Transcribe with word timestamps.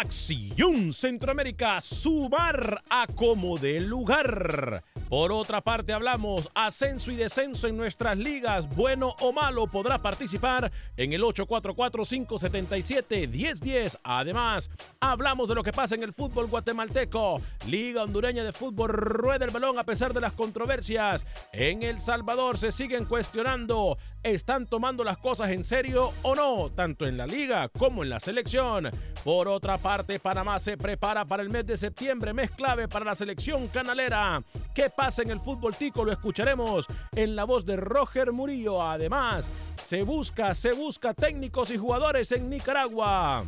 Acción 0.00 0.92
Centroamérica, 0.94 1.78
sumar 1.82 2.80
a 2.88 3.06
como 3.06 3.58
de 3.58 3.80
lugar. 3.80 4.82
Por 5.10 5.30
otra 5.30 5.60
parte, 5.60 5.92
hablamos 5.92 6.48
ascenso 6.54 7.10
y 7.10 7.16
descenso 7.16 7.68
en 7.68 7.76
nuestras 7.76 8.16
ligas. 8.16 8.66
Bueno 8.74 9.14
o 9.20 9.30
malo 9.30 9.66
podrá 9.66 10.00
participar 10.00 10.72
en 10.96 11.12
el 11.12 11.20
844-577-1010. 11.20 13.98
Además, 14.02 14.70
hablamos 15.00 15.50
de 15.50 15.56
lo 15.56 15.62
que 15.62 15.72
pasa 15.72 15.96
en 15.96 16.02
el 16.02 16.14
fútbol 16.14 16.46
guatemalteco. 16.46 17.38
Liga 17.66 18.02
hondureña 18.02 18.42
de 18.42 18.54
fútbol 18.54 18.88
rueda 18.88 19.44
el 19.44 19.50
balón 19.50 19.78
a 19.78 19.84
pesar 19.84 20.14
de 20.14 20.22
las 20.22 20.32
controversias. 20.32 21.26
En 21.52 21.82
El 21.82 22.00
Salvador 22.00 22.56
se 22.56 22.72
siguen 22.72 23.04
cuestionando. 23.04 23.98
¿Están 24.22 24.66
tomando 24.66 25.02
las 25.02 25.16
cosas 25.16 25.50
en 25.50 25.64
serio 25.64 26.12
o 26.20 26.34
no? 26.34 26.68
Tanto 26.68 27.06
en 27.06 27.16
la 27.16 27.26
liga 27.26 27.70
como 27.70 28.02
en 28.02 28.10
la 28.10 28.20
selección. 28.20 28.90
Por 29.24 29.48
otra 29.48 29.78
parte, 29.78 30.18
Panamá 30.18 30.58
se 30.58 30.76
prepara 30.76 31.24
para 31.24 31.42
el 31.42 31.48
mes 31.48 31.64
de 31.64 31.78
septiembre, 31.78 32.34
mes 32.34 32.50
clave 32.50 32.86
para 32.86 33.06
la 33.06 33.14
selección 33.14 33.68
canalera. 33.68 34.42
¿Qué 34.74 34.90
pasa 34.90 35.22
en 35.22 35.30
el 35.30 35.40
fútbol 35.40 35.74
tico? 35.74 36.04
Lo 36.04 36.12
escucharemos 36.12 36.84
en 37.12 37.34
la 37.34 37.44
voz 37.44 37.64
de 37.64 37.76
Roger 37.76 38.30
Murillo. 38.30 38.82
Además, 38.82 39.48
se 39.86 40.02
busca, 40.02 40.54
se 40.54 40.72
busca 40.72 41.14
técnicos 41.14 41.70
y 41.70 41.78
jugadores 41.78 42.30
en 42.32 42.50
Nicaragua. 42.50 43.46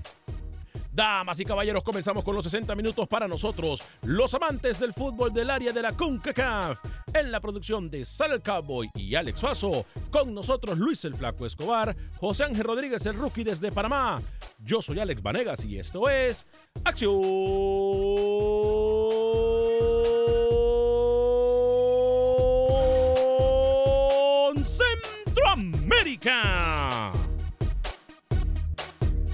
Damas 0.92 1.40
y 1.40 1.44
caballeros, 1.46 1.82
comenzamos 1.82 2.22
con 2.22 2.34
los 2.34 2.44
60 2.44 2.74
minutos 2.74 3.08
para 3.08 3.26
nosotros, 3.26 3.82
los 4.02 4.34
amantes 4.34 4.78
del 4.78 4.92
fútbol 4.92 5.32
del 5.32 5.48
área 5.48 5.72
de 5.72 5.80
la 5.80 5.92
CONCACAF. 5.92 6.78
En 7.14 7.32
la 7.32 7.40
producción 7.40 7.90
de 7.90 8.04
Sal 8.04 8.42
Cowboy 8.42 8.90
y 8.94 9.14
Alex 9.14 9.40
Suazo, 9.40 9.86
con 10.10 10.34
nosotros 10.34 10.76
Luis 10.78 11.02
el 11.06 11.14
Flaco 11.14 11.46
Escobar, 11.46 11.96
José 12.18 12.44
Ángel 12.44 12.64
Rodríguez 12.64 13.06
el 13.06 13.14
Rookie 13.14 13.42
desde 13.42 13.72
Panamá. 13.72 14.20
Yo 14.58 14.82
soy 14.82 14.98
Alex 14.98 15.22
Vanegas 15.22 15.64
y 15.64 15.78
esto 15.78 16.10
es 16.10 16.46
Acción 16.84 17.12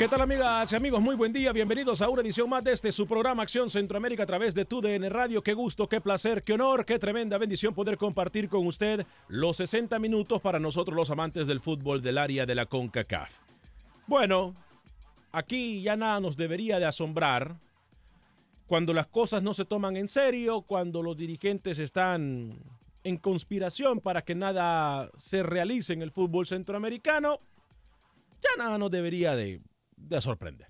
¿Qué 0.00 0.08
tal 0.08 0.22
amigas 0.22 0.72
y 0.72 0.76
amigos? 0.76 1.02
Muy 1.02 1.14
buen 1.14 1.30
día, 1.30 1.52
bienvenidos 1.52 2.00
a 2.00 2.08
una 2.08 2.22
edición 2.22 2.48
más 2.48 2.64
de 2.64 2.72
este 2.72 2.90
su 2.90 3.06
programa 3.06 3.42
Acción 3.42 3.68
Centroamérica 3.68 4.22
a 4.22 4.26
través 4.26 4.54
de 4.54 4.64
TUDN 4.64 5.10
Radio. 5.10 5.42
Qué 5.42 5.52
gusto, 5.52 5.90
qué 5.90 6.00
placer, 6.00 6.42
qué 6.42 6.54
honor, 6.54 6.86
qué 6.86 6.98
tremenda 6.98 7.36
bendición 7.36 7.74
poder 7.74 7.98
compartir 7.98 8.48
con 8.48 8.66
usted 8.66 9.04
los 9.28 9.58
60 9.58 9.98
minutos 9.98 10.40
para 10.40 10.58
nosotros 10.58 10.96
los 10.96 11.10
amantes 11.10 11.46
del 11.46 11.60
fútbol 11.60 12.00
del 12.00 12.16
área 12.16 12.46
de 12.46 12.54
la 12.54 12.64
CONCACAF. 12.64 13.40
Bueno, 14.06 14.54
aquí 15.32 15.82
ya 15.82 15.96
nada 15.96 16.18
nos 16.18 16.34
debería 16.34 16.78
de 16.78 16.86
asombrar 16.86 17.56
cuando 18.68 18.94
las 18.94 19.06
cosas 19.06 19.42
no 19.42 19.52
se 19.52 19.66
toman 19.66 19.98
en 19.98 20.08
serio, 20.08 20.62
cuando 20.62 21.02
los 21.02 21.14
dirigentes 21.14 21.78
están 21.78 22.58
en 23.04 23.18
conspiración 23.18 24.00
para 24.00 24.22
que 24.22 24.34
nada 24.34 25.10
se 25.18 25.42
realice 25.42 25.92
en 25.92 26.00
el 26.00 26.10
fútbol 26.10 26.46
centroamericano, 26.46 27.40
ya 28.40 28.64
nada 28.64 28.78
nos 28.78 28.90
debería 28.90 29.36
de 29.36 29.60
de 30.08 30.20
sorprender. 30.20 30.68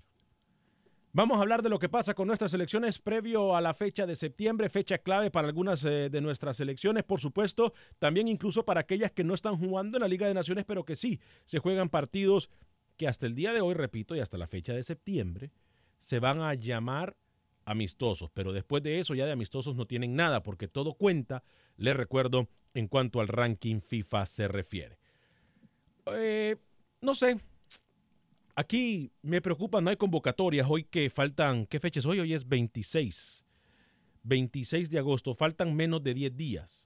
Vamos 1.13 1.37
a 1.37 1.41
hablar 1.41 1.61
de 1.61 1.69
lo 1.69 1.77
que 1.77 1.89
pasa 1.89 2.13
con 2.13 2.27
nuestras 2.27 2.53
elecciones 2.53 2.99
previo 2.99 3.53
a 3.55 3.59
la 3.59 3.73
fecha 3.73 4.05
de 4.05 4.15
septiembre, 4.15 4.69
fecha 4.69 4.97
clave 4.97 5.29
para 5.29 5.47
algunas 5.47 5.83
eh, 5.83 6.09
de 6.09 6.21
nuestras 6.21 6.61
elecciones, 6.61 7.03
por 7.03 7.19
supuesto, 7.19 7.73
también 7.99 8.29
incluso 8.29 8.63
para 8.63 8.79
aquellas 8.79 9.11
que 9.11 9.25
no 9.25 9.33
están 9.33 9.57
jugando 9.57 9.97
en 9.97 10.03
la 10.03 10.07
Liga 10.07 10.25
de 10.25 10.33
Naciones, 10.33 10.63
pero 10.65 10.85
que 10.85 10.95
sí 10.95 11.19
se 11.43 11.59
juegan 11.59 11.89
partidos 11.89 12.49
que 12.95 13.09
hasta 13.09 13.25
el 13.25 13.35
día 13.35 13.51
de 13.51 13.59
hoy, 13.59 13.73
repito, 13.73 14.15
y 14.15 14.21
hasta 14.21 14.37
la 14.37 14.47
fecha 14.47 14.73
de 14.73 14.83
septiembre, 14.83 15.51
se 15.97 16.19
van 16.19 16.41
a 16.41 16.53
llamar 16.53 17.17
amistosos, 17.65 18.29
pero 18.33 18.53
después 18.53 18.81
de 18.81 18.99
eso 18.99 19.13
ya 19.13 19.25
de 19.25 19.33
amistosos 19.33 19.75
no 19.75 19.87
tienen 19.87 20.15
nada, 20.15 20.43
porque 20.43 20.69
todo 20.69 20.93
cuenta, 20.93 21.43
les 21.75 21.95
recuerdo, 21.95 22.47
en 22.73 22.87
cuanto 22.87 23.19
al 23.19 23.27
ranking 23.27 23.81
FIFA 23.81 24.25
se 24.25 24.47
refiere. 24.47 24.97
Eh, 26.05 26.55
no 27.01 27.15
sé, 27.15 27.37
Aquí 28.55 29.11
me 29.21 29.41
preocupa, 29.41 29.81
no 29.81 29.89
hay 29.89 29.97
convocatorias 29.97 30.67
hoy 30.69 30.83
que 30.83 31.09
faltan, 31.09 31.65
¿qué 31.65 31.79
fecha 31.79 31.99
es 31.99 32.05
hoy? 32.05 32.19
Hoy 32.19 32.33
es 32.33 32.47
26. 32.47 33.45
26 34.23 34.89
de 34.89 34.99
agosto, 34.99 35.33
faltan 35.33 35.75
menos 35.75 36.03
de 36.03 36.13
10 36.13 36.35
días 36.35 36.85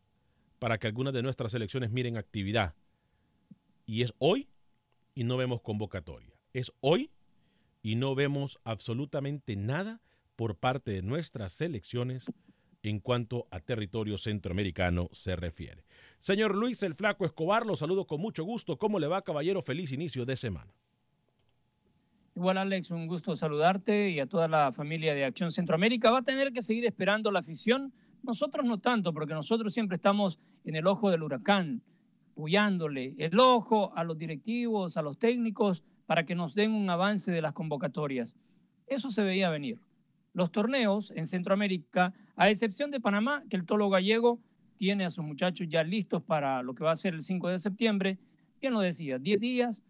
para 0.59 0.77
que 0.77 0.87
algunas 0.87 1.13
de 1.13 1.23
nuestras 1.23 1.51
selecciones 1.51 1.91
miren 1.91 2.17
actividad. 2.17 2.75
Y 3.85 4.03
es 4.03 4.13
hoy 4.19 4.47
y 5.13 5.23
no 5.23 5.37
vemos 5.37 5.61
convocatoria. 5.61 6.33
Es 6.53 6.71
hoy 6.81 7.11
y 7.81 7.95
no 7.95 8.15
vemos 8.15 8.59
absolutamente 8.63 9.55
nada 9.55 10.01
por 10.35 10.55
parte 10.55 10.91
de 10.91 11.01
nuestras 11.01 11.53
selecciones 11.53 12.25
en 12.83 12.99
cuanto 12.99 13.47
a 13.51 13.59
territorio 13.59 14.17
centroamericano 14.17 15.09
se 15.11 15.35
refiere. 15.35 15.85
Señor 16.19 16.55
Luis 16.55 16.83
el 16.83 16.95
Flaco 16.95 17.25
Escobar, 17.25 17.65
lo 17.65 17.75
saludo 17.75 18.05
con 18.05 18.21
mucho 18.21 18.43
gusto. 18.43 18.77
¿Cómo 18.77 18.99
le 18.99 19.07
va, 19.07 19.23
caballero? 19.23 19.61
Feliz 19.61 19.91
inicio 19.91 20.25
de 20.25 20.35
semana. 20.35 20.71
Igual, 22.35 22.57
Alex, 22.57 22.91
un 22.91 23.07
gusto 23.07 23.33
saludarte 23.37 24.09
y 24.09 24.19
a 24.19 24.25
toda 24.25 24.49
la 24.49 24.73
familia 24.73 25.13
de 25.13 25.23
Acción 25.23 25.53
Centroamérica. 25.53 26.11
Va 26.11 26.19
a 26.19 26.23
tener 26.23 26.51
que 26.51 26.61
seguir 26.61 26.85
esperando 26.85 27.31
la 27.31 27.39
afición. 27.39 27.93
Nosotros 28.23 28.65
no 28.65 28.77
tanto, 28.77 29.13
porque 29.13 29.33
nosotros 29.33 29.73
siempre 29.73 29.95
estamos 29.95 30.37
en 30.65 30.75
el 30.75 30.85
ojo 30.85 31.09
del 31.09 31.23
huracán, 31.23 31.81
puyándole 32.33 33.15
el 33.19 33.39
ojo 33.39 33.93
a 33.95 34.03
los 34.03 34.17
directivos, 34.17 34.97
a 34.97 35.01
los 35.01 35.17
técnicos, 35.17 35.81
para 36.07 36.25
que 36.25 36.35
nos 36.35 36.55
den 36.55 36.73
un 36.73 36.89
avance 36.89 37.31
de 37.31 37.41
las 37.41 37.53
convocatorias. 37.53 38.35
Eso 38.85 39.11
se 39.11 39.23
veía 39.23 39.49
venir. 39.49 39.79
Los 40.33 40.51
torneos 40.51 41.11
en 41.15 41.27
Centroamérica, 41.27 42.13
a 42.35 42.49
excepción 42.49 42.91
de 42.91 42.99
Panamá, 42.99 43.43
que 43.49 43.55
el 43.55 43.65
Tolo 43.65 43.89
Gallego 43.89 44.41
tiene 44.75 45.05
a 45.05 45.09
sus 45.09 45.23
muchachos 45.23 45.67
ya 45.69 45.85
listos 45.85 46.21
para 46.21 46.61
lo 46.63 46.75
que 46.75 46.83
va 46.83 46.91
a 46.91 46.97
ser 46.97 47.13
el 47.13 47.21
5 47.21 47.47
de 47.47 47.59
septiembre, 47.59 48.19
bien 48.59 48.73
lo 48.73 48.81
decía, 48.81 49.19
10 49.19 49.39
días, 49.39 49.83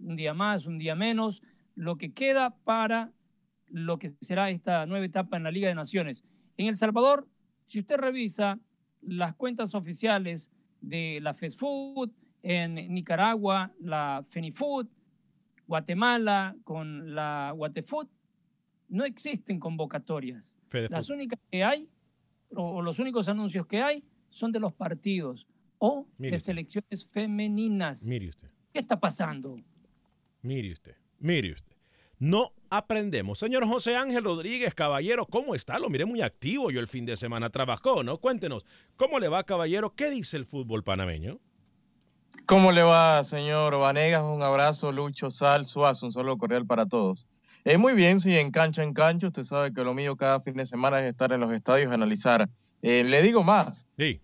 un 0.00 0.16
día 0.16 0.34
más, 0.34 0.66
un 0.66 0.78
día 0.78 0.96
menos, 0.96 1.42
lo 1.74 1.96
que 1.96 2.12
queda 2.12 2.56
para 2.64 3.12
lo 3.68 3.98
que 3.98 4.12
será 4.20 4.50
esta 4.50 4.86
nueva 4.86 5.06
etapa 5.06 5.36
en 5.36 5.44
la 5.44 5.50
Liga 5.50 5.68
de 5.68 5.74
Naciones. 5.74 6.24
En 6.56 6.66
El 6.66 6.76
Salvador, 6.76 7.26
si 7.66 7.78
usted 7.78 7.96
revisa 7.96 8.58
las 9.00 9.34
cuentas 9.34 9.74
oficiales 9.74 10.50
de 10.80 11.20
la 11.22 11.32
Fast 11.34 11.58
Food, 11.58 12.10
en 12.42 12.74
Nicaragua 12.92 13.72
la 13.80 14.24
Fenifood, 14.28 14.88
Guatemala 15.66 16.56
con 16.64 17.14
la 17.14 17.52
Guatefood, 17.56 18.08
no 18.88 19.04
existen 19.04 19.58
convocatorias. 19.58 20.58
Las 20.90 21.08
únicas 21.08 21.38
que 21.50 21.64
hay, 21.64 21.88
o, 22.50 22.82
los 22.82 22.98
únicos 22.98 23.28
anuncios 23.28 23.66
que 23.66 23.80
hay, 23.80 24.04
son 24.28 24.52
de 24.52 24.60
los 24.60 24.72
partidos 24.72 25.46
o 25.78 26.06
de 26.18 26.38
selecciones 26.38 27.06
femeninas. 27.06 28.06
Mire 28.06 28.28
usted. 28.28 28.48
¿Qué 28.72 28.80
está 28.80 28.98
pasando? 28.98 29.58
Mire 30.42 30.72
usted, 30.72 30.96
mire 31.22 31.52
usted. 31.52 31.72
No 32.18 32.52
aprendemos. 32.70 33.40
Señor 33.40 33.66
José 33.66 33.96
Ángel 33.96 34.22
Rodríguez, 34.22 34.74
caballero, 34.74 35.26
¿cómo 35.26 35.56
está? 35.56 35.80
Lo 35.80 35.90
miré 35.90 36.04
muy 36.04 36.22
activo 36.22 36.70
yo 36.70 36.78
el 36.78 36.86
fin 36.86 37.04
de 37.04 37.16
semana. 37.16 37.50
Trabajó, 37.50 38.04
¿no? 38.04 38.18
Cuéntenos, 38.18 38.64
¿cómo 38.96 39.18
le 39.18 39.28
va, 39.28 39.42
caballero? 39.42 39.94
¿Qué 39.96 40.08
dice 40.08 40.36
el 40.36 40.46
fútbol 40.46 40.84
panameño? 40.84 41.40
¿Cómo 42.46 42.70
le 42.70 42.82
va, 42.82 43.24
señor 43.24 43.76
Vanegas? 43.76 44.22
Un 44.22 44.42
abrazo, 44.42 44.92
Lucho, 44.92 45.30
Sal, 45.30 45.66
Suazo, 45.66 46.06
un 46.06 46.12
saludo 46.12 46.38
cordial 46.38 46.64
para 46.64 46.86
todos. 46.86 47.26
Eh, 47.64 47.76
muy 47.76 47.92
bien, 47.92 48.20
sí, 48.20 48.36
en 48.36 48.50
cancha 48.50 48.82
en 48.82 48.94
cancha. 48.94 49.26
Usted 49.26 49.42
sabe 49.42 49.72
que 49.72 49.84
lo 49.84 49.92
mío 49.92 50.16
cada 50.16 50.40
fin 50.40 50.54
de 50.54 50.64
semana 50.64 51.00
es 51.00 51.10
estar 51.10 51.32
en 51.32 51.40
los 51.40 51.52
estadios 51.52 51.92
analizar. 51.92 52.48
Eh, 52.82 53.04
le 53.04 53.22
digo 53.22 53.42
más. 53.42 53.86
Sí. 53.98 54.20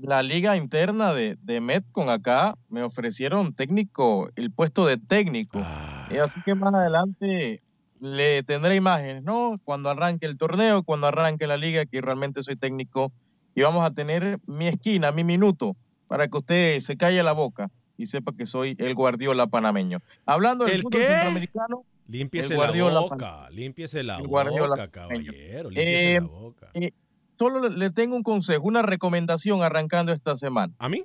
La 0.00 0.22
liga 0.22 0.56
interna 0.56 1.12
de, 1.12 1.36
de 1.42 1.60
Met 1.60 1.84
con 1.92 2.08
acá 2.08 2.56
me 2.68 2.82
ofrecieron 2.82 3.54
técnico, 3.54 4.30
el 4.36 4.50
puesto 4.50 4.86
de 4.86 4.96
técnico. 4.98 5.60
Ah. 5.62 5.93
Eh, 6.14 6.20
así 6.20 6.40
que 6.42 6.54
más 6.54 6.72
adelante 6.74 7.62
le 8.00 8.42
tendré 8.42 8.74
imágenes, 8.76 9.22
¿no? 9.22 9.58
Cuando 9.64 9.88
arranque 9.90 10.26
el 10.26 10.36
torneo, 10.36 10.82
cuando 10.82 11.06
arranque 11.06 11.46
la 11.46 11.56
liga, 11.56 11.86
que 11.86 12.00
realmente 12.00 12.42
soy 12.42 12.56
técnico. 12.56 13.12
Y 13.54 13.62
vamos 13.62 13.84
a 13.84 13.92
tener 13.92 14.38
mi 14.46 14.66
esquina, 14.66 15.12
mi 15.12 15.24
minuto 15.24 15.76
para 16.08 16.28
que 16.28 16.36
usted 16.38 16.80
se 16.80 16.96
calle 16.96 17.22
la 17.22 17.32
boca 17.32 17.68
y 17.96 18.06
sepa 18.06 18.32
que 18.36 18.46
soy 18.46 18.74
el 18.78 18.94
Guardiola 18.94 19.46
panameño. 19.46 19.98
Hablando 20.26 20.64
del 20.64 20.74
¿El 20.74 20.82
fútbol 20.82 21.00
qué? 21.00 21.06
centroamericano, 21.06 21.84
Límpiese 22.06 22.54
la 22.56 22.70
boca, 23.00 23.48
límpiese 23.50 24.02
la 24.02 24.18
boca, 24.20 24.88
caballero, 24.88 25.70
límpiese 25.70 26.08
Eh, 26.16 26.20
la 26.20 26.26
boca. 26.26 26.70
eh, 26.74 26.90
solo 27.38 27.60
le- 27.68 27.76
le 27.78 27.90
tengo 27.90 28.14
un 28.16 28.22
consejo, 28.22 28.64
una 28.66 28.82
recomendación 28.82 29.62
arrancando 29.62 30.12
esta 30.12 30.36
semana. 30.36 30.74
¿A 30.78 30.88
mí? 30.90 31.04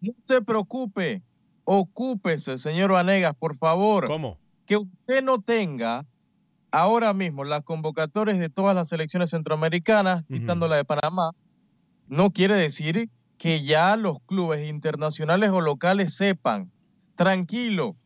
No 0.00 0.12
se 0.26 0.42
preocupe, 0.42 1.22
ocúpese, 1.64 2.58
señor 2.58 2.90
Vanegas, 2.92 3.34
por 3.38 3.56
favor, 3.58 4.06
¿Cómo? 4.06 4.38
Que 4.70 4.76
usted 4.76 5.20
no 5.20 5.42
tenga 5.42 6.06
ahora 6.70 7.12
mismo 7.12 7.42
las 7.42 7.64
convocatorias 7.64 8.38
de 8.38 8.48
todas 8.48 8.76
las 8.76 8.88
selecciones 8.88 9.30
centroamericanas, 9.30 10.22
Ujú. 10.22 10.34
quitando 10.34 10.68
la 10.68 10.76
de 10.76 10.84
Panamá, 10.84 11.32
no 12.06 12.30
quiere 12.30 12.54
decir 12.54 13.10
que 13.36 13.64
ya 13.64 13.96
los 13.96 14.18
clubes 14.26 14.68
internacionales 14.68 15.50
o 15.50 15.60
locales 15.60 16.14
sepan. 16.14 16.70
Tranquilo, 17.16 17.96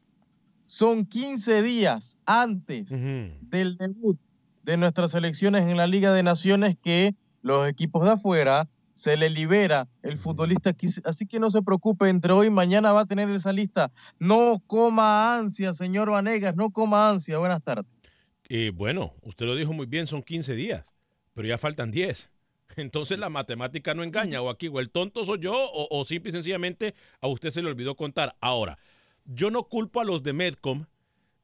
son 0.64 1.04
15 1.04 1.62
días 1.62 2.16
antes 2.24 2.88
del 2.88 3.76
debut 3.76 4.18
de 4.62 4.78
nuestras 4.78 5.10
selecciones 5.10 5.66
en 5.66 5.76
la 5.76 5.86
Liga 5.86 6.14
de 6.14 6.22
Naciones 6.22 6.78
que 6.82 7.14
los 7.42 7.68
equipos 7.68 8.06
de 8.06 8.12
afuera 8.12 8.70
se 8.94 9.16
le 9.16 9.30
libera 9.30 9.88
el 10.02 10.16
futbolista, 10.16 10.74
así 11.04 11.26
que 11.26 11.38
no 11.38 11.50
se 11.50 11.62
preocupe, 11.62 12.08
entre 12.08 12.32
hoy 12.32 12.46
y 12.46 12.50
mañana 12.50 12.92
va 12.92 13.02
a 13.02 13.06
tener 13.06 13.28
esa 13.30 13.52
lista. 13.52 13.92
No 14.18 14.62
coma 14.66 15.36
ansia, 15.36 15.74
señor 15.74 16.10
Vanegas, 16.10 16.56
no 16.56 16.70
coma 16.70 17.10
ansia. 17.10 17.38
Buenas 17.38 17.62
tardes. 17.62 17.86
Eh, 18.48 18.70
bueno, 18.74 19.14
usted 19.22 19.46
lo 19.46 19.56
dijo 19.56 19.72
muy 19.72 19.86
bien, 19.86 20.06
son 20.06 20.22
15 20.22 20.54
días, 20.54 20.84
pero 21.32 21.48
ya 21.48 21.58
faltan 21.58 21.90
10. 21.90 22.30
Entonces 22.76 23.18
la 23.18 23.30
matemática 23.30 23.94
no 23.94 24.02
engaña, 24.02 24.40
o 24.40 24.50
aquí 24.50 24.68
o 24.68 24.80
el 24.80 24.90
tonto 24.90 25.24
soy 25.24 25.40
yo, 25.40 25.54
o, 25.54 25.88
o 25.90 26.04
simple 26.04 26.30
y 26.30 26.32
sencillamente 26.32 26.94
a 27.20 27.28
usted 27.28 27.50
se 27.50 27.62
le 27.62 27.68
olvidó 27.68 27.96
contar. 27.96 28.36
Ahora, 28.40 28.78
yo 29.24 29.50
no 29.50 29.64
culpo 29.64 30.00
a 30.00 30.04
los 30.04 30.22
de 30.22 30.32
Medcom 30.32 30.86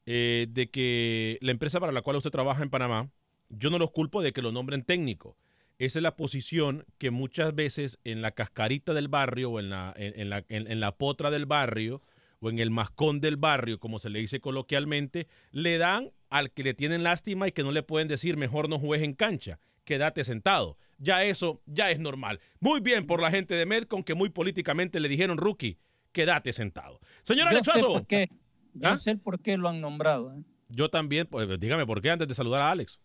eh, 0.07 0.47
de 0.51 0.71
que 0.71 1.39
la 1.41 1.53
empresa 1.53 1.79
para 1.81 1.93
la 1.93 2.03
cual 2.03 2.17
usted 2.17 2.31
trabaja 2.31 2.63
en 2.63 2.71
Panamá, 2.71 3.11
yo 3.49 3.71
no 3.71 3.79
los 3.79 3.91
culpo 3.91 4.23
de 4.23 4.33
que 4.33 4.43
lo 4.43 4.53
nombren 4.53 4.83
técnico. 4.83 5.37
Esa 5.81 5.99
es 5.99 6.03
la 6.03 6.15
posición 6.15 6.85
que 6.99 7.11
muchas 7.11 7.55
veces 7.55 7.99
en 8.05 8.21
la 8.23 8.31
cascarita 8.33 8.95
del 8.95 9.09
barrio 9.09 9.51
o 9.51 9.59
en 9.61 9.71
la, 9.71 9.93
en, 9.97 10.13
en 10.21 10.31
la, 10.31 10.45
en- 10.49 10.71
en 10.71 10.79
la 10.79 10.97
potra 10.97 11.31
del 11.31 11.47
barrio 11.47 12.03
o 12.41 12.51
en 12.51 12.59
el 12.59 12.71
mascón 12.71 13.21
del 13.21 13.37
barrio, 13.37 13.81
como 13.81 13.99
se 13.99 14.11
le 14.11 14.19
dice 14.21 14.41
coloquialmente, 14.41 15.27
le 15.53 15.79
dan 15.79 16.11
al 16.29 16.53
que 16.53 16.63
le 16.63 16.75
tienen 16.75 17.03
lástima 17.03 17.49
y 17.49 17.53
que 17.53 17.63
no 17.63 17.73
le 17.73 17.83
pueden 17.83 18.09
decir 18.09 18.37
mejor 18.37 18.69
no 18.69 18.79
juegues 18.79 19.05
en 19.05 19.15
cancha, 19.15 19.59
quédate 19.85 20.23
sentado. 20.25 20.77
Ya 20.99 21.25
eso 21.25 21.63
ya 21.67 21.91
es 21.91 21.99
normal. 21.99 22.41
Muy 22.61 22.81
bien 22.81 23.07
por 23.07 23.21
la 23.23 23.31
gente 23.31 23.55
de 23.55 23.65
Medcom 23.67 24.03
que 24.03 24.15
muy 24.15 24.29
políticamente 24.29 25.01
le 25.01 25.09
dijeron, 25.09 25.39
rookie, 25.39 25.79
quédate 26.13 26.53
sentado. 26.53 27.01
Señor 27.23 27.45
Yo 27.47 27.51
Alex 27.51 27.65
sé 27.67 27.73
Suazo, 27.73 27.93
por 27.95 28.07
qué. 28.07 28.29
Yo 28.75 28.89
¿Ah? 28.89 28.99
sé 28.99 29.17
por 29.17 29.41
qué 29.41 29.57
lo 29.57 29.69
han 29.69 29.81
nombrado. 29.81 30.35
¿eh? 30.35 30.43
yo 30.69 30.89
también, 30.91 31.27
pues, 31.27 31.59
dígame 31.59 31.85
por 31.87 32.01
qué 32.03 32.11
antes 32.11 32.29
de 32.29 32.35
saludar 32.35 32.63
a 32.63 32.71
Alex. 32.71 33.01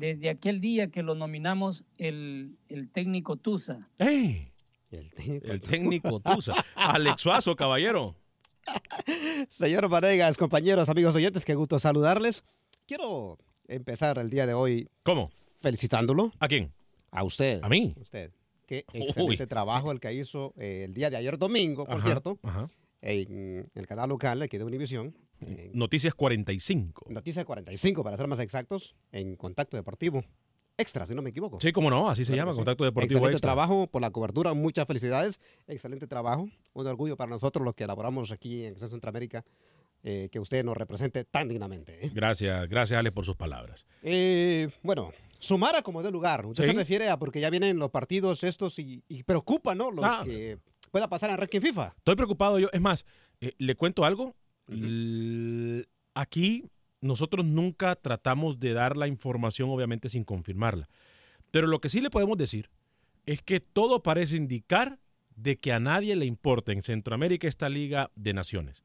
Desde 0.00 0.30
aquel 0.30 0.62
día 0.62 0.90
que 0.90 1.02
lo 1.02 1.14
nominamos 1.14 1.84
el, 1.98 2.56
el 2.70 2.88
técnico 2.88 3.36
Tusa. 3.36 3.86
¡Ey! 3.98 4.50
El 4.90 5.10
técnico. 5.12 5.46
El 5.46 5.60
técnico 5.60 6.20
Tusa. 6.20 6.54
Alex 6.74 7.20
Suazo, 7.20 7.54
caballero. 7.54 8.16
Señor 9.50 9.90
Vanegas, 9.90 10.38
compañeros, 10.38 10.88
amigos 10.88 11.14
oyentes, 11.14 11.44
qué 11.44 11.54
gusto 11.54 11.78
saludarles. 11.78 12.42
Quiero 12.86 13.36
empezar 13.68 14.16
el 14.18 14.30
día 14.30 14.46
de 14.46 14.54
hoy 14.54 14.88
¿Cómo? 15.02 15.30
felicitándolo 15.58 16.32
¿A 16.40 16.48
quién? 16.48 16.72
a 17.10 17.22
usted. 17.22 17.60
¿A 17.62 17.68
mí? 17.68 17.92
Usted. 18.00 18.32
Qué 18.64 18.86
Uy. 18.94 19.02
excelente 19.02 19.46
trabajo 19.46 19.92
el 19.92 20.00
que 20.00 20.14
hizo 20.14 20.54
eh, 20.56 20.84
el 20.86 20.94
día 20.94 21.10
de 21.10 21.18
ayer 21.18 21.36
domingo, 21.36 21.84
por 21.84 21.96
Ajá, 21.96 22.06
cierto, 22.06 22.38
ajá. 22.42 22.66
En 23.02 23.70
el 23.74 23.86
canal 23.86 24.08
local 24.08 24.42
aquí 24.42 24.58
de 24.58 24.64
Univisión. 24.64 25.14
Noticias 25.72 26.14
45. 26.14 27.06
Noticia 27.10 27.44
45, 27.44 28.04
para 28.04 28.16
ser 28.16 28.26
más 28.26 28.40
exactos, 28.40 28.94
en 29.10 29.36
Contacto 29.36 29.76
Deportivo. 29.76 30.22
Extra, 30.76 31.04
si 31.06 31.14
no 31.14 31.20
me 31.22 31.30
equivoco. 31.30 31.58
Sí, 31.60 31.72
cómo 31.72 31.90
no, 31.90 32.08
así 32.08 32.24
se 32.24 32.32
Claro 32.32 32.42
llama, 32.42 32.52
sí. 32.52 32.56
Contacto 32.56 32.84
Deportivo 32.84 33.18
Excelente 33.18 33.36
Extra. 33.36 33.48
trabajo 33.48 33.86
por 33.86 34.00
la 34.02 34.10
cobertura, 34.10 34.54
muchas 34.54 34.86
felicidades. 34.86 35.40
Excelente 35.66 36.06
trabajo. 36.06 36.48
Un 36.72 36.86
orgullo 36.86 37.16
para 37.16 37.30
nosotros 37.30 37.64
los 37.64 37.74
que 37.74 37.84
elaboramos 37.84 38.30
aquí 38.32 38.64
en 38.64 38.76
Centroamérica, 38.76 39.44
eh, 40.02 40.28
que 40.32 40.38
usted 40.38 40.64
nos 40.64 40.76
represente 40.76 41.24
tan 41.24 41.48
dignamente. 41.48 42.06
¿eh? 42.06 42.10
Gracias, 42.14 42.66
gracias 42.68 42.98
Alex 42.98 43.14
por 43.14 43.24
sus 43.26 43.36
palabras. 43.36 43.84
Eh, 44.02 44.68
bueno, 44.82 45.12
sumar 45.38 45.76
a 45.76 45.82
como 45.82 46.02
de 46.02 46.10
lugar. 46.10 46.46
Usted 46.46 46.64
Sí. 46.64 46.70
se 46.70 46.76
refiere 46.76 47.08
a 47.10 47.18
porque 47.18 47.40
ya 47.40 47.50
vienen 47.50 47.78
los 47.78 47.90
partidos 47.90 48.42
estos 48.44 48.78
y, 48.78 49.02
y 49.08 49.22
preocupa, 49.24 49.74
¿no? 49.74 49.90
Los 49.90 50.04
Ah. 50.04 50.22
que 50.24 50.58
pueda 50.90 51.08
pasar 51.08 51.30
en 51.30 51.36
ranking 51.38 51.60
FIFA. 51.60 51.94
Estoy 51.96 52.16
preocupado 52.16 52.58
yo. 52.58 52.68
Es 52.72 52.80
más, 52.80 53.04
eh, 53.40 53.52
le 53.58 53.74
cuento 53.74 54.04
algo. 54.04 54.34
L- 54.68 55.86
Aquí 56.14 56.64
nosotros 57.00 57.46
nunca 57.46 57.94
tratamos 57.96 58.58
de 58.60 58.72
dar 58.72 58.96
la 58.96 59.06
información, 59.06 59.70
obviamente 59.70 60.08
sin 60.08 60.24
confirmarla. 60.24 60.88
Pero 61.50 61.66
lo 61.66 61.80
que 61.80 61.88
sí 61.88 62.00
le 62.00 62.10
podemos 62.10 62.36
decir 62.36 62.68
es 63.26 63.40
que 63.42 63.60
todo 63.60 64.02
parece 64.02 64.36
indicar 64.36 64.98
de 65.36 65.56
que 65.58 65.72
a 65.72 65.80
nadie 65.80 66.16
le 66.16 66.26
importa 66.26 66.72
en 66.72 66.82
Centroamérica 66.82 67.48
esta 67.48 67.68
Liga 67.68 68.10
de 68.16 68.34
Naciones. 68.34 68.82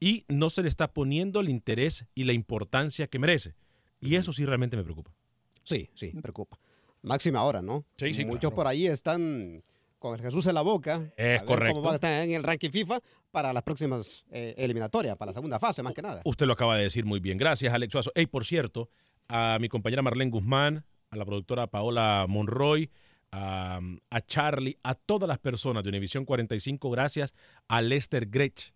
Y 0.00 0.24
no 0.28 0.50
se 0.50 0.62
le 0.62 0.68
está 0.68 0.92
poniendo 0.92 1.40
el 1.40 1.48
interés 1.48 2.04
y 2.14 2.24
la 2.24 2.32
importancia 2.32 3.06
que 3.06 3.18
merece. 3.18 3.54
Y 4.00 4.16
eso 4.16 4.32
sí 4.32 4.44
realmente 4.44 4.76
me 4.76 4.84
preocupa. 4.84 5.14
Sí, 5.62 5.88
sí, 5.94 6.08
preocupa. 6.20 6.58
Máxima 7.02 7.42
hora, 7.44 7.62
¿no? 7.62 7.84
Sí, 7.96 8.12
sí, 8.12 8.24
Muchos 8.26 8.40
claro. 8.40 8.54
por 8.56 8.66
ahí 8.66 8.86
están 8.86 9.62
con 10.04 10.18
Jesús 10.18 10.46
en 10.46 10.54
la 10.54 10.60
boca. 10.60 11.10
Es 11.16 11.40
a 11.40 11.46
correcto. 11.46 11.76
Cómo 11.76 11.86
va 11.86 11.92
a 11.92 11.94
estar 11.94 12.22
en 12.22 12.32
el 12.32 12.42
ranking 12.42 12.68
FIFA 12.68 13.00
para 13.30 13.54
las 13.54 13.62
próximas 13.62 14.26
eh, 14.30 14.54
eliminatorias, 14.58 15.16
para 15.16 15.30
la 15.30 15.32
segunda 15.32 15.58
fase, 15.58 15.82
más 15.82 15.94
que 15.94 16.02
nada. 16.02 16.20
Usted 16.26 16.44
lo 16.44 16.52
acaba 16.52 16.76
de 16.76 16.82
decir 16.82 17.06
muy 17.06 17.20
bien. 17.20 17.38
Gracias, 17.38 17.72
Alex 17.72 17.90
Suazo. 17.90 18.12
Hey, 18.14 18.26
por 18.26 18.44
cierto, 18.44 18.90
a 19.28 19.56
mi 19.62 19.70
compañera 19.70 20.02
Marlene 20.02 20.30
Guzmán, 20.30 20.84
a 21.08 21.16
la 21.16 21.24
productora 21.24 21.68
Paola 21.68 22.26
Monroy, 22.28 22.90
a, 23.32 23.80
a 24.10 24.20
Charlie, 24.20 24.76
a 24.82 24.94
todas 24.94 25.26
las 25.26 25.38
personas 25.38 25.82
de 25.82 25.88
Univisión 25.88 26.26
45, 26.26 26.90
gracias 26.90 27.32
a 27.68 27.80
Lester 27.80 28.26
Gretsch, 28.28 28.74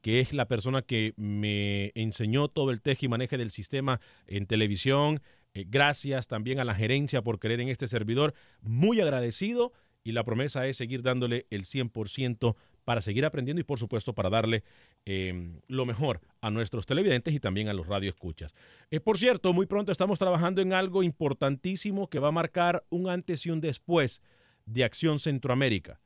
que 0.00 0.18
es 0.18 0.32
la 0.32 0.48
persona 0.48 0.82
que 0.82 1.14
me 1.16 1.92
enseñó 1.94 2.48
todo 2.48 2.72
el 2.72 2.82
teje 2.82 3.06
y 3.06 3.08
maneje 3.08 3.38
del 3.38 3.52
sistema 3.52 4.00
en 4.26 4.46
televisión. 4.46 5.22
Eh, 5.54 5.66
gracias 5.68 6.26
también 6.26 6.58
a 6.58 6.64
la 6.64 6.74
gerencia 6.74 7.22
por 7.22 7.38
creer 7.38 7.60
en 7.60 7.68
este 7.68 7.86
servidor. 7.86 8.34
Muy 8.60 9.00
agradecido 9.00 9.72
y 10.04 10.12
la 10.12 10.22
promesa 10.22 10.66
es 10.66 10.76
seguir 10.76 11.02
dándole 11.02 11.46
el 11.50 11.64
100% 11.64 12.54
para 12.84 13.00
seguir 13.00 13.24
aprendiendo 13.24 13.60
y 13.60 13.64
por 13.64 13.78
supuesto 13.78 14.14
para 14.14 14.28
darle 14.28 14.62
eh, 15.06 15.58
lo 15.66 15.86
mejor 15.86 16.20
a 16.42 16.50
nuestros 16.50 16.84
televidentes 16.84 17.32
y 17.34 17.40
también 17.40 17.68
a 17.68 17.72
los 17.72 17.86
radioescuchas. 17.86 18.54
Eh, 18.90 19.00
por 19.00 19.18
cierto, 19.18 19.52
muy 19.54 19.66
pronto 19.66 19.90
estamos 19.90 20.18
trabajando 20.18 20.60
en 20.60 20.74
algo 20.74 21.02
importantísimo 21.02 22.08
que 22.08 22.18
va 22.18 22.28
a 22.28 22.32
marcar 22.32 22.84
un 22.90 23.08
antes 23.08 23.46
y 23.46 23.50
un 23.50 23.60
después 23.60 24.20
de 24.66 24.84
Acción 24.84 25.18
Centroamérica. 25.18 25.98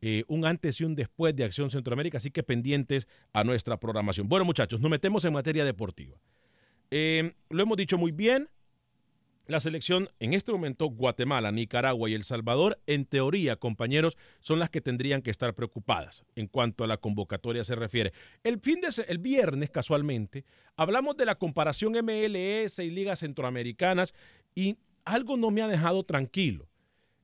Eh, 0.00 0.22
un 0.28 0.44
antes 0.44 0.80
y 0.80 0.84
un 0.84 0.94
después 0.94 1.34
de 1.34 1.42
Acción 1.42 1.70
Centroamérica, 1.70 2.18
así 2.18 2.30
que 2.30 2.44
pendientes 2.44 3.08
a 3.32 3.42
nuestra 3.42 3.80
programación. 3.80 4.28
Bueno, 4.28 4.44
muchachos, 4.44 4.80
nos 4.80 4.90
metemos 4.90 5.24
en 5.24 5.32
materia 5.32 5.64
deportiva. 5.64 6.16
Eh, 6.90 7.34
lo 7.50 7.62
hemos 7.62 7.76
dicho 7.76 7.98
muy 7.98 8.12
bien. 8.12 8.48
La 9.48 9.60
selección 9.60 10.10
en 10.20 10.34
este 10.34 10.52
momento, 10.52 10.90
Guatemala, 10.90 11.50
Nicaragua 11.50 12.10
y 12.10 12.12
El 12.12 12.24
Salvador, 12.24 12.78
en 12.86 13.06
teoría, 13.06 13.56
compañeros, 13.56 14.18
son 14.40 14.58
las 14.58 14.68
que 14.68 14.82
tendrían 14.82 15.22
que 15.22 15.30
estar 15.30 15.54
preocupadas 15.54 16.22
en 16.36 16.48
cuanto 16.48 16.84
a 16.84 16.86
la 16.86 16.98
convocatoria 16.98 17.64
se 17.64 17.74
refiere. 17.74 18.12
El, 18.44 18.60
fin 18.60 18.82
de, 18.82 18.88
el 19.08 19.16
viernes, 19.16 19.70
casualmente, 19.70 20.44
hablamos 20.76 21.16
de 21.16 21.24
la 21.24 21.36
comparación 21.36 21.94
MLS 21.94 22.78
y 22.80 22.90
ligas 22.90 23.20
centroamericanas 23.20 24.12
y 24.54 24.76
algo 25.06 25.38
no 25.38 25.50
me 25.50 25.62
ha 25.62 25.66
dejado 25.66 26.02
tranquilo. 26.02 26.68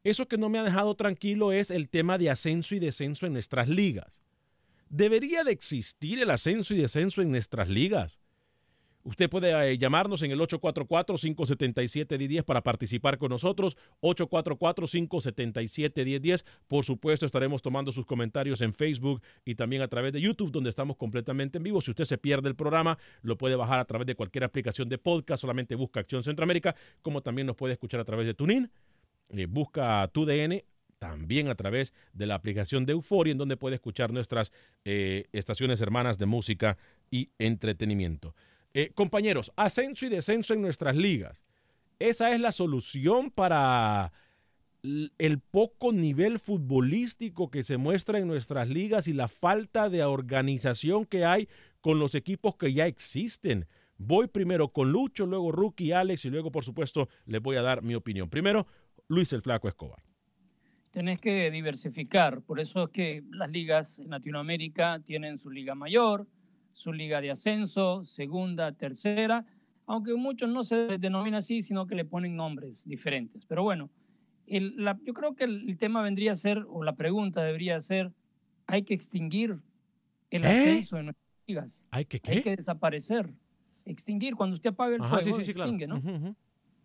Eso 0.02 0.26
que 0.26 0.38
no 0.38 0.48
me 0.48 0.58
ha 0.58 0.64
dejado 0.64 0.94
tranquilo 0.94 1.52
es 1.52 1.70
el 1.70 1.90
tema 1.90 2.16
de 2.16 2.30
ascenso 2.30 2.74
y 2.74 2.78
descenso 2.78 3.26
en 3.26 3.34
nuestras 3.34 3.68
ligas. 3.68 4.22
¿Debería 4.88 5.44
de 5.44 5.52
existir 5.52 6.18
el 6.20 6.30
ascenso 6.30 6.72
y 6.72 6.78
descenso 6.78 7.20
en 7.20 7.30
nuestras 7.30 7.68
ligas? 7.68 8.18
Usted 9.04 9.28
puede 9.28 9.52
eh, 9.52 9.76
llamarnos 9.76 10.23
en 10.23 10.30
el 10.30 10.40
844-577-1010 10.40 12.42
para 12.42 12.62
participar 12.62 13.18
con 13.18 13.28
nosotros. 13.28 13.76
844-577-1010. 14.00 16.42
Por 16.66 16.87
supuesto, 16.87 17.26
estaremos 17.26 17.61
tomando 17.61 17.92
sus 17.92 18.06
comentarios 18.06 18.62
en 18.62 18.73
Facebook 18.73 19.20
y 19.44 19.56
también 19.56 19.82
a 19.82 19.88
través 19.88 20.14
de 20.14 20.23
YouTube, 20.23 20.50
donde 20.50 20.70
estamos 20.70 20.96
completamente 20.96 21.58
en 21.58 21.64
vivo. 21.64 21.82
Si 21.82 21.90
usted 21.90 22.06
se 22.06 22.16
pierde 22.16 22.49
el 22.49 22.56
programa, 22.56 22.96
lo 23.20 23.37
puede 23.37 23.56
bajar 23.56 23.78
a 23.78 23.84
través 23.84 24.06
de 24.06 24.14
cualquier 24.14 24.44
aplicación 24.44 24.88
de 24.88 24.96
podcast. 24.96 25.42
Solamente 25.42 25.75
busca 25.75 26.00
Acción 26.00 26.25
Centroamérica, 26.25 26.75
como 27.02 27.20
también 27.20 27.46
nos 27.46 27.56
puede 27.56 27.75
escuchar 27.75 28.00
a 28.00 28.04
través 28.04 28.26
de 28.26 28.32
TuneIn. 28.32 28.70
Eh, 29.28 29.44
busca 29.46 30.08
TUDN 30.12 30.62
también 30.99 31.49
a 31.49 31.54
través 31.54 31.92
de 32.14 32.25
la 32.25 32.37
aplicación 32.37 32.87
de 32.87 32.94
Euforia, 32.94 33.32
en 33.32 33.38
donde 33.38 33.58
puede 33.58 33.75
escuchar 33.75 34.14
nuestras 34.14 34.50
eh, 34.87 35.25
estaciones 35.32 35.82
hermanas 35.82 36.16
de 36.16 36.25
música 36.25 36.78
y 37.11 37.28
entretenimiento. 37.38 38.34
Eh, 38.76 38.90
compañeros, 38.92 39.52
ascenso 39.54 40.04
y 40.04 40.08
descenso 40.08 40.52
en 40.52 40.60
nuestras 40.60 40.96
ligas. 40.96 41.40
Esa 42.00 42.34
es 42.34 42.40
la 42.40 42.50
solución 42.50 43.30
para 43.30 44.12
el 44.82 45.38
poco 45.38 45.92
nivel 45.92 46.40
futbolístico 46.40 47.50
que 47.50 47.62
se 47.62 47.76
muestra 47.76 48.18
en 48.18 48.26
nuestras 48.26 48.68
ligas 48.68 49.06
y 49.06 49.12
la 49.12 49.28
falta 49.28 49.88
de 49.88 50.02
organización 50.02 51.06
que 51.06 51.24
hay 51.24 51.48
con 51.80 52.00
los 52.00 52.16
equipos 52.16 52.56
que 52.56 52.72
ya 52.72 52.86
existen. 52.86 53.66
Voy 53.96 54.26
primero 54.26 54.68
con 54.68 54.90
Lucho, 54.90 55.24
luego 55.24 55.52
Rookie, 55.52 55.92
Alex 55.92 56.24
y 56.24 56.30
luego, 56.30 56.50
por 56.50 56.64
supuesto, 56.64 57.08
les 57.26 57.40
voy 57.40 57.56
a 57.56 57.62
dar 57.62 57.82
mi 57.82 57.94
opinión. 57.94 58.28
Primero, 58.28 58.66
Luis 59.06 59.32
el 59.32 59.42
Flaco 59.42 59.68
Escobar. 59.68 60.02
Tenés 60.90 61.20
que 61.20 61.50
diversificar, 61.50 62.42
por 62.42 62.60
eso 62.60 62.84
es 62.84 62.90
que 62.90 63.22
las 63.30 63.50
ligas 63.50 64.00
en 64.00 64.10
Latinoamérica 64.10 65.00
tienen 65.00 65.38
su 65.38 65.50
liga 65.50 65.74
mayor, 65.74 66.26
su 66.74 66.92
liga 66.92 67.20
de 67.20 67.30
ascenso, 67.30 68.04
segunda, 68.04 68.72
tercera, 68.72 69.46
aunque 69.86 70.14
muchos 70.14 70.48
no 70.48 70.62
se 70.62 70.98
denomina 70.98 71.38
así, 71.38 71.62
sino 71.62 71.86
que 71.86 71.94
le 71.94 72.04
ponen 72.04 72.36
nombres 72.36 72.84
diferentes. 72.86 73.46
Pero 73.46 73.62
bueno, 73.62 73.90
el, 74.46 74.74
la, 74.76 74.98
yo 75.04 75.14
creo 75.14 75.34
que 75.34 75.44
el, 75.44 75.68
el, 75.68 75.78
tema 75.78 76.02
vendría 76.02 76.32
a 76.32 76.34
ser, 76.34 76.66
o 76.68 76.82
la 76.82 76.96
pregunta 76.96 77.42
debería 77.42 77.78
ser, 77.80 78.12
hay 78.66 78.82
que 78.82 78.92
extinguir 78.92 79.58
el 80.30 80.44
¿Eh? 80.44 80.48
ascenso 80.48 80.98
en 80.98 81.06
nuestras 81.06 81.32
ligas. 81.46 81.86
¿Hay 81.90 82.04
que 82.04 82.20
qué? 82.20 82.32
Hay 82.32 82.42
que 82.42 82.56
desaparecer, 82.56 83.32
extinguir. 83.84 84.34
Cuando 84.34 84.54
usted 84.56 84.70
apaga 84.70 84.96
el 84.96 85.02
Ajá, 85.02 85.20
fuego, 85.20 85.38
sí, 85.38 85.44
sí, 85.44 85.44
sí, 85.46 85.54
claro. 85.54 85.70
extingue, 85.70 85.86
¿no? 85.86 85.96
Ujú, 85.98 86.10
ujú. 86.10 86.36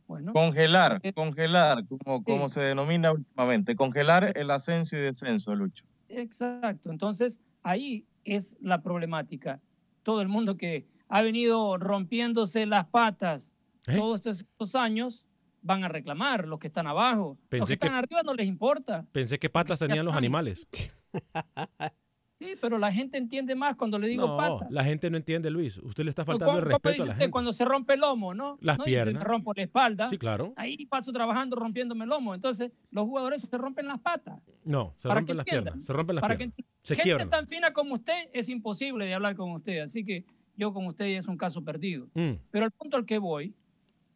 Bueno, 0.08 0.34
Congelar, 0.34 1.00
Eh, 1.04 1.14
congelar, 1.14 1.86
como, 1.88 2.24
como 2.24 2.48
sí. 2.48 2.56
se 2.56 2.62
denomina 2.62 3.12
últimamente. 3.12 3.76
Congelar 3.76 4.36
el 4.36 4.52
ascenso 4.52 4.96
y 4.98 5.00
descenso, 5.00 5.54
Lucho. 5.56 5.86
Exacto. 6.08 6.92
Entonces, 6.92 7.40
ahí 7.62 8.08
es 8.24 8.58
la 8.60 8.82
problemática. 8.82 9.62
Todo 10.04 10.22
el 10.22 10.28
mundo 10.28 10.58
que 10.58 10.88
ha 11.08 11.22
venido 11.22 11.78
rompiéndose 11.78 12.66
las 12.66 12.86
patas 12.88 13.54
¿Eh? 13.88 13.96
todos 13.98 14.18
estos, 14.18 14.40
estos 14.42 14.76
años 14.76 15.26
van 15.62 15.84
a 15.84 15.88
reclamar, 15.90 16.48
los 16.48 16.60
que 16.60 16.68
están 16.68 16.88
abajo. 16.88 17.38
los 17.40 17.50
Pensé 17.50 17.68
que 17.78 17.86
están 17.86 17.90
que- 17.92 17.98
arriba 17.98 18.22
no 18.24 18.34
les 18.34 18.48
importa. 18.48 19.06
Pensé 19.12 19.40
que 19.40 19.50
patas 19.50 19.80
tenían 19.80 20.06
los 20.06 20.16
animales. 20.16 20.66
Sí, 22.40 22.56
pero 22.62 22.78
la 22.78 22.90
gente 22.92 23.18
entiende 23.18 23.54
más 23.54 23.76
cuando 23.76 24.00
le 24.00 24.08
digo 24.08 24.26
No, 24.26 24.38
patas. 24.38 24.72
la 24.72 24.84
gente 24.86 25.10
no 25.10 25.18
entiende, 25.18 25.50
Luis. 25.52 25.78
Usted 25.78 26.06
le 26.06 26.10
está 26.10 26.24
¿Cómo- 26.24 26.40
faltando 26.40 26.60
el 26.60 26.66
respeto 26.66 26.90
dice 26.94 27.04
a 27.04 27.06
la 27.08 27.12
usted 27.12 27.24
gente. 27.24 27.32
cuando 27.32 27.52
se 27.54 27.66
rompe 27.66 27.96
el 27.96 28.00
lomo, 28.00 28.34
no? 28.34 28.58
Las 28.62 28.78
no 28.78 28.86
dice, 28.86 28.96
piernas. 29.04 29.22
me 29.24 29.28
rompo 29.28 29.54
la 29.54 29.62
espalda. 29.64 30.08
Sí, 30.08 30.18
claro. 30.18 30.54
Ahí 30.56 30.86
paso 30.86 31.12
trabajando 31.12 31.58
rompiéndome 31.58 32.06
el 32.06 32.10
lomo. 32.10 32.34
Entonces, 32.34 32.72
los 32.92 33.04
jugadores 33.06 33.42
se 33.42 33.58
rompen 33.58 33.88
las 33.88 34.00
patas. 34.00 34.42
No, 34.64 34.94
se 34.98 35.10
para 35.10 35.20
rompen 35.20 35.36
las 35.38 35.46
entiendan, 35.48 35.74
piernas. 35.74 35.86
Se 35.86 35.92
rompen 35.94 36.16
las 36.16 36.22
para 36.22 36.38
piernas. 36.38 36.56
que 36.56 36.64
Se 36.84 36.96
gente 36.96 37.04
quiebran. 37.04 37.30
tan 37.30 37.48
fina 37.48 37.74
como 37.74 37.96
usted 37.96 38.30
es 38.32 38.48
imposible 38.48 39.06
de 39.06 39.14
hablar 39.14 39.36
con 39.36 39.52
usted. 39.52 39.80
Así 39.82 40.06
que 40.06 40.24
yo 40.56 40.72
con 40.74 40.86
usted 40.88 41.06
es 41.08 41.28
un 41.28 41.36
caso 41.38 41.62
perdido. 41.66 42.08
Mm. 42.14 42.32
Pero 42.52 42.66
el 42.66 42.72
punto 42.72 42.96
al 42.96 43.06
que 43.06 43.18
voy, 43.18 43.54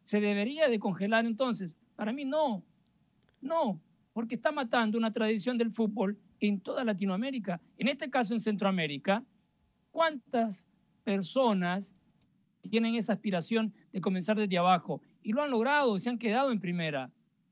¿se 0.02 0.22
debería 0.22 0.70
de 0.70 0.80
congelar 0.80 1.26
entonces? 1.26 1.78
Para 1.98 2.14
mí 2.14 2.24
no, 2.24 2.64
no, 3.42 3.82
porque 4.14 4.36
está 4.36 4.52
matando 4.54 4.98
una 4.98 5.12
tradición 5.12 5.58
del 5.58 5.72
fútbol 5.72 6.18
en 6.48 6.60
toda 6.60 6.84
Latinoamérica. 6.84 7.62
En 7.78 7.88
este 7.88 8.10
caso 8.10 8.34
en 8.34 8.40
Centroamérica, 8.42 9.24
¿cuántas 9.92 10.68
personas 11.04 11.96
tienen 12.70 12.96
esa 12.96 13.14
aspiración 13.14 13.74
de 13.94 14.02
comenzar 14.02 14.38
desde 14.38 14.58
abajo? 14.58 15.02
Y 15.22 15.32
lo 15.32 15.42
han 15.42 15.52
logrado, 15.52 15.98
se 16.00 16.10
han 16.10 16.18
quedado 16.18 16.52
en 16.52 16.60
primera. 16.60 17.10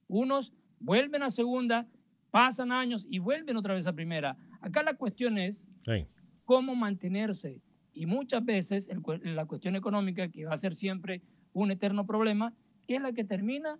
Unos 0.07 0.53
vuelven 0.79 1.24
a 1.24 1.29
segunda, 1.29 1.88
pasan 2.31 2.71
años 2.71 3.07
y 3.10 3.19
vuelven 3.19 3.55
otra 3.55 3.75
vez 3.75 3.88
a 3.88 3.93
primera. 3.93 4.36
Acá 4.60 4.83
la 4.83 4.93
cuestión 4.95 5.38
es 5.38 5.67
Sí. 5.86 6.05
cómo 6.43 6.75
mantenerse. 6.75 7.62
Y 7.93 8.05
muchas 8.05 8.43
veces 8.43 8.89
el 8.89 9.01
la 9.36 9.45
cuestión 9.45 9.75
económica, 9.75 10.27
que 10.29 10.45
va 10.45 10.53
a 10.53 10.57
ser 10.57 10.75
siempre 10.75 11.21
un 11.53 11.71
eterno 11.71 12.05
problema, 12.05 12.53
es 12.88 13.01
la 13.01 13.13
que 13.13 13.24
termina 13.24 13.79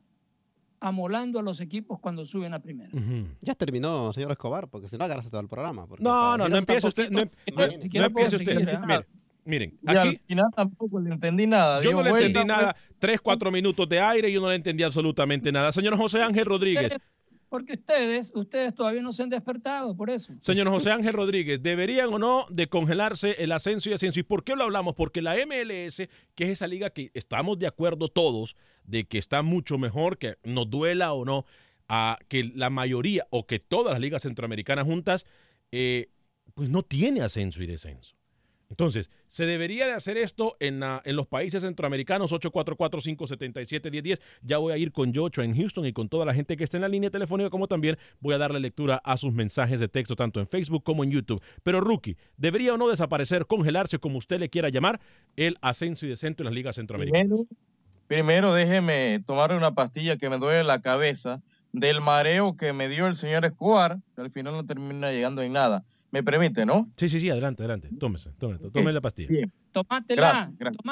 amolando 0.82 1.40
a 1.40 1.44
los 1.44 1.62
equipos 1.62 2.00
cuando 2.00 2.26
suben 2.26 2.54
a 2.54 2.60
primera. 2.60 2.90
Ya 3.40 3.56
terminó, 3.56 4.12
señor 4.12 4.32
Escobar, 4.32 4.68
porque 4.68 4.88
si 4.88 4.98
no 4.98 5.06
agarras 5.06 5.30
todo 5.30 5.40
el 5.40 5.48
programa. 5.48 5.86
No, 6.00 6.38
no, 6.38 6.50
no 6.50 6.58
empiece 6.58 6.88
usted. 6.88 7.10
No, 7.12 7.22
em- 7.22 7.30
no 7.56 8.04
empiece 8.06 8.36
usted. 8.36 8.58
¿eh? 8.60 8.80
Miren, 8.82 9.06
miren, 9.46 9.80
Y 9.84 9.90
aquí 9.90 10.08
al 10.10 10.20
final 10.28 10.46
tampoco 10.56 11.00
le 11.00 11.12
entendí 11.14 11.48
nada. 11.48 11.82
yo 11.82 11.92
no 11.94 12.04
le 12.04 12.10
entendí 12.10 12.44
nada. 12.44 12.76
Tres, 13.00 13.22
cuatro 13.22 13.52
minutos 13.52 13.88
de 13.88 14.00
aire 14.02 14.30
y 14.30 14.34
yo 14.34 14.42
no 14.42 14.50
le 14.50 14.56
entendí 14.56 14.84
absolutamente 14.84 15.52
nada. 15.52 15.72
Señor 15.72 15.96
José 15.96 16.22
Ángel 16.22 16.46
Rodríguez. 16.46 16.94
Porque 17.48 17.74
ustedes, 17.74 18.32
ustedes 18.34 18.74
todavía 18.74 19.02
no 19.02 19.12
se 19.12 19.24
han 19.24 19.30
despertado, 19.30 19.94
por 19.94 20.10
eso. 20.10 20.34
Señor 20.40 20.70
José 20.70 20.90
Ángel 20.90 21.12
Rodríguez, 21.12 21.62
¿deberían 21.62 22.08
o 22.14 22.18
no 22.18 22.46
de 22.50 22.68
congelarse 22.68 23.36
el 23.44 23.52
ascenso 23.52 23.90
y 23.90 23.92
descenso? 23.92 24.22
¿Y 24.22 24.24
por 24.24 24.46
qué 24.46 24.56
lo 24.56 24.64
hablamos? 24.64 24.96
Porque 24.96 25.22
la 25.22 25.36
MLS, 25.36 26.08
que 26.34 26.46
es 26.46 26.50
esa 26.50 26.66
liga 26.66 26.92
que 26.92 27.12
estamos 27.14 27.60
de 27.60 27.68
acuerdo 27.68 28.08
todos 28.08 28.56
de 28.84 29.06
que 29.06 29.18
está 29.18 29.42
mucho 29.42 29.78
mejor, 29.78 30.18
que 30.18 30.36
nos 30.44 30.70
duela 30.70 31.14
o 31.14 31.26
no, 31.26 31.46
a 31.88 32.18
que 32.30 32.44
la 32.56 32.70
mayoría 32.70 33.26
o 33.30 33.46
que 33.46 33.60
todas 33.60 33.94
las 33.94 34.02
ligas 34.02 34.22
centroamericanas 34.24 34.86
juntas, 34.86 35.26
eh, 35.72 36.10
pues 36.54 36.70
no 36.70 36.84
tiene 36.84 37.22
ascenso 37.22 37.62
y 37.64 37.68
descenso. 37.68 38.16
Entonces, 38.70 39.12
¿se 39.28 39.46
debería 39.46 39.86
de 39.86 39.92
hacer 39.92 40.16
esto 40.16 40.56
en, 40.62 40.80
la- 40.80 41.02
en 41.04 41.18
los 41.18 41.28
países 41.28 41.62
centroamericanos? 41.62 42.32
844-577-1010. 42.32 44.20
Ya 44.42 44.58
voy 44.58 44.74
a 44.74 44.78
ir 44.78 44.92
con 44.92 45.12
Yocho 45.12 45.42
en 45.42 45.56
Houston 45.56 45.86
y 45.86 45.94
con 45.94 46.10
toda 46.10 46.26
la 46.26 46.34
gente 46.34 46.56
que 46.58 46.64
está 46.64 46.78
en 46.78 46.82
la 46.82 46.88
línea 46.88 47.10
telefónica, 47.10 47.50
como 47.50 47.68
también 47.68 47.98
voy 48.20 48.34
a 48.34 48.38
darle 48.38 48.60
lectura 48.60 49.02
a 49.04 49.18
sus 49.18 49.34
mensajes 49.34 49.80
de 49.80 49.88
texto, 49.88 50.16
tanto 50.16 50.40
en 50.40 50.48
Facebook 50.48 50.84
como 50.84 51.04
en 51.04 51.12
YouTube. 51.12 51.42
Pero, 51.64 51.82
Rookie, 51.82 52.16
¿debería 52.38 52.74
o 52.74 52.78
no 52.78 52.88
desaparecer, 52.90 53.46
congelarse, 53.46 54.00
como 54.00 54.18
usted 54.18 54.40
le 54.40 54.50
quiera 54.50 54.70
llamar, 54.70 55.00
el 55.36 55.58
ascenso 55.62 56.06
y 56.06 56.10
descenso 56.10 56.42
en 56.42 56.46
las 56.46 56.54
ligas 56.54 56.76
centroamericanas? 56.76 57.28
Primero, 57.28 57.48
primero 58.12 58.52
déjeme 58.52 59.24
tomar 59.26 59.54
una 59.54 59.72
pastilla 59.72 60.18
que 60.18 60.30
me 60.30 60.38
duele 60.38 60.66
la 60.66 60.82
cabeza 60.82 61.42
del 61.72 62.02
mareo 62.02 62.58
que 62.58 62.74
me 62.74 62.90
dio 62.90 63.08
el 63.08 63.16
señor 63.16 63.46
Escobar, 63.46 64.00
que 64.16 64.22
al 64.22 64.30
final 64.32 64.52
no 64.52 64.66
termina 64.66 65.14
llegando 65.14 65.42
en 65.42 65.54
nada. 65.54 65.86
¿Me 66.12 66.22
permite, 66.22 66.66
no? 66.66 66.90
Sí, 66.98 67.08
sí, 67.08 67.22
sí, 67.22 67.30
adelante, 67.30 67.64
adelante. 67.64 67.88
Tómese, 67.98 68.32
tómese, 68.38 68.70
tome 68.70 68.92
la 68.92 69.00
pastilla. 69.00 69.30
Bien. 69.30 69.54
Tomátela, 69.72 70.22
Gracias, 70.22 70.58
gracias. 70.58 70.84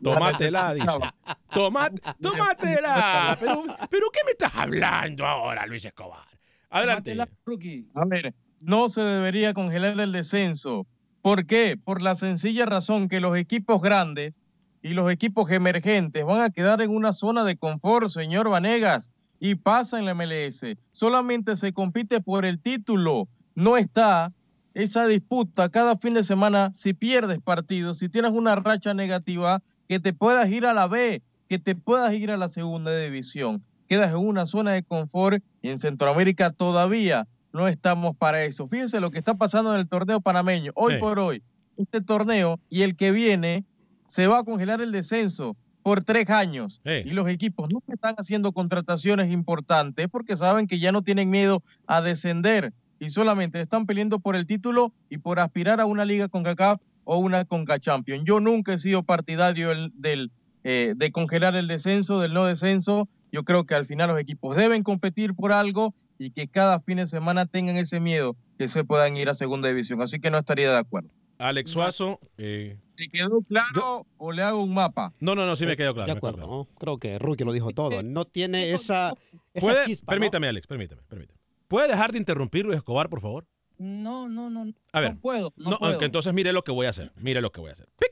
tomátela. 0.00 0.74
Dice. 0.74 0.86
Estaba. 0.86 1.14
Toma, 1.52 1.90
tómatela. 2.22 3.36
Pero, 3.40 3.64
pero 3.90 4.06
¿qué 4.12 4.20
me 4.26 4.30
estás 4.30 4.54
hablando 4.54 5.26
ahora, 5.26 5.66
Luis 5.66 5.84
Escobar? 5.84 6.28
Adelante. 6.70 7.16
Tomátela. 7.16 7.90
A 7.94 8.04
ver, 8.04 8.32
no 8.60 8.88
se 8.90 9.00
debería 9.00 9.54
congelar 9.54 9.98
el 9.98 10.12
descenso. 10.12 10.86
¿Por 11.20 11.46
qué? 11.46 11.76
Por 11.76 12.00
la 12.00 12.14
sencilla 12.14 12.64
razón 12.64 13.08
que 13.08 13.18
los 13.18 13.36
equipos 13.36 13.82
grandes 13.82 14.40
y 14.82 14.90
los 14.90 15.10
equipos 15.10 15.50
emergentes 15.50 16.24
van 16.24 16.40
a 16.42 16.50
quedar 16.50 16.80
en 16.82 16.90
una 16.90 17.12
zona 17.12 17.44
de 17.44 17.56
confort, 17.56 18.08
señor 18.08 18.48
Vanegas, 18.48 19.10
y 19.40 19.54
pasa 19.56 19.98
en 19.98 20.04
la 20.06 20.14
MLS. 20.14 20.62
Solamente 20.92 21.56
se 21.56 21.72
compite 21.72 22.20
por 22.20 22.44
el 22.44 22.60
título. 22.60 23.28
No 23.54 23.76
está 23.76 24.32
esa 24.74 25.06
disputa 25.06 25.68
cada 25.68 25.96
fin 25.96 26.14
de 26.14 26.24
semana 26.24 26.70
si 26.74 26.92
pierdes 26.94 27.40
partidos, 27.40 27.98
si 27.98 28.08
tienes 28.08 28.32
una 28.32 28.56
racha 28.56 28.94
negativa, 28.94 29.62
que 29.88 29.98
te 30.00 30.12
puedas 30.12 30.48
ir 30.50 30.66
a 30.66 30.72
la 30.74 30.86
B, 30.86 31.22
que 31.48 31.58
te 31.58 31.74
puedas 31.74 32.12
ir 32.14 32.30
a 32.30 32.36
la 32.36 32.48
segunda 32.48 32.96
división. 32.96 33.62
Quedas 33.88 34.10
en 34.10 34.18
una 34.18 34.44
zona 34.46 34.72
de 34.72 34.82
confort 34.82 35.42
y 35.62 35.70
en 35.70 35.78
Centroamérica 35.78 36.50
todavía 36.50 37.26
no 37.52 37.66
estamos 37.68 38.14
para 38.16 38.44
eso. 38.44 38.68
Fíjense 38.68 39.00
lo 39.00 39.10
que 39.10 39.18
está 39.18 39.34
pasando 39.34 39.72
en 39.72 39.80
el 39.80 39.88
torneo 39.88 40.20
panameño. 40.20 40.72
Hoy 40.74 40.94
Sí. 40.94 41.00
por 41.00 41.18
hoy, 41.18 41.42
este 41.78 42.00
torneo 42.02 42.60
y 42.68 42.82
el 42.82 42.96
que 42.96 43.10
viene 43.12 43.64
se 44.08 44.26
va 44.26 44.40
a 44.40 44.44
congelar 44.44 44.80
el 44.80 44.90
descenso 44.90 45.56
por 45.82 46.02
tres 46.02 46.28
años. 46.28 46.80
Sí. 46.84 47.02
Y 47.04 47.10
los 47.10 47.28
equipos 47.28 47.68
no 47.72 47.80
están 47.86 48.16
haciendo 48.18 48.52
contrataciones 48.52 49.32
importantes 49.32 50.08
porque 50.08 50.36
saben 50.36 50.66
que 50.66 50.80
ya 50.80 50.90
no 50.90 51.02
tienen 51.02 51.30
miedo 51.30 51.62
a 51.86 52.02
descender 52.02 52.72
y 52.98 53.10
solamente 53.10 53.60
están 53.60 53.86
peleando 53.86 54.18
por 54.18 54.36
el 54.36 54.46
título 54.46 54.92
y 55.08 55.18
por 55.18 55.38
aspirar 55.38 55.80
a 55.80 55.86
una 55.86 56.04
liga 56.04 56.28
con 56.28 56.42
CACAF 56.42 56.80
o 57.04 57.18
una 57.18 57.44
Conca 57.44 57.78
Champions. 57.78 58.24
Yo 58.26 58.40
nunca 58.40 58.74
he 58.74 58.78
sido 58.78 59.02
partidario 59.02 59.70
del, 59.70 59.92
del, 59.94 60.30
eh, 60.64 60.94
de 60.96 61.12
congelar 61.12 61.54
el 61.54 61.68
descenso, 61.68 62.20
del 62.20 62.34
no 62.34 62.44
descenso. 62.44 63.08
Yo 63.32 63.44
creo 63.44 63.64
que 63.64 63.74
al 63.74 63.86
final 63.86 64.10
los 64.10 64.20
equipos 64.20 64.56
deben 64.56 64.82
competir 64.82 65.34
por 65.34 65.52
algo 65.52 65.94
y 66.18 66.30
que 66.30 66.48
cada 66.48 66.80
fin 66.80 66.98
de 66.98 67.08
semana 67.08 67.46
tengan 67.46 67.76
ese 67.76 68.00
miedo 68.00 68.36
que 68.58 68.68
se 68.68 68.84
puedan 68.84 69.16
ir 69.16 69.28
a 69.28 69.34
segunda 69.34 69.68
división. 69.68 70.02
Así 70.02 70.20
que 70.20 70.30
no 70.30 70.38
estaría 70.38 70.70
de 70.70 70.78
acuerdo. 70.78 71.10
Alex 71.38 71.70
Suazo. 71.70 72.20
eh, 72.36 72.78
¿Te 72.96 73.08
quedó 73.08 73.40
claro 73.42 74.06
o 74.16 74.32
le 74.32 74.42
hago 74.42 74.62
un 74.62 74.74
mapa? 74.74 75.12
No, 75.20 75.34
no, 75.34 75.46
no, 75.46 75.54
sí 75.56 75.64
me 75.66 75.76
quedó 75.76 75.94
claro. 75.94 76.06
De 76.12 76.16
acuerdo, 76.18 76.38
claro. 76.38 76.52
¿no? 76.52 76.68
Creo 76.78 76.98
que 76.98 77.18
Rookie 77.18 77.44
lo 77.44 77.52
dijo 77.52 77.70
todo. 77.72 78.02
No 78.02 78.24
tiene 78.24 78.72
esa, 78.72 79.14
esa 79.54 79.60
¿Puede- 79.66 79.84
chispa. 79.86 80.12
¿no? 80.12 80.16
permítame, 80.16 80.48
Alex, 80.48 80.66
permítame, 80.66 81.02
permítame. 81.08 81.38
¿Puede 81.68 81.88
dejar 81.88 82.10
de 82.12 82.18
interrumpir 82.18 82.64
Luis 82.64 82.78
Escobar, 82.78 83.08
por 83.08 83.20
favor? 83.20 83.46
No, 83.78 84.28
no, 84.28 84.50
no. 84.50 84.72
A 84.92 85.00
ver. 85.00 85.14
No 85.14 85.20
puedo. 85.20 85.52
No, 85.56 85.70
No, 85.70 85.78
puedo. 85.78 85.90
aunque 85.92 86.06
entonces 86.06 86.32
mire 86.34 86.52
lo 86.52 86.64
que 86.64 86.72
voy 86.72 86.86
a 86.86 86.90
hacer. 86.90 87.12
Mire 87.16 87.40
lo 87.40 87.52
que 87.52 87.60
voy 87.60 87.70
a 87.70 87.74
hacer. 87.74 87.86
¡Pic! 87.98 88.10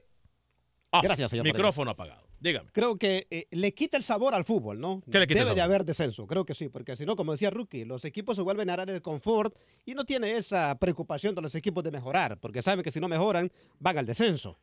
Off. 0.90 1.02
Gracias, 1.02 1.30
señor 1.30 1.44
Micrófono 1.44 1.90
apagado. 1.90 2.28
Dígame. 2.46 2.70
Creo 2.72 2.96
que 2.96 3.26
eh, 3.28 3.48
le 3.50 3.74
quita 3.74 3.96
el 3.96 4.04
sabor 4.04 4.32
al 4.32 4.44
fútbol, 4.44 4.78
¿no? 4.78 5.02
¿Qué 5.10 5.18
le 5.18 5.26
quita 5.26 5.40
Debe 5.40 5.56
de 5.56 5.62
haber 5.62 5.84
descenso, 5.84 6.28
creo 6.28 6.44
que 6.44 6.54
sí, 6.54 6.68
porque 6.68 6.94
si 6.94 7.04
no, 7.04 7.16
como 7.16 7.32
decía 7.32 7.50
Rookie, 7.50 7.84
los 7.84 8.04
equipos 8.04 8.36
se 8.36 8.42
vuelven 8.42 8.70
a 8.70 8.74
área 8.74 8.94
de 8.94 9.02
confort 9.02 9.56
y 9.84 9.94
no 9.94 10.04
tiene 10.04 10.36
esa 10.36 10.78
preocupación 10.78 11.34
de 11.34 11.42
los 11.42 11.56
equipos 11.56 11.82
de 11.82 11.90
mejorar, 11.90 12.38
porque 12.38 12.62
saben 12.62 12.84
que 12.84 12.92
si 12.92 13.00
no 13.00 13.08
mejoran, 13.08 13.50
van 13.80 13.98
al 13.98 14.06
descenso. 14.06 14.60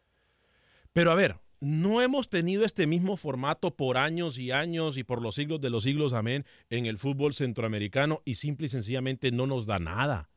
Pero 0.94 1.12
a 1.12 1.16
ver, 1.16 1.36
no 1.60 2.02
hemos 2.02 2.30
tenido 2.30 2.64
este 2.64 2.88
mismo 2.88 3.18
formato 3.18 3.76
por 3.76 3.98
años 3.98 4.40
y 4.40 4.52
años 4.52 4.96
y 4.96 5.04
por 5.04 5.22
los 5.22 5.36
siglos 5.36 5.60
de 5.60 5.70
los 5.70 5.84
siglos, 5.84 6.14
amén, 6.14 6.46
en 6.70 6.86
el 6.86 6.98
fútbol 6.98 7.34
centroamericano 7.34 8.22
y 8.24 8.36
simple 8.36 8.68
y 8.68 8.70
sencillamente 8.70 9.30
no 9.32 9.46
nos 9.46 9.66
da 9.66 9.80
nada. 9.80 10.30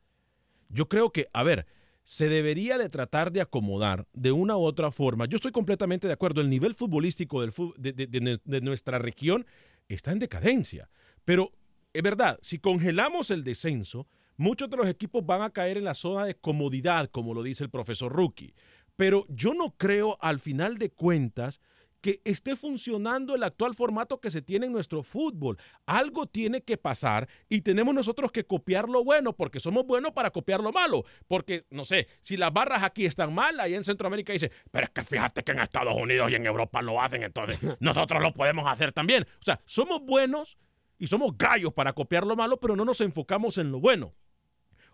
Yo 0.67 0.89
creo 0.89 1.11
que, 1.13 1.27
a 1.31 1.43
ver, 1.43 1.65
se 2.07 2.29
debería 2.29 2.77
de 2.77 2.87
tratar 2.87 3.33
de 3.33 3.41
acomodar 3.41 4.07
de 4.13 4.31
una 4.31 4.55
u 4.55 4.61
otra 4.61 4.91
forma. 4.91 5.25
Yo 5.25 5.35
estoy 5.35 5.51
completamente 5.51 6.07
de 6.07 6.13
acuerdo, 6.13 6.39
el 6.39 6.49
nivel 6.49 6.73
futbolístico 6.73 7.45
de- 7.45 8.39
de 8.45 8.61
nuestra 8.61 8.97
región 8.97 9.45
está 9.89 10.13
en 10.13 10.19
decadencia. 10.19 10.89
Pero 11.25 11.51
es 11.91 12.01
verdad, 12.01 12.39
si 12.41 12.59
congelamos 12.59 13.29
el 13.29 13.43
descenso, 13.43 14.07
muchos 14.37 14.69
de 14.69 14.77
los 14.77 14.87
equipos 14.87 15.25
van 15.25 15.41
a 15.41 15.49
caer 15.49 15.75
en 15.75 15.83
la 15.83 15.95
zona 15.95 16.23
de 16.25 16.35
comodidad, 16.35 17.09
como 17.09 17.33
lo 17.33 17.43
dice 17.43 17.65
el 17.65 17.69
profesor 17.69 18.09
Rookie. 18.13 18.53
Pero 18.95 19.25
yo 19.27 19.53
no 19.53 19.75
creo 19.75 20.17
al 20.21 20.39
final 20.39 20.77
de 20.77 20.89
cuentas 20.89 21.59
que 22.07 22.21
esté 22.23 22.55
funcionando 22.55 23.35
el 23.35 23.43
actual 23.43 23.75
formato 23.75 24.21
que 24.21 24.31
se 24.31 24.41
tiene 24.41 24.67
en 24.67 24.71
nuestro 24.71 25.03
fútbol. 25.03 25.57
Algo 25.85 26.25
tiene 26.25 26.61
que 26.61 26.77
pasar 26.77 27.27
y 27.49 27.59
tenemos 27.59 27.93
nosotros 27.93 28.31
que 28.31 28.45
copiar 28.45 28.87
lo 28.87 29.03
bueno, 29.03 29.33
porque 29.33 29.59
somos 29.59 29.85
buenos 29.85 30.13
para 30.13 30.31
copiar 30.31 30.61
lo 30.61 30.71
malo. 30.71 31.03
Porque, 31.27 31.65
no 31.69 31.83
sé, 31.83 32.07
si 32.21 32.37
las 32.37 32.53
barras 32.53 32.83
aquí 32.83 33.05
están 33.05 33.33
mal, 33.33 33.59
ahí 33.59 33.75
en 33.75 33.83
Centroamérica 33.83 34.31
dice, 34.31 34.53
pero 34.71 34.85
es 34.85 34.91
que 34.91 35.03
fíjate 35.03 35.43
que 35.43 35.51
en 35.51 35.59
Estados 35.59 35.97
Unidos 35.97 36.31
y 36.31 36.35
en 36.35 36.45
Europa 36.45 36.81
lo 36.81 37.01
hacen, 37.01 37.23
entonces 37.23 37.59
nosotros 37.81 38.23
lo 38.23 38.33
podemos 38.33 38.71
hacer 38.71 38.93
también. 38.93 39.25
O 39.41 39.43
sea, 39.43 39.59
somos 39.65 40.01
buenos 40.01 40.57
y 40.97 41.07
somos 41.07 41.37
gallos 41.37 41.73
para 41.73 41.91
copiar 41.91 42.25
lo 42.25 42.37
malo, 42.37 42.55
pero 42.55 42.77
no 42.77 42.85
nos 42.85 43.01
enfocamos 43.01 43.57
en 43.57 43.69
lo 43.69 43.81
bueno. 43.81 44.13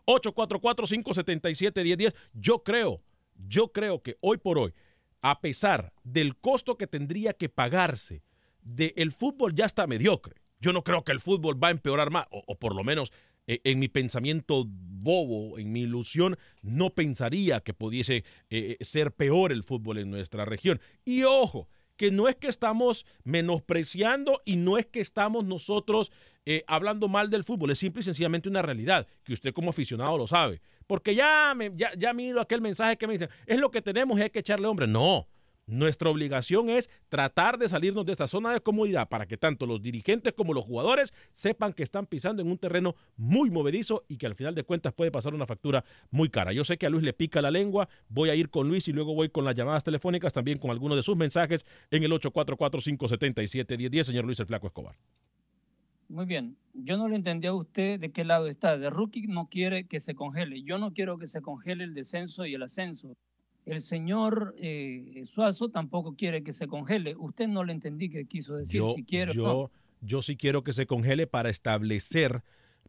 844-577-1010. 0.07 2.15
Yo 2.33 2.63
creo, 2.63 3.03
yo 3.47 3.71
creo 3.71 4.01
que 4.01 4.17
hoy 4.19 4.39
por 4.39 4.57
hoy, 4.57 4.73
a 5.23 5.41
pesar 5.41 5.93
del 6.03 6.35
costo 6.35 6.77
que 6.77 6.85
tendría 6.85 7.33
que 7.33 7.49
pagarse, 7.49 8.21
el 8.77 9.11
fútbol 9.11 9.55
ya 9.55 9.65
está 9.65 9.87
mediocre. 9.87 10.35
Yo 10.59 10.71
no 10.73 10.83
creo 10.83 11.03
que 11.03 11.11
el 11.13 11.19
fútbol 11.19 11.61
va 11.61 11.69
a 11.69 11.71
empeorar 11.71 12.11
más, 12.11 12.27
o, 12.29 12.43
o 12.45 12.59
por 12.59 12.75
lo 12.75 12.83
menos 12.83 13.11
eh, 13.47 13.61
en 13.63 13.79
mi 13.79 13.87
pensamiento 13.87 14.65
bobo, 14.67 15.57
en 15.57 15.71
mi 15.71 15.81
ilusión, 15.81 16.37
no 16.61 16.91
pensaría 16.91 17.61
que 17.61 17.73
pudiese 17.73 18.23
eh, 18.49 18.77
ser 18.81 19.13
peor 19.13 19.51
el 19.51 19.63
fútbol 19.63 19.97
en 19.97 20.11
nuestra 20.11 20.45
región. 20.45 20.79
Y 21.03 21.23
ojo, 21.23 21.67
que 21.97 22.11
no 22.11 22.27
es 22.27 22.35
que 22.35 22.47
estamos 22.47 23.05
menospreciando 23.23 24.41
y 24.45 24.55
no 24.57 24.77
es 24.77 24.85
que 24.85 25.01
estamos 25.01 25.45
nosotros 25.45 26.11
eh, 26.45 26.63
hablando 26.67 27.07
mal 27.07 27.29
del 27.29 27.43
fútbol, 27.43 27.71
es 27.71 27.79
simple 27.79 28.01
y 28.01 28.03
sencillamente 28.03 28.49
una 28.49 28.61
realidad, 28.61 29.07
que 29.23 29.33
usted 29.33 29.53
como 29.53 29.69
aficionado 29.69 30.17
lo 30.17 30.27
sabe. 30.27 30.61
Porque 30.87 31.15
ya, 31.15 31.53
me, 31.55 31.71
ya, 31.75 31.91
ya 31.97 32.13
miro 32.13 32.41
aquel 32.41 32.61
mensaje 32.61 32.97
que 32.97 33.07
me 33.07 33.13
dicen, 33.13 33.29
es 33.45 33.59
lo 33.59 33.71
que 33.71 33.81
tenemos 33.81 34.19
y 34.19 34.23
hay 34.23 34.29
que 34.29 34.39
echarle 34.39 34.67
hombre. 34.67 34.87
No, 34.87 35.27
nuestra 35.65 36.09
obligación 36.09 36.69
es 36.69 36.89
tratar 37.07 37.57
de 37.57 37.69
salirnos 37.69 38.05
de 38.05 38.11
esta 38.11 38.27
zona 38.27 38.51
de 38.51 38.59
comodidad 38.59 39.07
para 39.07 39.25
que 39.25 39.37
tanto 39.37 39.65
los 39.65 39.81
dirigentes 39.81 40.33
como 40.33 40.53
los 40.53 40.65
jugadores 40.65 41.13
sepan 41.31 41.71
que 41.71 41.83
están 41.83 42.05
pisando 42.05 42.41
en 42.41 42.49
un 42.49 42.57
terreno 42.57 42.95
muy 43.15 43.49
movedizo 43.49 44.03
y 44.09 44.17
que 44.17 44.25
al 44.25 44.35
final 44.35 44.55
de 44.55 44.63
cuentas 44.63 44.91
puede 44.91 45.11
pasar 45.11 45.33
una 45.33 45.47
factura 45.47 45.85
muy 46.11 46.29
cara. 46.29 46.51
Yo 46.51 46.65
sé 46.65 46.77
que 46.77 46.85
a 46.85 46.89
Luis 46.89 47.03
le 47.03 47.13
pica 47.13 47.41
la 47.41 47.49
lengua, 47.49 47.87
voy 48.09 48.29
a 48.29 48.35
ir 48.35 48.49
con 48.49 48.67
Luis 48.67 48.89
y 48.89 48.91
luego 48.91 49.13
voy 49.15 49.29
con 49.29 49.45
las 49.45 49.55
llamadas 49.55 49.85
telefónicas, 49.85 50.33
también 50.33 50.57
con 50.57 50.69
algunos 50.69 50.97
de 50.97 51.03
sus 51.03 51.15
mensajes 51.15 51.65
en 51.91 52.03
el 52.03 52.11
844-577-1010, 52.11 54.03
señor 54.03 54.25
Luis 54.25 54.39
el 54.41 54.47
Flaco 54.47 54.67
Escobar. 54.67 54.97
Muy 56.13 56.25
bien. 56.25 56.55
Yo 56.75 56.95
no 56.95 57.07
le 57.07 57.15
entendí 57.15 57.47
a 57.47 57.53
usted 57.53 57.99
de 57.99 58.11
qué 58.11 58.23
lado 58.23 58.47
está. 58.47 58.77
De 58.77 58.91
Rookie 58.91 59.25
no 59.27 59.47
quiere 59.49 59.87
que 59.87 59.99
se 59.99 60.13
congele. 60.13 60.61
Yo 60.61 60.77
no 60.77 60.93
quiero 60.93 61.17
que 61.17 61.25
se 61.25 61.41
congele 61.41 61.83
el 61.83 61.95
descenso 61.95 62.45
y 62.45 62.53
el 62.53 62.61
ascenso. 62.61 63.17
El 63.65 63.81
señor 63.81 64.53
eh, 64.59 65.23
Suazo 65.25 65.69
tampoco 65.69 66.15
quiere 66.15 66.43
que 66.43 66.53
se 66.53 66.67
congele. 66.67 67.15
Usted 67.17 67.47
no 67.47 67.63
le 67.63 67.73
entendí 67.73 68.09
qué 68.09 68.25
quiso 68.25 68.55
decir, 68.55 68.81
Yo, 68.81 68.93
si 68.93 69.03
quiere 69.03 69.33
yo, 69.33 69.43
o 69.43 69.63
no. 69.63 69.71
yo 70.01 70.21
sí 70.21 70.37
quiero 70.37 70.63
que 70.63 70.73
se 70.73 70.85
congele 70.85 71.25
para 71.25 71.49
establecer, 71.49 72.43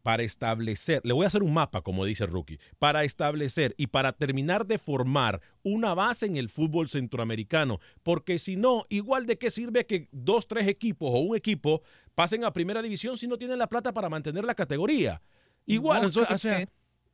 para 0.04 0.22
establecer, 0.22 1.00
le 1.02 1.14
voy 1.14 1.24
a 1.24 1.28
hacer 1.28 1.42
un 1.42 1.54
mapa, 1.54 1.80
como 1.80 2.04
dice 2.04 2.26
Rookie, 2.26 2.58
para 2.78 3.04
establecer 3.04 3.74
y 3.78 3.86
para 3.86 4.12
terminar 4.12 4.66
de 4.66 4.76
formar 4.76 5.40
una 5.62 5.94
base 5.94 6.26
en 6.26 6.36
el 6.36 6.50
fútbol 6.50 6.90
centroamericano, 6.90 7.80
porque 8.02 8.38
si 8.38 8.56
no, 8.56 8.82
igual 8.90 9.24
de 9.24 9.38
qué 9.38 9.48
sirve 9.48 9.86
que 9.86 10.08
dos, 10.12 10.46
tres 10.46 10.68
equipos 10.68 11.08
o 11.10 11.20
un 11.20 11.34
equipo 11.34 11.80
pasen 12.14 12.44
a 12.44 12.52
primera 12.52 12.82
división 12.82 13.16
si 13.16 13.26
no 13.26 13.38
tienen 13.38 13.58
la 13.58 13.66
plata 13.66 13.94
para 13.94 14.10
mantener 14.10 14.44
la 14.44 14.54
categoría. 14.54 15.22
¿Y 15.64 15.76
Igual, 15.76 16.04
entonces, 16.04 16.26
o 16.34 16.36
sea, 16.36 16.68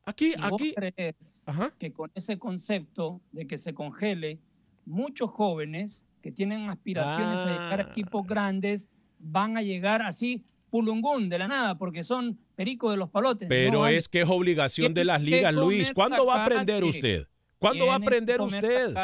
aquí, 0.05 0.35
¿Y 0.37 0.40
vos 0.50 0.61
aquí, 0.61 0.74
crees 0.74 1.44
Ajá. 1.46 1.72
que 1.79 1.92
con 1.92 2.11
ese 2.16 2.40
concepto 2.40 3.20
de 3.31 3.46
que 3.46 3.57
se 3.57 3.72
congele, 3.72 4.40
muchos 4.85 5.31
jóvenes 5.31 6.05
que 6.22 6.33
tienen 6.33 6.68
aspiraciones 6.68 7.38
a 7.38 7.46
llegar 7.46 7.81
a 7.83 7.85
Ah. 7.85 7.88
equipos 7.88 8.26
grandes 8.26 8.88
van 9.20 9.57
a 9.57 9.62
llegar 9.62 10.03
así 10.03 10.44
pulungún 10.70 11.28
de 11.28 11.38
la 11.38 11.48
nada 11.48 11.76
porque 11.76 12.04
son 12.04 12.38
pericos 12.56 12.92
de 12.92 12.96
los 12.96 13.11
palotes? 13.11 13.48
pero 13.48 13.80
No, 13.80 13.87
es 13.87 14.09
que 14.09 14.22
es 14.22 14.28
obligación 14.28 14.94
de 14.94 15.04
las 15.04 15.22
ligas, 15.22 15.54
Luis. 15.54 15.92
¿Cuándo 15.92 16.24
va 16.24 16.37
a 16.37 16.44
aprender 16.44 16.85
usted? 16.85 17.26
¿Cuándo 17.61 17.87
va 17.87 17.92
a 17.92 17.96
aprender 17.96 18.40
usted? 18.40 18.94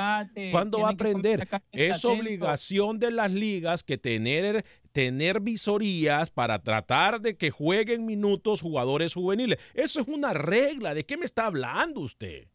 ¿Cuándo 0.50 0.80
va 0.80 0.88
a 0.88 0.92
aprender? 0.92 1.46
Es 1.72 2.04
obligación 2.06 2.98
de 2.98 3.10
las 3.10 3.30
ligas 3.32 3.82
que 3.82 3.98
tener, 3.98 4.64
tener 4.92 5.40
visorías 5.40 6.30
para 6.30 6.62
tratar 6.62 7.20
de 7.20 7.36
que 7.36 7.50
jueguen 7.50 8.06
minutos 8.06 8.62
jugadores 8.62 9.12
juveniles. 9.12 9.58
Eso 9.74 10.00
es 10.00 10.08
una 10.08 10.32
regla. 10.32 10.94
¿De 10.94 11.04
qué 11.04 11.18
me 11.18 11.26
está 11.26 11.46
hablando 11.46 12.00
usted? 12.00 12.48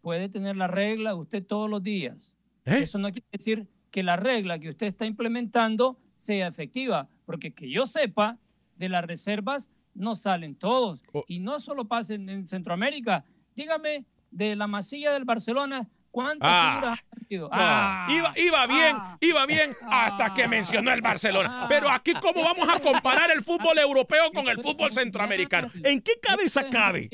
Puede 0.00 0.28
tener 0.28 0.56
la 0.56 0.66
regla 0.66 1.14
usted 1.14 1.44
todos 1.44 1.70
los 1.70 1.80
días. 1.80 2.34
¿Eh? 2.64 2.80
Eso 2.82 2.98
no 2.98 3.12
quiere 3.12 3.26
decir 3.30 3.68
que 3.92 4.02
la 4.02 4.16
regla 4.16 4.58
que 4.58 4.70
usted 4.70 4.88
está 4.88 5.06
implementando 5.06 5.96
sea 6.16 6.48
efectiva, 6.48 7.08
porque 7.24 7.54
que 7.54 7.70
yo 7.70 7.86
sepa, 7.86 8.38
de 8.76 8.88
las 8.88 9.04
reservas 9.04 9.70
no 9.94 10.14
salen 10.16 10.54
todos. 10.54 11.02
Oh. 11.12 11.24
Y 11.26 11.40
no 11.40 11.58
solo 11.60 11.86
pasa 11.86 12.14
en, 12.14 12.28
en 12.28 12.46
Centroamérica. 12.46 13.24
Dígame, 13.54 14.04
de 14.30 14.54
la 14.56 14.66
masilla 14.66 15.12
del 15.12 15.24
Barcelona, 15.24 15.88
¿cuántas 16.10 16.48
Ah. 16.50 16.70
figuras 16.74 16.98
han? 17.00 17.16
No, 17.28 17.48
Ah, 17.50 18.06
iba, 18.10 18.32
iba 18.36 18.66
bien, 18.68 18.96
ah. 18.98 19.18
iba 19.20 19.46
bien 19.46 19.74
hasta 19.90 20.32
que 20.34 20.46
mencionó 20.46 20.92
el 20.92 21.00
Barcelona. 21.02 21.66
Pero 21.68 21.88
aquí, 21.90 22.12
¿cómo 22.20 22.44
vamos 22.44 22.68
a 22.68 22.78
comparar 22.78 23.30
el 23.34 23.42
fútbol 23.42 23.78
europeo 23.78 24.30
con 24.32 24.46
el 24.48 24.58
fútbol 24.58 24.92
centroamericano? 24.92 25.68
¿En 25.82 26.00
qué 26.02 26.12
cabeza 26.22 26.68
cabe? 26.70 27.08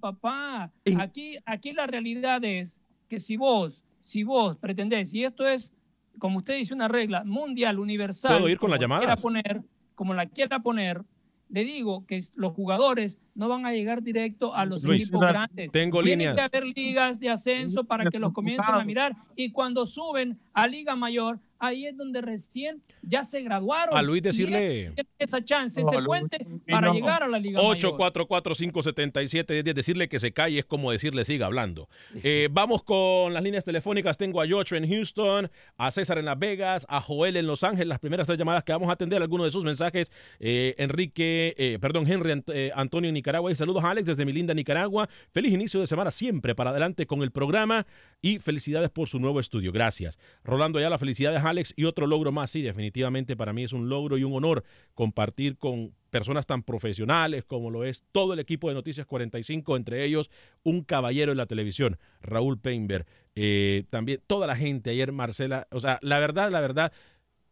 papá. 0.00 0.70
Aquí, 1.00 1.36
aquí 1.44 1.72
la 1.72 1.86
realidad 1.86 2.44
es 2.44 2.78
que 3.08 3.18
si 3.18 3.36
vos, 3.36 3.82
si 3.98 4.22
vos 4.22 4.56
pretendés, 4.56 5.12
y 5.14 5.24
esto 5.24 5.46
es, 5.46 5.72
como 6.18 6.38
usted 6.38 6.56
dice, 6.56 6.74
una 6.74 6.86
regla 6.88 7.24
mundial, 7.24 7.78
universal. 7.78 8.38
¿Puedo 8.38 8.48
ir 8.48 8.58
con 8.58 8.70
la 8.70 8.76
llamadas? 8.78 9.04
quiera 9.06 9.16
poner, 9.16 9.62
como 9.96 10.14
la 10.14 10.26
quiera 10.26 10.60
poner, 10.60 11.02
le 11.48 11.64
digo 11.64 12.04
que 12.06 12.22
los 12.34 12.52
jugadores 12.52 13.18
no 13.34 13.48
van 13.48 13.66
a 13.66 13.72
llegar 13.72 14.02
directo 14.02 14.54
a 14.54 14.64
los 14.64 14.84
Luis, 14.84 15.02
equipos 15.02 15.20
grandes. 15.20 15.70
tengo 15.72 16.02
Tiene 16.02 16.24
líneas. 16.24 16.34
que 16.36 16.40
haber 16.42 16.66
ligas 16.66 17.18
de 17.20 17.30
ascenso 17.30 17.84
para 17.84 18.10
que 18.10 18.18
los 18.18 18.32
comiencen 18.32 18.74
a 18.74 18.84
mirar. 18.84 19.16
Y 19.36 19.50
cuando 19.50 19.86
suben 19.86 20.38
a 20.52 20.66
Liga 20.66 20.96
Mayor, 20.96 21.38
ahí 21.58 21.86
es 21.86 21.96
donde 21.96 22.20
recién 22.20 22.82
ya 23.02 23.24
se 23.24 23.42
graduaron. 23.42 23.96
A 23.96 24.02
Luis 24.02 24.22
decirle- 24.22 24.92
esa 25.18 25.42
chance, 25.44 25.80
No, 25.80 25.88
ese 25.88 25.96
Luis, 25.96 26.06
puente 26.06 26.46
para 26.68 26.88
no. 26.88 26.94
llegar 26.94 27.22
a 27.22 27.28
la 27.28 27.38
Liga 27.38 27.60
Mayor. 27.62 27.76
844-577-10. 27.98 29.74
Decirle 29.74 30.08
que 30.08 30.18
se 30.18 30.32
calle 30.32 30.58
es 30.58 30.64
como 30.64 30.90
decirle 30.92 31.24
siga 31.24 31.46
hablando. 31.46 31.88
Eh, 32.22 32.48
vamos 32.50 32.82
con 32.82 33.32
las 33.32 33.42
líneas 33.42 33.64
telefónicas. 33.64 34.16
Tengo 34.16 34.40
a 34.40 34.46
George 34.46 34.76
en 34.76 34.88
Houston, 34.88 35.50
a 35.76 35.90
César 35.90 36.18
en 36.18 36.24
Las 36.26 36.38
Vegas, 36.38 36.86
a 36.88 37.00
Joel 37.00 37.36
en 37.36 37.46
Los 37.46 37.64
Ángeles. 37.64 37.88
Las 37.88 37.98
primeras 37.98 38.26
tres 38.26 38.38
llamadas 38.38 38.64
que 38.64 38.72
vamos 38.72 38.88
a 38.88 38.92
atender, 38.92 39.22
algunos 39.22 39.46
de 39.46 39.50
sus 39.52 39.64
mensajes. 39.64 40.10
Eh, 40.40 40.74
Enrique, 40.78 41.54
eh, 41.58 41.78
perdón, 41.80 42.10
Henry 42.10 42.30
Ant- 42.32 42.52
eh, 42.52 42.70
Antonio 42.74 43.08
en 43.08 43.14
Nicaragua. 43.14 43.50
Y 43.50 43.56
saludos 43.56 43.84
a 43.84 43.90
Alex 43.90 44.06
desde 44.06 44.24
mi 44.24 44.32
linda 44.32 44.54
Nicaragua. 44.54 45.08
Feliz 45.32 45.52
inicio 45.52 45.80
de 45.80 45.86
semana 45.86 46.10
siempre 46.10 46.54
para 46.54 46.70
adelante 46.70 47.06
con 47.06 47.22
el 47.22 47.30
programa 47.30 47.86
y 48.26 48.40
felicidades 48.40 48.90
por 48.90 49.08
su 49.08 49.20
nuevo 49.20 49.38
estudio. 49.38 49.70
Gracias. 49.70 50.18
Rolando 50.42 50.80
Ayala, 50.80 50.98
felicidades 50.98 51.44
Alex 51.44 51.72
y 51.76 51.84
otro 51.84 52.08
logro 52.08 52.32
más. 52.32 52.50
Sí, 52.50 52.60
definitivamente 52.60 53.36
para 53.36 53.52
mí 53.52 53.62
es 53.62 53.72
un 53.72 53.88
logro 53.88 54.18
y 54.18 54.24
un 54.24 54.32
honor 54.32 54.64
compartir 54.94 55.56
con 55.56 55.94
personas 56.10 56.44
tan 56.44 56.64
profesionales 56.64 57.44
como 57.44 57.70
lo 57.70 57.84
es 57.84 58.02
todo 58.10 58.32
el 58.32 58.40
equipo 58.40 58.68
de 58.68 58.74
Noticias 58.74 59.06
45, 59.06 59.76
entre 59.76 60.02
ellos 60.02 60.28
un 60.64 60.82
caballero 60.82 61.30
en 61.30 61.38
la 61.38 61.46
televisión, 61.46 61.98
Raúl 62.20 62.58
Peinberg. 62.58 63.06
Eh, 63.36 63.84
también 63.90 64.20
toda 64.26 64.48
la 64.48 64.56
gente 64.56 64.90
ayer, 64.90 65.12
Marcela, 65.12 65.68
o 65.70 65.78
sea, 65.78 66.00
la 66.02 66.18
verdad, 66.18 66.50
la 66.50 66.60
verdad, 66.60 66.92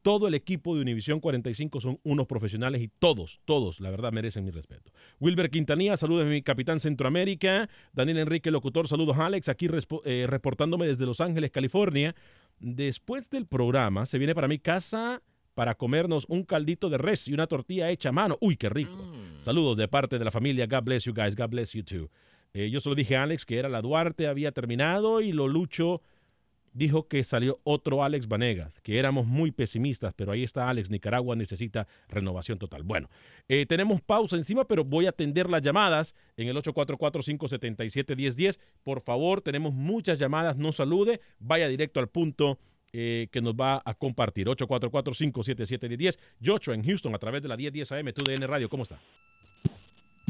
todo 0.04 0.28
el 0.28 0.34
equipo 0.34 0.76
de 0.76 0.82
Univisión 0.82 1.18
45 1.18 1.80
son 1.80 1.98
unos 2.04 2.26
profesionales 2.26 2.82
y 2.82 2.88
todos, 2.88 3.40
todos, 3.46 3.80
la 3.80 3.90
verdad, 3.90 4.12
merecen 4.12 4.44
mi 4.44 4.50
respeto. 4.50 4.92
Wilber 5.18 5.48
Quintanilla, 5.48 5.96
saludos 5.96 6.26
a 6.26 6.28
mi 6.28 6.42
capitán 6.42 6.78
Centroamérica. 6.78 7.70
Daniel 7.94 8.18
Enrique, 8.18 8.50
locutor, 8.50 8.86
saludos 8.86 9.16
a 9.16 9.24
Alex, 9.24 9.48
aquí 9.48 9.66
eh, 10.04 10.26
reportándome 10.28 10.86
desde 10.86 11.06
Los 11.06 11.22
Ángeles, 11.22 11.50
California. 11.50 12.14
Después 12.60 13.30
del 13.30 13.46
programa, 13.46 14.04
se 14.04 14.18
viene 14.18 14.34
para 14.34 14.46
mi 14.46 14.58
casa 14.58 15.22
para 15.54 15.74
comernos 15.74 16.26
un 16.28 16.42
caldito 16.42 16.90
de 16.90 16.98
res 16.98 17.26
y 17.26 17.32
una 17.32 17.46
tortilla 17.46 17.88
hecha 17.88 18.10
a 18.10 18.12
mano. 18.12 18.36
Uy, 18.42 18.58
qué 18.58 18.68
rico. 18.68 18.98
Saludos 19.38 19.78
de 19.78 19.88
parte 19.88 20.18
de 20.18 20.24
la 20.26 20.30
familia. 20.30 20.66
God 20.66 20.82
bless 20.82 21.04
you 21.04 21.14
guys. 21.14 21.34
God 21.34 21.48
bless 21.48 21.72
you 21.72 21.82
too. 21.82 22.10
Eh, 22.52 22.68
yo 22.68 22.80
solo 22.80 22.94
dije 22.94 23.16
a 23.16 23.22
Alex 23.22 23.46
que 23.46 23.58
era 23.58 23.70
la 23.70 23.80
Duarte, 23.80 24.26
había 24.26 24.52
terminado 24.52 25.22
y 25.22 25.32
lo 25.32 25.48
Lucho 25.48 26.02
dijo 26.74 27.08
que 27.08 27.24
salió 27.24 27.58
otro 27.64 28.04
Alex 28.04 28.28
Vanegas, 28.28 28.80
que 28.80 28.98
éramos 28.98 29.26
muy 29.26 29.50
pesimistas, 29.52 30.12
pero 30.14 30.32
ahí 30.32 30.44
está 30.44 30.68
Alex, 30.68 30.90
Nicaragua 30.90 31.34
necesita 31.36 31.88
renovación 32.08 32.58
total. 32.58 32.82
Bueno, 32.82 33.08
eh, 33.48 33.64
tenemos 33.64 34.02
pausa 34.02 34.36
encima, 34.36 34.66
pero 34.66 34.84
voy 34.84 35.06
a 35.06 35.10
atender 35.10 35.48
las 35.48 35.62
llamadas 35.62 36.14
en 36.36 36.48
el 36.48 36.56
844-577-1010. 36.56 38.58
Por 38.82 39.00
favor, 39.00 39.40
tenemos 39.40 39.72
muchas 39.72 40.18
llamadas, 40.18 40.58
no 40.58 40.72
salude, 40.72 41.20
vaya 41.38 41.68
directo 41.68 42.00
al 42.00 42.08
punto 42.08 42.58
eh, 42.92 43.28
que 43.30 43.40
nos 43.40 43.54
va 43.54 43.80
a 43.84 43.94
compartir. 43.94 44.48
844-577-1010. 44.48 46.18
Yocho 46.40 46.72
en 46.72 46.82
Houston 46.84 47.14
a 47.14 47.18
través 47.18 47.40
de 47.42 47.48
la 47.48 47.56
1010 47.56 47.92
AM, 47.92 48.12
TUDN 48.12 48.42
Radio, 48.46 48.68
¿cómo 48.68 48.82
está? 48.82 49.00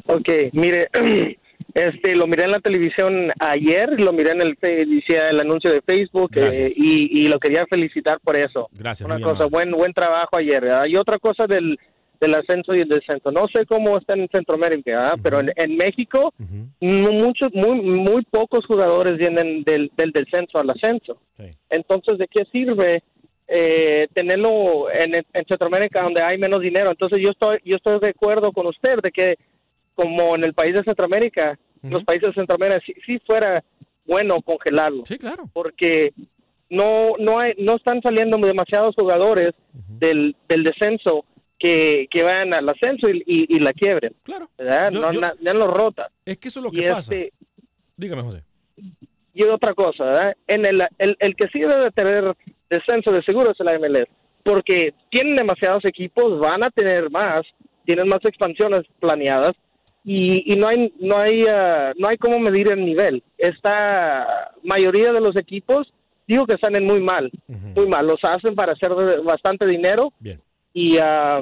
Ok, 0.06 0.28
mire, 0.52 0.90
este 1.72 2.14
lo 2.16 2.26
miré 2.26 2.44
en 2.44 2.52
la 2.52 2.60
televisión 2.60 3.30
ayer, 3.40 4.00
lo 4.00 4.12
miré 4.12 4.32
en 4.32 4.42
el 4.42 4.56
el 4.60 5.40
anuncio 5.40 5.70
de 5.72 5.80
Facebook 5.80 6.30
eh, 6.36 6.72
y, 6.76 7.22
y 7.24 7.28
lo 7.28 7.38
quería 7.38 7.64
felicitar 7.70 8.18
por 8.20 8.36
eso. 8.36 8.68
Gracias. 8.72 9.06
Una 9.06 9.16
cosa, 9.20 9.44
amable. 9.44 9.50
buen 9.50 9.70
buen 9.72 9.92
trabajo 9.92 10.36
ayer. 10.36 10.62
¿verdad? 10.62 10.84
Y 10.86 10.96
otra 10.96 11.18
cosa 11.18 11.46
del, 11.46 11.78
del 12.20 12.34
ascenso 12.34 12.74
y 12.74 12.80
el 12.80 12.88
descenso. 12.88 13.30
No 13.32 13.46
sé 13.54 13.64
cómo 13.66 13.96
está 13.98 14.14
en 14.14 14.28
Centroamérica, 14.32 15.14
pero 15.22 15.40
en, 15.40 15.50
en 15.56 15.76
México 15.76 16.32
mu- 16.80 17.12
muchos, 17.12 17.48
muy, 17.52 17.80
muy 17.80 18.22
pocos 18.30 18.64
jugadores 18.66 19.16
vienen 19.16 19.62
del, 19.64 19.90
del 19.96 20.10
descenso 20.12 20.58
al 20.58 20.70
ascenso. 20.70 21.18
sí. 21.38 21.44
Entonces, 21.70 22.18
¿de 22.18 22.28
qué 22.28 22.44
sirve 22.52 23.02
eh, 23.48 24.06
tenerlo 24.14 24.86
en, 24.92 25.14
en 25.16 25.44
Centroamérica 25.48 26.02
donde 26.02 26.22
hay 26.22 26.38
menos 26.38 26.60
dinero? 26.60 26.90
Entonces, 26.90 27.18
yo 27.20 27.30
estoy, 27.30 27.58
yo 27.64 27.76
estoy 27.76 27.98
de 28.00 28.10
acuerdo 28.10 28.52
con 28.52 28.66
usted 28.66 28.96
de 29.02 29.10
que, 29.10 29.36
como 29.94 30.34
en 30.34 30.44
el 30.44 30.54
país 30.54 30.74
de 30.74 30.82
Centroamérica, 30.84 31.58
los 31.82 32.02
países 32.04 32.28
de 32.28 32.34
Centroamérica, 32.34 32.80
sí, 32.84 32.94
sí 33.06 33.18
fuera 33.26 33.62
bueno 34.06 34.40
congelarlo, 34.42 35.04
Sí, 35.06 35.18
claro. 35.18 35.48
porque 35.52 36.12
no, 36.70 37.12
no, 37.18 37.38
hay, 37.38 37.52
no 37.58 37.76
están 37.76 38.00
saliendo 38.02 38.36
demasiados 38.38 38.94
jugadores 38.96 39.50
del, 39.88 40.34
del 40.48 40.64
descenso 40.64 41.24
que, 41.58 42.06
que 42.10 42.22
vayan 42.22 42.52
al 42.54 42.68
ascenso 42.68 43.08
y, 43.10 43.22
y- 43.26 43.56
y 43.56 43.60
la 43.60 43.72
quiebren, 43.72 44.14
Claro. 44.22 44.50
¿verdad? 44.58 44.90
Yo- 44.90 45.00
no, 45.00 45.12
yo- 45.12 45.20
na- 45.20 45.34
ya 45.40 45.54
lo 45.54 45.66
rota. 45.68 46.10
Es 46.24 46.38
que 46.38 46.48
eso 46.48 46.60
es 46.60 46.64
lo 46.64 46.70
Y 46.72 46.82
que 46.84 46.90
pasa. 46.90 47.14
este, 47.14 47.32
Dígame, 47.96 48.22
José. 48.22 48.42
y 49.34 49.44
otra 49.44 49.72
cosa, 49.74 50.04
¿verdad? 50.04 50.36
En 50.46 50.66
el, 50.66 50.82
el, 50.98 51.16
el 51.18 51.36
que 51.36 51.48
sí 51.52 51.60
debe 51.60 51.84
de 51.84 51.90
tener 51.90 52.34
descenso 52.68 53.12
de 53.12 53.22
seguro 53.22 53.52
es 53.52 53.60
el 53.60 53.78
MLS, 53.78 54.08
porque 54.42 54.94
tienen 55.10 55.36
demasiados 55.36 55.84
equipos, 55.84 56.38
van 56.40 56.62
a 56.64 56.70
tener 56.70 57.10
más, 57.10 57.40
tienen 57.84 58.08
más 58.08 58.20
expansiones 58.24 58.82
planeadas 59.00 59.52
y, 60.04 60.52
y 60.52 60.56
no 60.56 60.68
hay 60.68 60.92
no 61.00 61.16
hay 61.16 61.46
ah, 61.46 61.92
no 61.96 62.08
hay 62.08 62.16
cómo 62.16 62.38
medir 62.38 62.68
el 62.68 62.84
nivel. 62.84 63.22
Esta 63.38 64.52
mayoría 64.62 65.12
de 65.12 65.20
los 65.20 65.36
equipos 65.36 65.92
digo 66.26 66.46
que 66.46 66.54
están 66.54 66.76
en 66.76 66.84
muy 66.84 67.00
mal, 67.00 67.30
muy 67.48 67.88
mal, 67.88 68.06
los 68.06 68.20
hacen 68.22 68.54
para 68.54 68.72
hacer 68.72 68.92
bastante 69.22 69.66
dinero 69.66 70.12
Bien. 70.20 70.40
y 70.72 70.98
ah, 70.98 71.40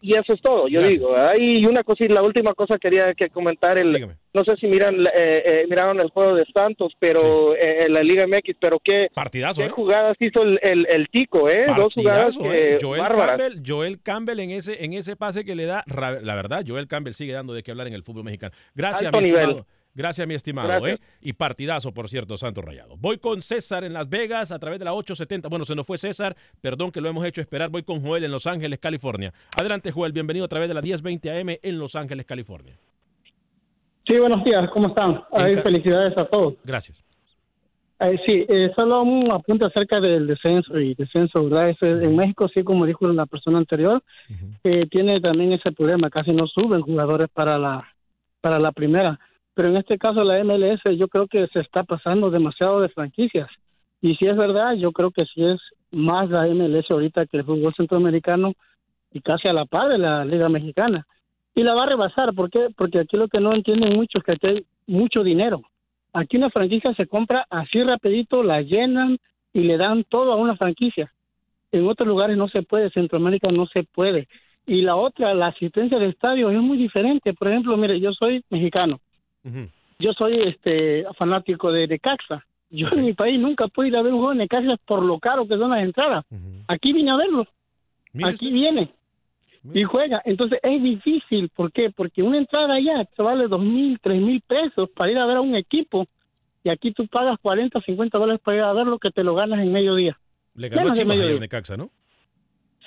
y 0.00 0.12
eso 0.12 0.32
es 0.34 0.40
todo, 0.40 0.68
yo 0.68 0.80
Gracias. 0.80 0.98
digo. 1.00 1.12
¿verdad? 1.12 1.34
Y 1.38 1.66
una 1.66 1.82
cosa, 1.82 2.04
y 2.04 2.08
la 2.08 2.22
última 2.22 2.52
cosa 2.54 2.78
quería 2.78 3.12
que 3.14 3.28
comentar 3.30 3.78
el 3.78 3.92
Dígame. 3.92 4.16
no 4.32 4.44
sé 4.44 4.56
si 4.60 4.66
miran 4.66 4.94
eh, 5.00 5.42
eh, 5.44 5.66
miraron 5.68 5.98
el 6.00 6.10
juego 6.10 6.34
de 6.34 6.44
Santos, 6.54 6.92
pero 6.98 7.54
eh, 7.56 7.84
en 7.86 7.92
la 7.92 8.02
Liga 8.02 8.24
MX, 8.26 8.56
pero 8.60 8.78
qué, 8.82 9.08
Partidazo, 9.14 9.60
qué 9.62 9.66
¿eh? 9.68 9.70
jugadas 9.70 10.14
hizo 10.20 10.42
el, 10.42 10.58
el, 10.62 10.86
el 10.90 11.08
Tico, 11.08 11.48
¿eh? 11.48 11.66
Dos 11.76 11.92
jugadas 11.94 12.36
que 12.36 12.70
¿eh? 12.74 12.78
Joel 12.80 13.00
bárbaras. 13.00 13.38
Campbell, 13.38 13.62
Joel 13.66 14.00
Campbell 14.02 14.40
en 14.40 14.50
ese, 14.50 14.84
en 14.84 14.92
ese 14.92 15.16
pase 15.16 15.44
que 15.44 15.54
le 15.54 15.66
da, 15.66 15.84
la 15.86 16.34
verdad, 16.34 16.64
Joel 16.66 16.86
Campbell 16.88 17.14
sigue 17.14 17.32
dando 17.32 17.52
de 17.52 17.62
qué 17.62 17.70
hablar 17.72 17.86
en 17.88 17.94
el 17.94 18.02
fútbol 18.04 18.24
mexicano. 18.24 18.52
Gracias, 18.74 19.06
Alto 19.06 19.18
mi 19.20 19.26
nivel. 19.26 19.40
estimado. 19.42 19.66
Gracias, 19.98 20.28
mi 20.28 20.34
estimado. 20.34 20.68
Gracias. 20.68 21.00
¿eh? 21.00 21.02
Y 21.22 21.32
partidazo, 21.32 21.92
por 21.92 22.08
cierto, 22.08 22.38
Santos 22.38 22.64
Rayado. 22.64 22.96
Voy 22.96 23.18
con 23.18 23.42
César 23.42 23.82
en 23.82 23.92
Las 23.92 24.08
Vegas 24.08 24.52
a 24.52 24.58
través 24.60 24.78
de 24.78 24.84
la 24.84 24.94
870. 24.94 25.48
Bueno, 25.48 25.64
se 25.64 25.74
nos 25.74 25.84
fue 25.84 25.98
César. 25.98 26.36
Perdón 26.60 26.92
que 26.92 27.00
lo 27.00 27.08
hemos 27.08 27.24
hecho 27.24 27.40
esperar. 27.40 27.68
Voy 27.68 27.82
con 27.82 28.00
Joel 28.00 28.22
en 28.22 28.30
Los 28.30 28.46
Ángeles, 28.46 28.78
California. 28.78 29.34
Adelante, 29.56 29.90
Joel. 29.90 30.12
Bienvenido 30.12 30.44
a 30.44 30.48
través 30.48 30.68
de 30.68 30.74
la 30.74 30.82
1020 30.82 31.30
AM 31.40 31.58
en 31.60 31.78
Los 31.80 31.96
Ángeles, 31.96 32.24
California. 32.26 32.78
Sí, 34.06 34.18
buenos 34.20 34.42
días, 34.44 34.62
¿cómo 34.72 34.86
están? 34.86 35.20
Ay, 35.32 35.56
felicidades 35.56 36.16
a 36.16 36.24
todos. 36.26 36.54
Gracias. 36.64 37.02
Eh, 38.00 38.16
sí, 38.24 38.46
eh, 38.48 38.70
solo 38.76 39.02
un 39.02 39.28
apunte 39.32 39.66
acerca 39.66 39.98
del 39.98 40.28
descenso 40.28 40.78
y 40.78 40.94
descenso, 40.94 41.42
¿verdad? 41.48 41.70
Ese- 41.70 41.90
en 42.04 42.14
México, 42.14 42.48
sí, 42.54 42.62
como 42.62 42.86
dijo 42.86 43.08
la 43.08 43.26
persona 43.26 43.58
anterior, 43.58 44.00
Ujú. 44.30 44.46
eh, 44.62 44.86
tiene 44.88 45.18
también 45.20 45.52
ese 45.52 45.72
problema, 45.72 46.08
casi 46.08 46.30
no 46.30 46.46
suben 46.46 46.82
jugadores 46.82 47.26
para 47.34 47.58
la, 47.58 47.84
para 48.40 48.60
la 48.60 48.70
primera. 48.70 49.18
Pero 49.58 49.70
en 49.70 49.76
este 49.76 49.98
caso 49.98 50.22
la 50.22 50.40
MLS 50.44 50.80
yo 50.96 51.08
creo 51.08 51.26
que 51.26 51.48
se 51.52 51.58
está 51.58 51.82
pasando 51.82 52.30
demasiado 52.30 52.80
de 52.80 52.90
franquicias. 52.90 53.48
Y 54.00 54.14
si 54.14 54.26
es 54.26 54.36
verdad, 54.36 54.74
yo 54.74 54.92
creo 54.92 55.10
que 55.10 55.24
sí 55.34 55.42
es 55.42 55.56
más 55.90 56.30
la 56.30 56.46
MLS 56.46 56.88
ahorita 56.88 57.26
que 57.26 57.38
el 57.38 57.44
fútbol 57.44 57.74
centroamericano 57.76 58.52
y 59.12 59.20
casi 59.20 59.48
a 59.48 59.52
la 59.52 59.64
par 59.64 59.90
de 59.90 59.98
la 59.98 60.24
Liga 60.24 60.48
Mexicana. 60.48 61.04
Y 61.56 61.64
la 61.64 61.74
va 61.74 61.82
a 61.82 61.86
rebasar, 61.86 62.34
¿por 62.34 62.50
qué? 62.50 62.68
Porque 62.76 63.00
aquí 63.00 63.16
lo 63.16 63.26
que 63.26 63.40
no 63.40 63.52
entienden 63.52 63.96
mucho 63.96 64.18
es 64.18 64.24
que 64.24 64.32
aquí 64.34 64.46
hay 64.46 64.66
mucho 64.86 65.24
dinero. 65.24 65.62
Aquí 66.12 66.36
una 66.36 66.50
franquicia 66.50 66.94
se 66.96 67.08
compra 67.08 67.44
así 67.50 67.82
rapidito, 67.82 68.44
la 68.44 68.62
llenan 68.62 69.18
y 69.52 69.64
le 69.64 69.76
dan 69.76 70.04
todo 70.04 70.34
a 70.34 70.36
una 70.36 70.54
franquicia. 70.54 71.12
En 71.72 71.84
otros 71.88 72.06
lugares 72.06 72.36
no 72.36 72.46
se 72.46 72.62
puede, 72.62 72.90
Centroamérica 72.90 73.48
no 73.52 73.66
se 73.66 73.82
puede. 73.82 74.28
Y 74.68 74.82
la 74.82 74.94
otra, 74.94 75.34
la 75.34 75.46
asistencia 75.46 75.98
de 75.98 76.10
estadio 76.10 76.48
es 76.48 76.60
muy 76.60 76.78
diferente. 76.78 77.34
Por 77.34 77.50
ejemplo, 77.50 77.76
mire, 77.76 77.98
yo 77.98 78.12
soy 78.12 78.44
mexicano, 78.50 79.00
Yo 79.98 80.12
soy 80.16 80.34
este 80.46 81.04
fanático 81.16 81.72
de 81.72 81.86
Necaxa. 81.86 82.44
Yo 82.70 82.88
en 82.92 83.04
mi 83.04 83.14
país 83.14 83.40
nunca 83.40 83.66
pude 83.68 83.88
ir 83.88 83.98
a 83.98 84.02
ver 84.02 84.12
un 84.12 84.18
juego 84.18 84.32
de 84.32 84.38
Necaxa 84.40 84.76
por 84.84 85.02
lo 85.02 85.18
caro 85.18 85.46
que 85.46 85.54
son 85.54 85.70
las 85.70 85.82
entradas. 85.82 86.24
Aquí 86.68 86.92
vine 86.92 87.10
a 87.10 87.16
verlo, 87.16 87.46
aquí 88.24 88.50
viene. 88.52 88.92
y 89.74 89.82
juega. 89.82 90.22
Entonces 90.24 90.60
es 90.62 90.82
difícil. 90.82 91.48
¿Por 91.50 91.72
qué? 91.72 91.90
Porque 91.90 92.22
una 92.22 92.38
entrada 92.38 92.74
allá 92.74 93.04
te 93.04 93.22
vale 93.22 93.48
dos 93.48 93.60
mil, 93.62 93.98
tres 94.00 94.20
mil 94.20 94.40
pesos 94.42 94.88
para 94.94 95.10
ir 95.10 95.20
a 95.20 95.26
ver 95.26 95.38
a 95.38 95.40
un 95.40 95.56
equipo 95.56 96.06
y 96.64 96.70
aquí 96.70 96.92
tú 96.92 97.06
pagas 97.06 97.38
40, 97.40 97.80
50 97.80 98.18
dólares 98.18 98.40
para 98.44 98.56
ir 98.58 98.62
a 98.62 98.72
ver 98.72 98.86
lo 98.86 98.98
que 98.98 99.10
te 99.10 99.22
lo 99.24 99.34
ganas 99.34 99.60
en 99.60 99.72
medio 99.72 99.94
día. 99.94 100.18
Le 100.54 100.68
ganó 100.68 100.82
Menos 100.82 100.98
de 100.98 101.02
Chivas 101.02 101.16
medio 101.16 101.28
día. 101.30 101.40
Necaxa, 101.40 101.76
¿no? 101.76 101.90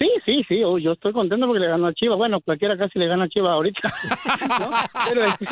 Sí, 0.01 0.09
sí, 0.25 0.43
sí, 0.47 0.63
oh, 0.63 0.79
yo 0.79 0.93
estoy 0.93 1.13
contento 1.13 1.45
porque 1.45 1.59
le 1.59 1.67
ganó 1.67 1.85
a 1.85 1.93
Chivas. 1.93 2.17
Bueno, 2.17 2.41
cualquiera 2.41 2.75
casi 2.75 2.97
le 2.97 3.07
gana 3.07 3.25
a 3.25 3.29
Chivas 3.29 3.49
ahorita. 3.49 3.81
¿no? 4.59 4.69
Pero, 5.09 5.25
este, 5.25 5.45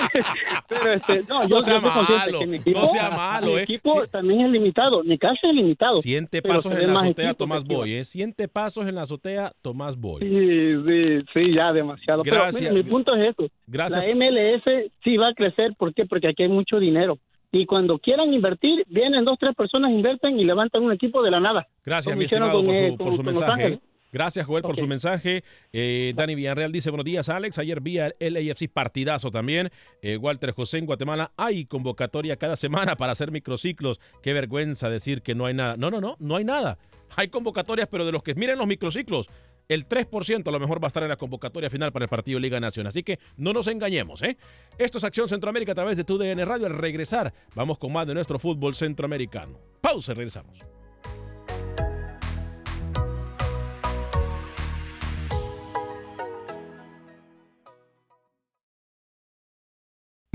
pero 0.68 0.92
este, 0.92 1.24
no, 1.30 1.44
yo, 1.44 1.58
No 1.58 1.62
sea 1.62 1.80
yo 1.80 1.88
estoy 1.88 2.16
malo, 2.18 2.40
que 2.40 2.48
mi 2.48 2.58
equipo, 2.58 2.80
no 2.80 2.88
sea 2.88 3.10
malo, 3.12 3.48
mi 3.48 3.54
eh. 3.60 3.62
equipo 3.62 4.08
también 4.08 4.42
es 4.48 4.52
limitado, 4.52 5.04
mi 5.04 5.20
casa 5.20 5.38
es 5.44 5.54
limitado. 5.54 6.02
Siente 6.02 6.42
pero 6.42 6.56
pasos 6.56 6.74
en 6.74 6.94
la 6.94 7.00
azotea, 7.00 7.34
Tomás. 7.36 7.64
Boy, 7.64 7.94
¿eh? 7.94 8.06
Siente 8.06 8.48
pasos 8.48 8.88
en 8.88 8.96
la 8.96 9.04
azotea, 9.04 9.54
Tomás 9.62 9.96
Boy. 9.96 10.22
Sí, 10.22 10.30
sí, 10.30 11.26
sí, 11.36 11.54
ya 11.54 11.72
demasiado. 11.72 12.24
Pero, 12.24 12.38
Gracias. 12.38 12.72
mira, 12.72 12.74
mi 12.74 12.84
punto 12.90 13.16
es 13.16 13.30
eso. 13.30 13.48
Gracias. 13.68 14.04
La 14.04 14.16
MLS 14.16 14.64
sí 15.04 15.16
va 15.18 15.28
a 15.28 15.34
crecer, 15.34 15.76
¿por 15.78 15.94
qué? 15.94 16.06
Porque 16.06 16.32
aquí 16.32 16.42
hay 16.42 16.50
mucho 16.50 16.80
dinero. 16.80 17.20
Y 17.52 17.66
cuando 17.66 17.98
quieran 17.98 18.34
invertir, 18.34 18.84
vienen 18.88 19.26
dos, 19.26 19.38
tres 19.40 19.56
personas, 19.56 19.92
invierten 19.92 20.40
y 20.40 20.46
levantan 20.46 20.84
un 20.84 20.92
equipo 20.92 21.22
de 21.22 21.32
la 21.32 21.40
nada. 21.40 21.68
Gracias, 21.84 22.16
mi 22.16 22.26
estimado, 22.26 22.58
con, 22.58 22.66
por 22.68 22.76
eh, 22.76 22.90
su, 22.90 22.98
por 22.98 23.08
con- 23.08 23.16
su 23.16 23.24
mensaje. 23.24 23.80
Gracias, 24.12 24.46
Joel, 24.46 24.64
por 24.64 24.76
su 24.76 24.88
mensaje. 24.88 25.44
Eh, 25.72 26.14
Dani 26.16 26.36
Villarreal 26.36 26.72
dice, 26.72 26.90
buenos 26.90 27.06
días, 27.06 27.30
Alex. 27.30 27.58
Ayer 27.60 27.80
vi 27.80 28.00
al 28.00 28.14
LAFC 28.20 28.68
partidazo 28.72 29.30
también. 29.32 29.70
Eh, 30.02 30.18
Walter 30.18 30.52
José 30.52 30.80
en 30.80 30.86
Guatemala. 30.86 31.32
Hay 31.38 31.66
convocatoria 31.66 32.38
cada 32.38 32.56
semana 32.56 32.96
para 32.96 33.12
hacer 33.12 33.32
microciclos. 33.32 34.00
Qué 34.24 34.34
vergüenza 34.34 34.90
decir 34.90 35.22
que 35.22 35.36
no 35.36 35.46
hay 35.46 35.54
nada. 35.54 35.78
No, 35.78 35.92
no, 35.92 36.02
no, 36.02 36.16
no 36.20 36.36
hay 36.36 36.44
nada. 36.44 36.80
Hay 37.16 37.28
convocatorias, 37.28 37.88
pero 37.88 38.06
de 38.06 38.12
los 38.12 38.24
que 38.24 38.36
miren 38.36 38.58
los 38.58 38.68
microciclos, 38.68 39.30
el 39.68 39.88
3% 39.88 40.48
a 40.48 40.52
lo 40.52 40.60
mejor 40.60 40.82
va 40.82 40.88
a 40.88 40.90
estar 40.90 41.04
en 41.04 41.10
la 41.10 41.18
convocatoria 41.18 41.70
final 41.70 41.92
para 41.92 42.06
el 42.06 42.10
partido 42.10 42.40
Liga 42.40 42.60
Nación. 42.60 42.88
Así 42.88 43.04
que 43.04 43.20
no 43.38 43.54
nos 43.54 43.68
engañemos, 43.68 44.24
¿eh? 44.24 44.38
Esto 44.80 44.98
es 44.98 45.04
Acción 45.04 45.30
Centroamérica 45.30 45.74
a 45.74 45.76
través 45.76 45.96
de 45.96 46.04
TUDN 46.04 46.46
Radio. 46.46 46.66
Al 46.66 46.74
regresar, 46.74 47.34
vamos 47.54 47.78
con 47.78 47.94
más 47.94 48.08
de 48.08 48.16
nuestro 48.16 48.40
fútbol 48.40 48.74
centroamericano. 48.74 49.60
Pausa 49.82 50.14
y 50.14 50.16
regresamos. 50.16 50.79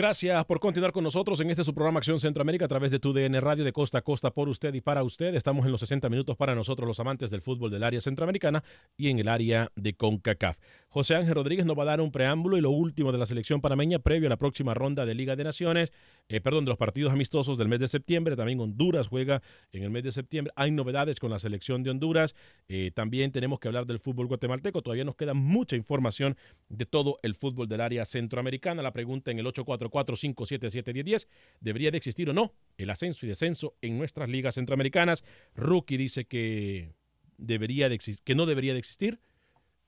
Gracias 0.00 0.46
por 0.46 0.60
continuar 0.60 0.92
con 0.92 1.04
nosotros 1.04 1.38
en 1.40 1.50
este 1.50 1.62
su 1.62 1.74
programa 1.74 1.98
Acción 1.98 2.18
Centroamérica 2.20 2.64
a 2.64 2.68
través 2.68 2.90
de 2.90 2.98
tu 2.98 3.12
DN 3.12 3.38
Radio 3.38 3.64
de 3.64 3.72
costa 3.74 3.98
a 3.98 4.00
costa 4.00 4.30
por 4.30 4.48
usted 4.48 4.72
y 4.72 4.80
para 4.80 5.02
usted. 5.02 5.34
Estamos 5.34 5.66
en 5.66 5.72
los 5.72 5.80
60 5.80 6.08
minutos 6.08 6.38
para 6.38 6.54
nosotros 6.54 6.88
los 6.88 6.98
amantes 7.00 7.30
del 7.30 7.42
fútbol 7.42 7.70
del 7.70 7.82
área 7.82 8.00
centroamericana 8.00 8.64
y 8.96 9.10
en 9.10 9.18
el 9.18 9.28
área 9.28 9.70
de 9.76 9.92
CONCACAF. 9.92 10.58
José 10.88 11.16
Ángel 11.16 11.34
Rodríguez 11.34 11.66
nos 11.66 11.78
va 11.78 11.82
a 11.82 11.86
dar 11.86 12.00
un 12.00 12.12
preámbulo 12.12 12.56
y 12.56 12.62
lo 12.62 12.70
último 12.70 13.12
de 13.12 13.18
la 13.18 13.26
selección 13.26 13.60
panameña 13.60 13.98
previo 13.98 14.28
a 14.28 14.30
la 14.30 14.38
próxima 14.38 14.72
ronda 14.72 15.04
de 15.04 15.14
Liga 15.14 15.36
de 15.36 15.44
Naciones, 15.44 15.92
eh, 16.30 16.40
perdón, 16.40 16.64
de 16.64 16.70
los 16.70 16.78
partidos 16.78 17.12
amistosos 17.12 17.58
del 17.58 17.68
mes 17.68 17.80
de 17.80 17.88
septiembre. 17.88 18.36
También 18.36 18.58
Honduras 18.58 19.06
juega 19.06 19.42
en 19.70 19.82
el 19.82 19.90
mes 19.90 20.02
de 20.02 20.12
septiembre. 20.12 20.50
Hay 20.56 20.70
novedades 20.70 21.20
con 21.20 21.30
la 21.30 21.38
selección 21.38 21.82
de 21.82 21.90
Honduras. 21.90 22.34
Eh, 22.68 22.90
también 22.94 23.32
tenemos 23.32 23.60
que 23.60 23.68
hablar 23.68 23.84
del 23.84 23.98
fútbol 23.98 24.28
guatemalteco. 24.28 24.80
Todavía 24.80 25.04
nos 25.04 25.16
queda 25.16 25.34
mucha 25.34 25.76
información 25.76 26.38
de 26.70 26.86
todo 26.86 27.18
el 27.22 27.34
fútbol 27.34 27.68
del 27.68 27.82
área 27.82 28.06
centroamericana. 28.06 28.82
La 28.82 28.92
pregunta 28.92 29.30
en 29.30 29.38
el 29.38 29.46
844-577-1010, 29.90 31.26
¿debería 31.60 31.90
de 31.90 31.96
existir 31.96 32.30
o 32.30 32.32
no 32.32 32.54
el 32.76 32.90
ascenso 32.90 33.26
y 33.26 33.28
descenso 33.28 33.74
en 33.82 33.98
nuestras 33.98 34.28
ligas 34.28 34.54
centroamericanas? 34.54 35.24
Rookie 35.54 35.96
dice 35.96 36.24
que, 36.26 36.94
debería 37.40 37.88
de 37.88 37.98
que 38.24 38.34
no 38.34 38.46
debería 38.46 38.72
de 38.72 38.78
existir. 38.78 39.20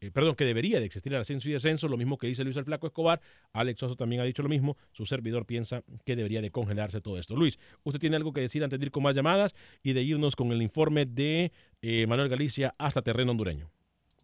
Eh, 0.01 0.11
perdón, 0.11 0.35
que 0.35 0.45
debería 0.45 0.81
de 0.81 0.87
existir 0.87 1.12
el 1.15 1.21
ascenso 1.21 1.49
y 1.49 1.53
descenso, 1.53 1.87
lo 1.87 1.97
mismo 1.97 2.19
que 2.19 2.27
dice 2.27 2.43
Luis 2.43 2.57
el 2.57 2.65
Flaco 2.65 2.88
Escobar. 2.88 3.21
Alex 3.53 3.79
Soso 3.79 3.95
también 3.95 4.21
ha 4.21 4.25
dicho 4.25 4.43
lo 4.43 4.49
mismo. 4.49 4.77
Su 4.91 5.07
servidor 5.07 5.47
piensa 5.47 5.85
que 6.05 6.17
debería 6.17 6.43
de 6.43 6.51
congelarse 6.51 7.01
todo 7.01 7.19
esto. 7.19 7.37
Luis, 7.37 7.59
¿usted 7.85 8.01
tiene 8.01 8.17
algo 8.17 8.33
que 8.33 8.41
decir 8.41 8.65
antes 8.65 8.81
de 8.81 8.87
ir 8.87 8.91
con 8.91 9.05
más 9.05 9.15
llamadas 9.15 9.55
y 9.81 9.93
de 9.93 10.03
irnos 10.03 10.35
con 10.35 10.51
el 10.51 10.61
informe 10.61 11.07
de 11.07 11.53
eh, 11.83 12.07
Manuel 12.09 12.29
Galicia 12.29 12.75
hasta 12.79 13.03
terreno 13.03 13.31
hondureño? 13.31 13.71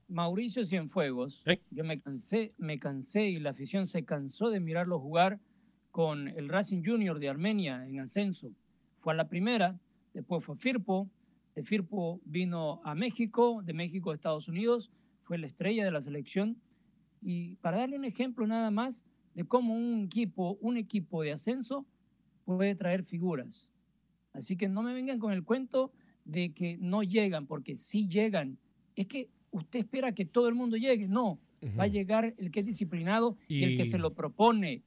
Mauricio 0.09 0.64
Cienfuegos, 0.64 1.43
¿Eh? 1.45 1.61
yo 1.71 1.85
me 1.85 2.01
cansé, 2.01 2.55
me 2.57 2.81
cansé 2.81 3.27
y 3.27 3.38
la 3.38 3.51
afición 3.51 3.87
se 3.87 4.05
cansó 4.05 4.49
de 4.49 4.59
mirarlo 4.59 4.99
jugar 4.99 5.38
con 5.98 6.28
el 6.28 6.48
Racing 6.48 6.84
Junior 6.84 7.18
de 7.18 7.28
Armenia 7.28 7.84
en 7.84 7.98
ascenso. 7.98 8.52
Fue 9.00 9.12
a 9.12 9.16
la 9.16 9.28
primera, 9.28 9.80
después 10.14 10.44
fue 10.44 10.54
a 10.54 10.56
Firpo, 10.56 11.11
de 11.56 11.64
Firpo 11.64 12.20
vino 12.24 12.80
a 12.84 12.94
México, 12.94 13.62
de 13.64 13.72
México 13.72 14.12
a 14.12 14.14
Estados 14.14 14.46
Unidos, 14.46 14.92
fue 15.24 15.38
la 15.38 15.48
estrella 15.48 15.84
de 15.84 15.90
la 15.90 16.00
selección. 16.00 16.56
Y 17.20 17.56
para 17.56 17.78
darle 17.78 17.96
un 17.96 18.04
ejemplo 18.04 18.46
nada 18.46 18.70
más 18.70 19.04
de 19.34 19.42
cómo 19.42 19.74
un 19.74 20.04
equipo, 20.04 20.56
un 20.61 20.76
equipo 20.76 21.20
de 21.22 21.32
ascenso 21.32 21.84
puede 22.44 22.76
traer 22.76 23.02
figuras. 23.02 23.68
Así 24.32 24.56
que 24.56 24.68
no 24.68 24.84
me 24.84 24.94
vengan 24.94 25.18
con 25.18 25.32
el 25.32 25.42
cuento 25.42 25.90
de 26.24 26.52
que 26.52 26.78
no 26.78 27.02
llegan, 27.02 27.48
porque 27.48 27.74
sí 27.74 28.06
llegan. 28.06 28.56
Es 28.94 29.08
que 29.08 29.30
usted 29.50 29.80
espera 29.80 30.12
que 30.12 30.26
todo 30.26 30.46
el 30.46 30.54
mundo 30.54 30.76
llegue. 30.76 31.08
No, 31.08 31.40
va 31.76 31.84
a 31.84 31.88
llegar 31.88 32.37
el 32.38 32.52
que 32.52 32.61
es 32.61 32.66
disciplinado 32.66 33.37
y, 33.48 33.64
el 33.64 33.76
que 33.76 33.84
se 33.84 33.98
lo 33.98 34.14
propone. 34.14 34.84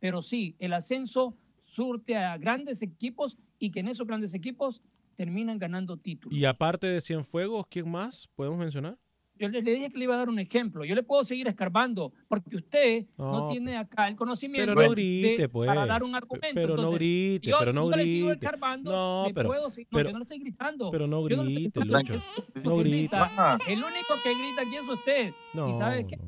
Pero 0.00 0.22
sí, 0.22 0.56
el 0.58 0.72
ascenso 0.72 1.36
surte 1.62 2.16
a 2.16 2.36
grandes 2.38 2.82
equipos 2.82 3.36
y 3.58 3.70
que 3.70 3.80
en 3.80 3.88
esos 3.88 4.06
grandes 4.06 4.34
equipos 4.34 4.80
terminan 5.14 5.58
ganando 5.58 5.96
títulos. 5.98 6.36
Y 6.36 6.44
aparte 6.46 6.86
de 6.86 7.00
Cienfuegos, 7.00 7.66
¿quién 7.68 7.88
más 7.90 8.28
podemos 8.34 8.58
mencionar? 8.58 8.98
Yo 9.36 9.48
le, 9.48 9.62
le 9.62 9.72
dije 9.72 9.88
que 9.90 9.96
le 9.96 10.04
iba 10.04 10.14
a 10.14 10.18
dar 10.18 10.28
un 10.28 10.38
ejemplo. 10.38 10.84
Yo 10.84 10.94
le 10.94 11.02
puedo 11.02 11.24
seguir 11.24 11.48
escarbando 11.48 12.12
porque 12.28 12.56
usted 12.56 13.06
no, 13.16 13.32
No, 13.46 13.48
tiene 13.50 13.74
acá 13.76 14.06
el 14.08 14.14
conocimiento 14.14 14.66
Pero 14.66 14.74
no 14.74 14.82
de- 14.82 14.88
grite, 14.90 15.48
pues. 15.48 15.66
para 15.66 15.86
dar 15.86 16.02
un 16.02 16.14
argumento. 16.14 16.54
Pero 16.54 16.76
no 16.76 16.90
grite, 16.90 17.48
yo, 17.48 17.56
pero 17.58 17.72
no 17.72 17.84
si 17.86 17.90
yo 17.90 17.96
le 17.96 18.06
sigo 18.06 18.28
grite. 18.28 18.44
escarbando, 18.46 18.90
No, 18.92 19.26
pero- 19.34 19.48
puedo 19.48 19.70
seguir- 19.70 19.88
no, 19.90 19.96
pero- 19.96 20.10
yo 20.10 20.16
no 20.18 20.22
estoy 20.24 20.38
gritando. 20.40 20.90
Pero 20.90 21.06
no 21.06 21.26
Yo 21.26 21.36
no 21.38 21.44
grite, 21.44 21.80
gritando. 21.80 21.98
Lucho. 21.98 22.22
No 22.64 22.76
grite. 22.78 22.96
grita- 22.98 23.58
El 23.66 23.78
único 23.78 24.14
que 24.22 24.34
grita 24.34 24.62
aquí 24.62 24.76
es 24.76 24.88
usted. 24.88 25.32
No, 25.54 25.70
¿Y 25.70 25.72
sabe 25.72 26.06
qué? 26.06 26.18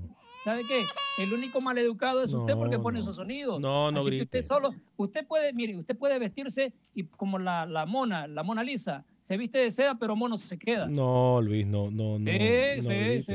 ¿Sabe 0.44 0.62
qué? 0.66 0.82
El 1.22 1.32
único 1.32 1.60
maleducado 1.60 2.22
es 2.22 2.32
usted 2.32 2.54
porque 2.54 2.78
pone 2.78 2.98
no. 2.98 3.02
esos 3.02 3.16
sonidos. 3.16 3.60
No, 3.60 3.92
no 3.92 4.00
Así 4.00 4.10
que 4.10 4.22
usted 4.22 4.44
solo, 4.44 4.74
usted 4.96 5.24
puede, 5.26 5.52
mire, 5.52 5.76
usted 5.76 5.96
puede 5.96 6.18
vestirse 6.18 6.72
y 6.94 7.04
como 7.04 7.38
la, 7.38 7.64
la 7.64 7.86
mona, 7.86 8.26
la 8.26 8.42
Mona 8.42 8.64
Lisa, 8.64 9.04
se 9.20 9.36
viste 9.36 9.58
de 9.58 9.70
seda, 9.70 9.96
pero 10.00 10.16
mono 10.16 10.36
se 10.36 10.58
queda. 10.58 10.88
No, 10.88 11.40
Luis, 11.40 11.64
no, 11.64 11.92
no, 11.92 12.18
no. 12.18 12.30
Sí, 12.30 12.38
no 12.82 12.90
sí, 12.90 13.22
sí. 13.22 13.34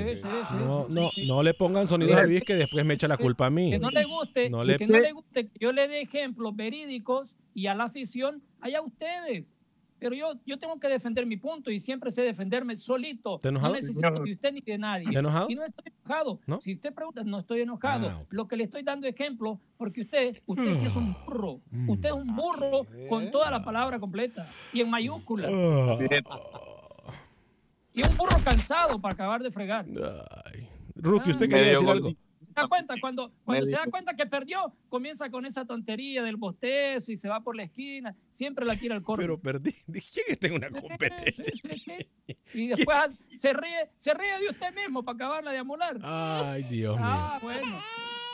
No, 0.59 0.87
no, 0.89 1.09
no 1.27 1.43
le 1.43 1.53
pongan 1.53 1.87
sonido 1.87 2.17
a 2.17 2.23
Luis 2.23 2.43
que 2.43 2.55
después 2.55 2.83
me 2.83 2.95
echa 2.95 3.07
la 3.07 3.17
culpa 3.17 3.45
a 3.45 3.49
mí. 3.49 3.71
Que 3.71 3.79
no 3.79 3.89
le 3.89 4.03
guste, 4.03 4.49
No 4.49 4.65
le- 4.65 4.77
que 4.77 4.85
no 4.85 4.99
le 4.99 5.13
guste 5.13 5.47
que 5.47 5.59
yo 5.59 5.71
le 5.71 5.87
dé 5.87 6.01
ejemplos 6.01 6.55
verídicos 6.55 7.35
y 7.53 7.67
a 7.67 7.75
la 7.75 7.85
afición, 7.85 8.43
allá 8.59 8.81
ustedes. 8.81 9.53
Pero 9.99 10.15
yo, 10.15 10.33
yo 10.45 10.57
tengo 10.59 10.79
que 10.79 10.87
defender 10.87 11.25
mi 11.25 11.37
punto 11.37 11.71
y 11.71 11.79
siempre 11.79 12.11
sé 12.11 12.21
defenderme 12.21 12.75
solito. 12.75 13.39
No 13.51 13.71
necesito 13.71 14.11
de 14.23 14.31
usted 14.31 14.51
ni 14.53 14.61
de 14.61 14.77
nadie. 14.77 15.07
Y 15.09 15.55
no 15.55 15.63
estoy 15.65 15.91
enojado. 16.03 16.39
¿No? 16.45 16.61
Si 16.61 16.73
usted 16.73 16.93
pregunta, 16.93 17.23
no 17.23 17.39
estoy 17.39 17.61
enojado. 17.61 18.07
Ah. 18.09 18.23
Lo 18.29 18.47
que 18.47 18.55
le 18.57 18.63
estoy 18.65 18.83
dando 18.83 19.07
ejemplo, 19.07 19.59
porque 19.77 20.01
usted, 20.01 20.41
usted 20.45 20.73
sí 20.75 20.85
es 20.85 20.95
un 20.95 21.15
burro. 21.25 21.61
Usted 21.87 22.09
es 22.09 22.15
un 22.15 22.35
burro 22.35 22.85
con 23.09 23.31
toda 23.31 23.49
la 23.49 23.63
palabra 23.63 23.99
completa 23.99 24.47
y 24.71 24.81
en 24.81 24.89
mayúsculas. 24.89 25.51
Ah. 25.53 25.97
Y 27.93 28.03
un 28.03 28.15
burro 28.15 28.37
cansado 28.43 28.99
para 29.01 29.13
acabar 29.13 29.41
de 29.41 29.49
fregar. 29.51 29.85
Ay. 30.45 30.67
Rookie, 30.95 31.31
¿usted 31.31 31.45
Ah. 31.47 31.49
quería 31.55 31.71
decir 31.73 31.89
algo? 31.89 32.11
Gordito. 32.57 32.57
¿Se 32.57 32.61
da 32.61 32.67
cuenta? 32.67 32.95
Cuando, 32.99 33.31
cuando 33.45 33.65
se 33.65 33.71
da 33.71 33.85
cuenta 33.89 34.15
que 34.15 34.25
perdió, 34.25 34.73
comienza 34.89 35.29
con 35.29 35.45
esa 35.45 35.65
tontería 35.65 36.23
del 36.23 36.37
bostezo 36.37 37.11
y 37.11 37.17
se 37.17 37.29
va 37.29 37.41
por 37.41 37.55
la 37.55 37.63
esquina. 37.63 38.15
Siempre 38.29 38.65
la 38.65 38.75
tira 38.75 38.95
al 38.95 39.03
corto. 39.03 39.21
Pero 39.21 39.39
perdí. 39.39 39.73
¿Quién 40.13 40.25
está 40.29 40.47
en 40.47 40.53
una 40.53 40.67
sí, 40.69 40.73
competencia? 40.73 41.43
sí, 41.43 41.79
sí. 41.79 42.35
Y 42.53 42.67
después 42.67 43.13
se 43.35 43.53
ríe, 43.53 43.89
se 43.95 44.13
ríe 44.13 44.39
de 44.39 44.49
usted 44.49 44.73
mismo 44.73 45.03
para 45.03 45.15
acabarla 45.15 45.51
de 45.51 45.57
amolar. 45.59 45.97
Ay, 46.01 46.63
Dios 46.63 46.95
mío. 46.97 47.05
Ah, 47.07 47.39
bueno. 47.41 47.77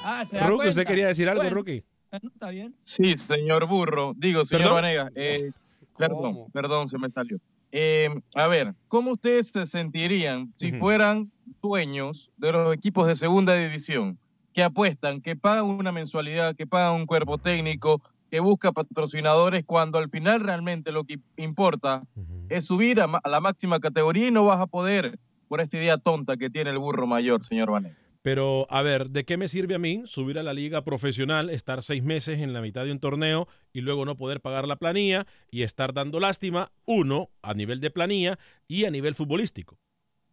Ah, 0.03 0.23
se 0.25 0.37
da 0.37 0.47
Rookie, 0.47 0.69
¿usted 0.69 0.85
quería 0.85 1.07
decir 1.07 1.27
algo, 1.29 1.43
Bueno, 1.43 2.29
está 2.33 2.49
bien. 2.49 2.75
Sí, 2.81 3.17
señor 3.17 3.67
Burro. 3.67 4.13
Digo, 4.15 4.45
señor 4.45 4.63
¿Perdón? 4.63 4.75
Vanegas. 4.75 5.11
eh, 5.15 5.51
perdón, 5.97 6.51
perdón, 6.51 6.87
se 6.87 6.97
me 6.97 7.09
salió. 7.09 7.39
Eh, 7.71 8.09
a 8.35 8.47
ver, 8.47 8.75
¿cómo 8.87 9.13
ustedes 9.13 9.47
se 9.47 9.65
sentirían 9.65 10.53
si 10.57 10.73
fueran 10.73 11.31
dueños 11.63 12.29
de 12.37 12.51
los 12.51 12.73
equipos 12.73 13.07
de 13.07 13.15
segunda 13.15 13.55
división 13.55 14.19
que 14.53 14.61
apuestan, 14.61 15.21
que 15.21 15.35
pagan 15.35 15.65
una 15.65 15.91
mensualidad, 15.91 16.55
que 16.55 16.67
pagan 16.67 16.93
un 16.93 17.05
cuerpo 17.07 17.39
técnico, 17.39 18.01
que 18.29 18.39
busca 18.39 18.71
patrocinadores 18.71 19.63
cuando 19.65 19.97
al 19.97 20.09
final 20.09 20.41
realmente 20.41 20.91
lo 20.91 21.05
que 21.05 21.19
importa 21.37 22.03
es 22.49 22.65
subir 22.65 23.01
a, 23.01 23.07
la 23.23 23.39
máxima 23.39 23.79
categoría 23.79 24.27
y 24.27 24.31
no 24.31 24.45
vas 24.45 24.59
a 24.59 24.67
poder 24.67 25.17
por 25.47 25.61
esta 25.61 25.77
idea 25.77 25.97
tonta 25.97 26.37
que 26.37 26.49
tiene 26.49 26.69
el 26.69 26.77
burro 26.77 27.07
mayor, 27.07 27.41
señor 27.41 27.71
Vanegas? 27.71 27.97
Pero, 28.21 28.67
a 28.69 28.81
ver, 28.81 29.09
¿de 29.09 29.25
qué 29.25 29.35
me 29.35 29.49
sirve 29.49 29.75
a 29.75 29.79
mí 29.79 30.03
subir 30.05 30.39
a 30.39 30.43
la 30.43 30.53
liga 30.53 30.83
profesional, 30.83 31.49
estar 31.49 31.83
seis 31.83 32.03
meses 32.03 32.39
en 32.39 32.53
la 32.53 32.61
mitad 32.61 32.85
de 32.85 32.91
un 32.91 32.99
torneo 32.99 33.47
y 33.73 33.81
luego 33.81 34.05
no 34.05 34.15
poder 34.15 34.39
pagar 34.39 34.65
la 34.65 34.77
planilla 34.77 35.27
y 35.51 35.63
estar 35.63 35.93
dando 35.93 36.21
lástima, 36.21 36.71
uno, 36.85 37.29
a 37.41 37.53
nivel 37.53 37.81
de 37.81 37.91
planilla 37.91 38.39
y 38.67 38.85
a 38.85 38.91
nivel 38.91 39.13
futbolístico? 39.13 39.77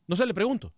No 0.06 0.14
sé, 0.14 0.24
le 0.24 0.34
pregunto. 0.34 0.72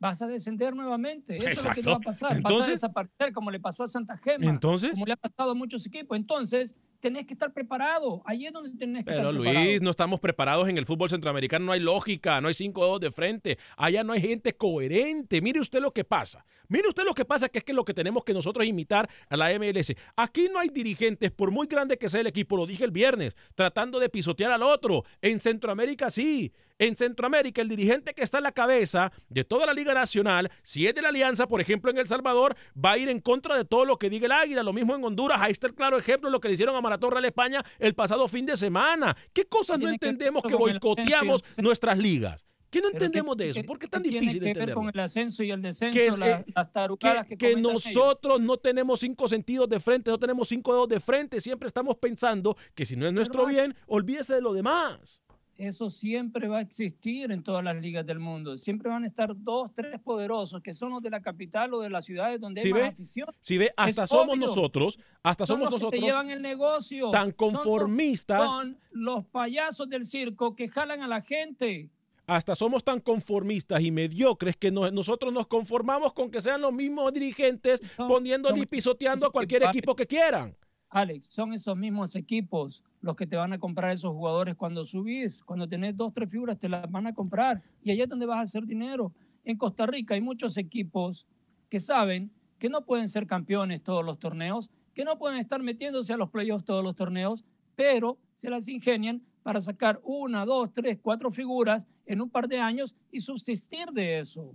Vas 0.00 0.22
a 0.22 0.26
descender 0.28 0.74
nuevamente. 0.76 1.36
Eso 1.38 1.48
es 1.48 1.64
lo 1.64 1.70
que 1.72 1.82
te 1.82 1.90
va 1.90 1.96
a 1.96 2.00
pasar. 2.00 2.28
Vas 2.30 2.36
a 2.36 2.38
Entonces- 2.38 2.72
desaparecer 2.74 3.32
como 3.32 3.50
le 3.50 3.58
pasó 3.58 3.82
a 3.84 3.88
Santa 3.88 4.16
Gema. 4.18 4.46
Entonces- 4.46 4.92
Como 4.92 5.06
le 5.06 5.12
ha 5.14 5.16
pasado 5.16 5.50
a 5.50 5.54
muchos 5.54 5.84
equipos. 5.86 6.16
Entonces, 6.16 6.76
tenés 7.00 7.26
que 7.26 7.34
estar 7.34 7.52
preparado. 7.52 8.22
Ahí 8.24 8.46
es 8.46 8.52
donde 8.52 8.76
tenés 8.78 9.04
que 9.04 9.10
Pero 9.10 9.30
estar 9.30 9.34
preparado. 9.34 9.64
Luis, 9.64 9.82
no 9.82 9.90
estamos 9.90 10.20
preparados 10.20 10.68
en 10.68 10.78
el 10.78 10.86
fútbol 10.86 11.10
centroamericano, 11.10 11.64
no 11.64 11.72
hay 11.72 11.80
lógica, 11.80 12.40
no 12.40 12.48
hay 12.48 12.54
cinco 12.54 12.84
dedos 12.84 13.00
de 13.00 13.10
frente, 13.10 13.58
allá 13.76 14.02
no 14.04 14.12
hay 14.12 14.20
gente 14.20 14.52
coherente. 14.56 15.40
Mire 15.40 15.60
usted 15.60 15.80
lo 15.80 15.92
que 15.92 16.04
pasa. 16.04 16.44
Mire 16.68 16.88
usted 16.88 17.04
lo 17.04 17.14
que 17.14 17.24
pasa, 17.24 17.48
que 17.48 17.58
es 17.58 17.64
que 17.64 17.72
lo 17.72 17.84
que 17.84 17.94
tenemos 17.94 18.24
que 18.24 18.34
nosotros 18.34 18.64
imitar 18.66 19.08
a 19.28 19.36
la 19.36 19.50
MLS. 19.52 19.96
Aquí 20.16 20.48
no 20.52 20.58
hay 20.60 20.68
dirigentes, 20.68 21.30
por 21.30 21.50
muy 21.50 21.66
grande 21.66 21.96
que 21.98 22.08
sea 22.08 22.20
el 22.20 22.26
equipo, 22.26 22.56
lo 22.56 22.66
dije 22.66 22.84
el 22.84 22.90
viernes, 22.90 23.34
tratando 23.54 23.98
de 23.98 24.08
pisotear 24.08 24.52
al 24.52 24.62
otro. 24.62 25.02
En 25.22 25.40
Centroamérica 25.40 26.10
sí. 26.10 26.52
En 26.80 26.96
Centroamérica, 26.96 27.60
el 27.60 27.68
dirigente 27.68 28.14
que 28.14 28.22
está 28.22 28.38
en 28.38 28.44
la 28.44 28.52
cabeza 28.52 29.10
de 29.28 29.42
toda 29.42 29.66
la 29.66 29.72
Liga 29.74 29.94
Nacional, 29.94 30.48
si 30.62 30.86
es 30.86 30.94
de 30.94 31.02
la 31.02 31.08
Alianza, 31.08 31.48
por 31.48 31.60
ejemplo, 31.60 31.90
en 31.90 31.98
El 31.98 32.06
Salvador, 32.06 32.54
va 32.76 32.92
a 32.92 32.98
ir 32.98 33.08
en 33.08 33.20
contra 33.20 33.56
de 33.56 33.64
todo 33.64 33.84
lo 33.84 33.98
que 33.98 34.08
diga 34.08 34.26
el 34.26 34.32
Águila. 34.32 34.62
Lo 34.62 34.72
mismo 34.72 34.94
en 34.94 35.02
Honduras. 35.04 35.40
Ahí 35.40 35.50
está 35.52 35.66
el 35.66 35.74
claro 35.74 35.98
ejemplo 35.98 36.28
de 36.28 36.32
lo 36.32 36.40
que 36.40 36.46
le 36.48 36.54
hicieron 36.54 36.76
a 36.76 36.80
Maratón 36.80 37.10
Real 37.10 37.24
España 37.24 37.64
el 37.80 37.94
pasado 37.94 38.28
fin 38.28 38.46
de 38.46 38.56
semana. 38.56 39.16
¿Qué 39.32 39.44
cosas 39.46 39.80
no 39.80 39.86
que 39.86 39.92
entendemos 39.92 40.42
que 40.44 40.54
boicoteamos 40.54 41.42
nuestras 41.58 41.98
ligas? 41.98 42.44
¿Qué 42.70 42.80
no 42.82 42.90
entendemos 42.90 43.34
¿qué- 43.36 43.44
de 43.44 43.50
eso? 43.50 43.62
¿Por 43.64 43.78
qué 43.78 43.86
es 43.86 43.90
tan 43.90 44.02
difícil 44.02 44.34
que 44.34 44.38
ver 44.40 44.48
entenderlo? 44.50 44.74
con 44.82 44.88
el 44.92 45.00
ascenso 45.00 45.42
y 45.42 45.50
el 45.50 45.62
descenso, 45.62 45.98
Que 45.98 46.06
es, 46.06 46.18
la- 46.18 46.40
eh, 46.40 46.44
las 46.54 46.70
tarugadas 46.70 47.22
que, 47.26 47.30
que, 47.36 47.38
que 47.38 47.52
comentan 47.54 47.70
ellos? 47.72 47.86
nosotros 47.96 48.40
no 48.40 48.56
tenemos 48.58 49.00
cinco 49.00 49.26
sentidos 49.26 49.68
de 49.70 49.80
frente, 49.80 50.10
no 50.10 50.18
tenemos 50.18 50.46
cinco 50.48 50.74
dedos 50.74 50.88
de 50.90 51.00
frente, 51.00 51.40
siempre 51.40 51.66
estamos 51.66 51.96
pensando 51.96 52.56
que 52.74 52.84
si 52.84 52.94
no 52.94 53.06
es 53.06 53.12
nuestro 53.14 53.46
bien, 53.46 53.74
olvídese 53.86 54.34
de 54.34 54.42
lo 54.42 54.52
demás. 54.52 55.22
Eso 55.58 55.90
siempre 55.90 56.46
va 56.46 56.58
a 56.58 56.60
existir 56.60 57.32
en 57.32 57.42
todas 57.42 57.64
las 57.64 57.74
ligas 57.74 58.06
del 58.06 58.20
mundo. 58.20 58.56
Siempre 58.56 58.88
van 58.88 59.02
a 59.02 59.06
estar 59.06 59.30
dos, 59.36 59.74
tres 59.74 60.00
poderosos 60.00 60.62
que 60.62 60.72
son 60.72 60.90
los 60.92 61.02
de 61.02 61.10
la 61.10 61.20
capital 61.20 61.74
o 61.74 61.80
de 61.80 61.90
las 61.90 62.04
ciudades 62.04 62.40
donde 62.40 62.62
¿Sí 62.62 62.68
hay 62.68 62.72
más 62.74 62.82
ve? 62.82 62.86
afición. 62.86 63.26
Si 63.40 63.58
ve, 63.58 63.72
hasta 63.76 64.04
Es 64.04 64.10
somos 64.10 64.36
obvio. 64.36 64.46
nosotros, 64.46 65.00
hasta 65.20 65.46
Son 65.46 65.56
somos 65.56 65.72
los 65.72 65.80
que 65.80 65.96
te 65.96 65.96
nosotros 65.96 66.02
llevan 66.22 66.30
el 66.30 66.42
negocio. 66.42 67.10
tan 67.10 67.32
conformistas, 67.32 68.48
Son 68.48 68.78
los 68.92 69.24
payasos 69.26 69.88
del 69.88 70.06
circo 70.06 70.54
que 70.54 70.68
jalan 70.68 71.02
a 71.02 71.08
la 71.08 71.20
gente. 71.22 71.90
hasta 72.28 72.54
somos 72.54 72.84
tan 72.84 73.00
conformistas 73.00 73.80
y 73.82 73.90
mediocres 73.90 74.54
que 74.54 74.70
no- 74.70 74.88
nosotros 74.92 75.32
nos 75.32 75.46
conformamos 75.48 76.12
con 76.12 76.30
que 76.30 76.40
sean 76.42 76.60
los 76.60 76.72
mismos 76.72 77.12
dirigentes 77.12 77.80
Son- 77.96 78.06
poniéndole 78.06 78.60
y 78.60 78.66
pisoteando 78.66 79.26
a 79.26 79.32
cualquier 79.32 79.62
equipo 79.64 79.96
que 79.96 80.06
quieran. 80.06 80.54
Alex, 80.90 81.26
son 81.26 81.52
esos 81.52 81.76
mismos 81.76 82.14
equipos 82.14 82.84
los 83.00 83.16
que 83.16 83.26
te 83.26 83.36
van 83.36 83.52
a 83.52 83.58
comprar 83.58 83.92
esos 83.92 84.12
jugadores 84.12 84.54
cuando 84.54 84.84
subís. 84.84 85.42
Cuando 85.42 85.68
tenés 85.68 85.96
dos, 85.96 86.12
tres 86.12 86.30
figuras, 86.30 86.58
te 86.58 86.68
las 86.68 86.90
van 86.90 87.06
a 87.06 87.14
comprar. 87.14 87.62
Y 87.82 87.90
allá 87.90 88.04
es 88.04 88.08
donde 88.08 88.26
vas 88.26 88.38
a 88.38 88.42
hacer 88.42 88.64
dinero. 88.66 89.12
En 89.44 89.56
Costa 89.56 89.86
Rica 89.86 90.14
hay 90.14 90.20
muchos 90.20 90.56
equipos 90.56 91.26
que 91.68 91.80
saben 91.80 92.30
que 92.58 92.68
no 92.68 92.84
pueden 92.84 93.08
ser 93.08 93.26
campeones 93.26 93.82
todos 93.82 94.04
los 94.04 94.18
torneos, 94.18 94.70
que 94.94 95.04
no 95.04 95.16
pueden 95.16 95.38
estar 95.38 95.62
metiéndose 95.62 96.12
a 96.12 96.16
los 96.16 96.30
playoffs 96.30 96.64
todos 96.64 96.82
los 96.82 96.96
torneos, 96.96 97.44
pero 97.76 98.18
se 98.34 98.50
las 98.50 98.68
ingenian 98.68 99.22
para 99.42 99.60
sacar 99.60 100.00
una, 100.02 100.44
dos, 100.44 100.72
tres, 100.72 100.98
cuatro 101.00 101.30
figuras 101.30 101.86
en 102.04 102.20
un 102.20 102.28
par 102.28 102.48
de 102.48 102.58
años 102.58 102.94
y 103.12 103.20
subsistir 103.20 103.88
de 103.92 104.18
eso. 104.18 104.54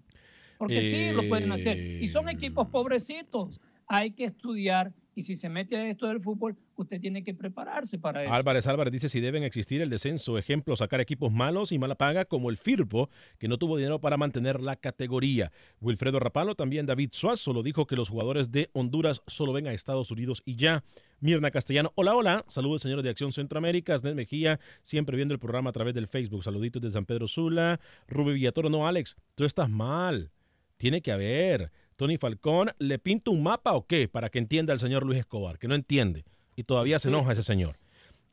Porque 0.57 0.81
sí, 0.81 1.11
lo 1.15 1.27
pueden 1.27 1.51
hacer. 1.51 1.77
Y 1.79 2.07
son 2.07 2.29
equipos 2.29 2.67
pobrecitos. 2.67 3.59
Hay 3.87 4.11
que 4.11 4.25
estudiar 4.25 4.93
y 5.15 5.21
si 5.21 5.35
se 5.35 5.49
mete 5.49 5.75
a 5.75 5.89
esto 5.89 6.07
del 6.07 6.21
fútbol, 6.21 6.55
usted 6.75 6.99
tiene 6.99 7.23
que 7.23 7.33
prepararse 7.33 7.99
para 7.99 8.23
eso. 8.23 8.33
Álvarez 8.33 8.67
Álvarez 8.67 8.91
dice 8.91 9.09
si 9.09 9.19
deben 9.19 9.43
existir 9.43 9.81
el 9.81 9.89
descenso, 9.89 10.37
ejemplo, 10.37 10.75
sacar 10.75 11.01
equipos 11.01 11.31
malos 11.31 11.71
y 11.71 11.79
mala 11.79 11.95
paga 11.95 12.25
como 12.25 12.49
el 12.49 12.57
Firpo, 12.57 13.09
que 13.37 13.47
no 13.47 13.57
tuvo 13.57 13.77
dinero 13.77 13.99
para 13.99 14.17
mantener 14.17 14.61
la 14.61 14.75
categoría. 14.75 15.51
Wilfredo 15.81 16.19
Rapalo, 16.19 16.55
también 16.55 16.85
David 16.85 17.09
Suazo, 17.13 17.53
lo 17.53 17.63
dijo 17.63 17.85
que 17.85 17.95
los 17.95 18.09
jugadores 18.09 18.51
de 18.51 18.69
Honduras 18.73 19.21
solo 19.27 19.53
ven 19.53 19.67
a 19.67 19.73
Estados 19.73 20.11
Unidos 20.11 20.41
y 20.45 20.55
ya. 20.55 20.83
Mirna 21.19 21.51
Castellano, 21.51 21.93
hola, 21.95 22.15
hola, 22.15 22.45
saludos 22.49 22.81
señores 22.81 23.03
de 23.03 23.09
Acción 23.09 23.31
Centroamérica, 23.31 23.93
Asnet 23.93 24.13
Mejía, 24.13 24.59
siempre 24.81 25.15
viendo 25.15 25.33
el 25.33 25.39
programa 25.39 25.69
a 25.69 25.73
través 25.73 25.93
del 25.93 26.07
Facebook, 26.07 26.43
saluditos 26.43 26.81
de 26.81 26.89
San 26.89 27.05
Pedro 27.05 27.29
Sula, 27.29 27.79
Rubí 28.07 28.33
Villatoro, 28.33 28.69
no 28.69 28.87
Alex, 28.87 29.15
tú 29.35 29.45
estás 29.45 29.69
mal, 29.69 30.31
tiene 30.75 31.01
que 31.01 31.13
haber. 31.13 31.71
Tony 31.95 32.17
Falcón, 32.17 32.71
¿le 32.79 32.99
pinto 32.99 33.31
un 33.31 33.43
mapa 33.43 33.73
o 33.73 33.85
qué? 33.85 34.07
Para 34.07 34.29
que 34.29 34.39
entienda 34.39 34.73
el 34.73 34.79
señor 34.79 35.05
Luis 35.05 35.19
Escobar, 35.19 35.59
que 35.59 35.67
no 35.67 35.75
entiende. 35.75 36.25
Y 36.55 36.63
todavía 36.63 36.99
se 36.99 37.09
enoja 37.09 37.33
ese 37.33 37.43
señor. 37.43 37.77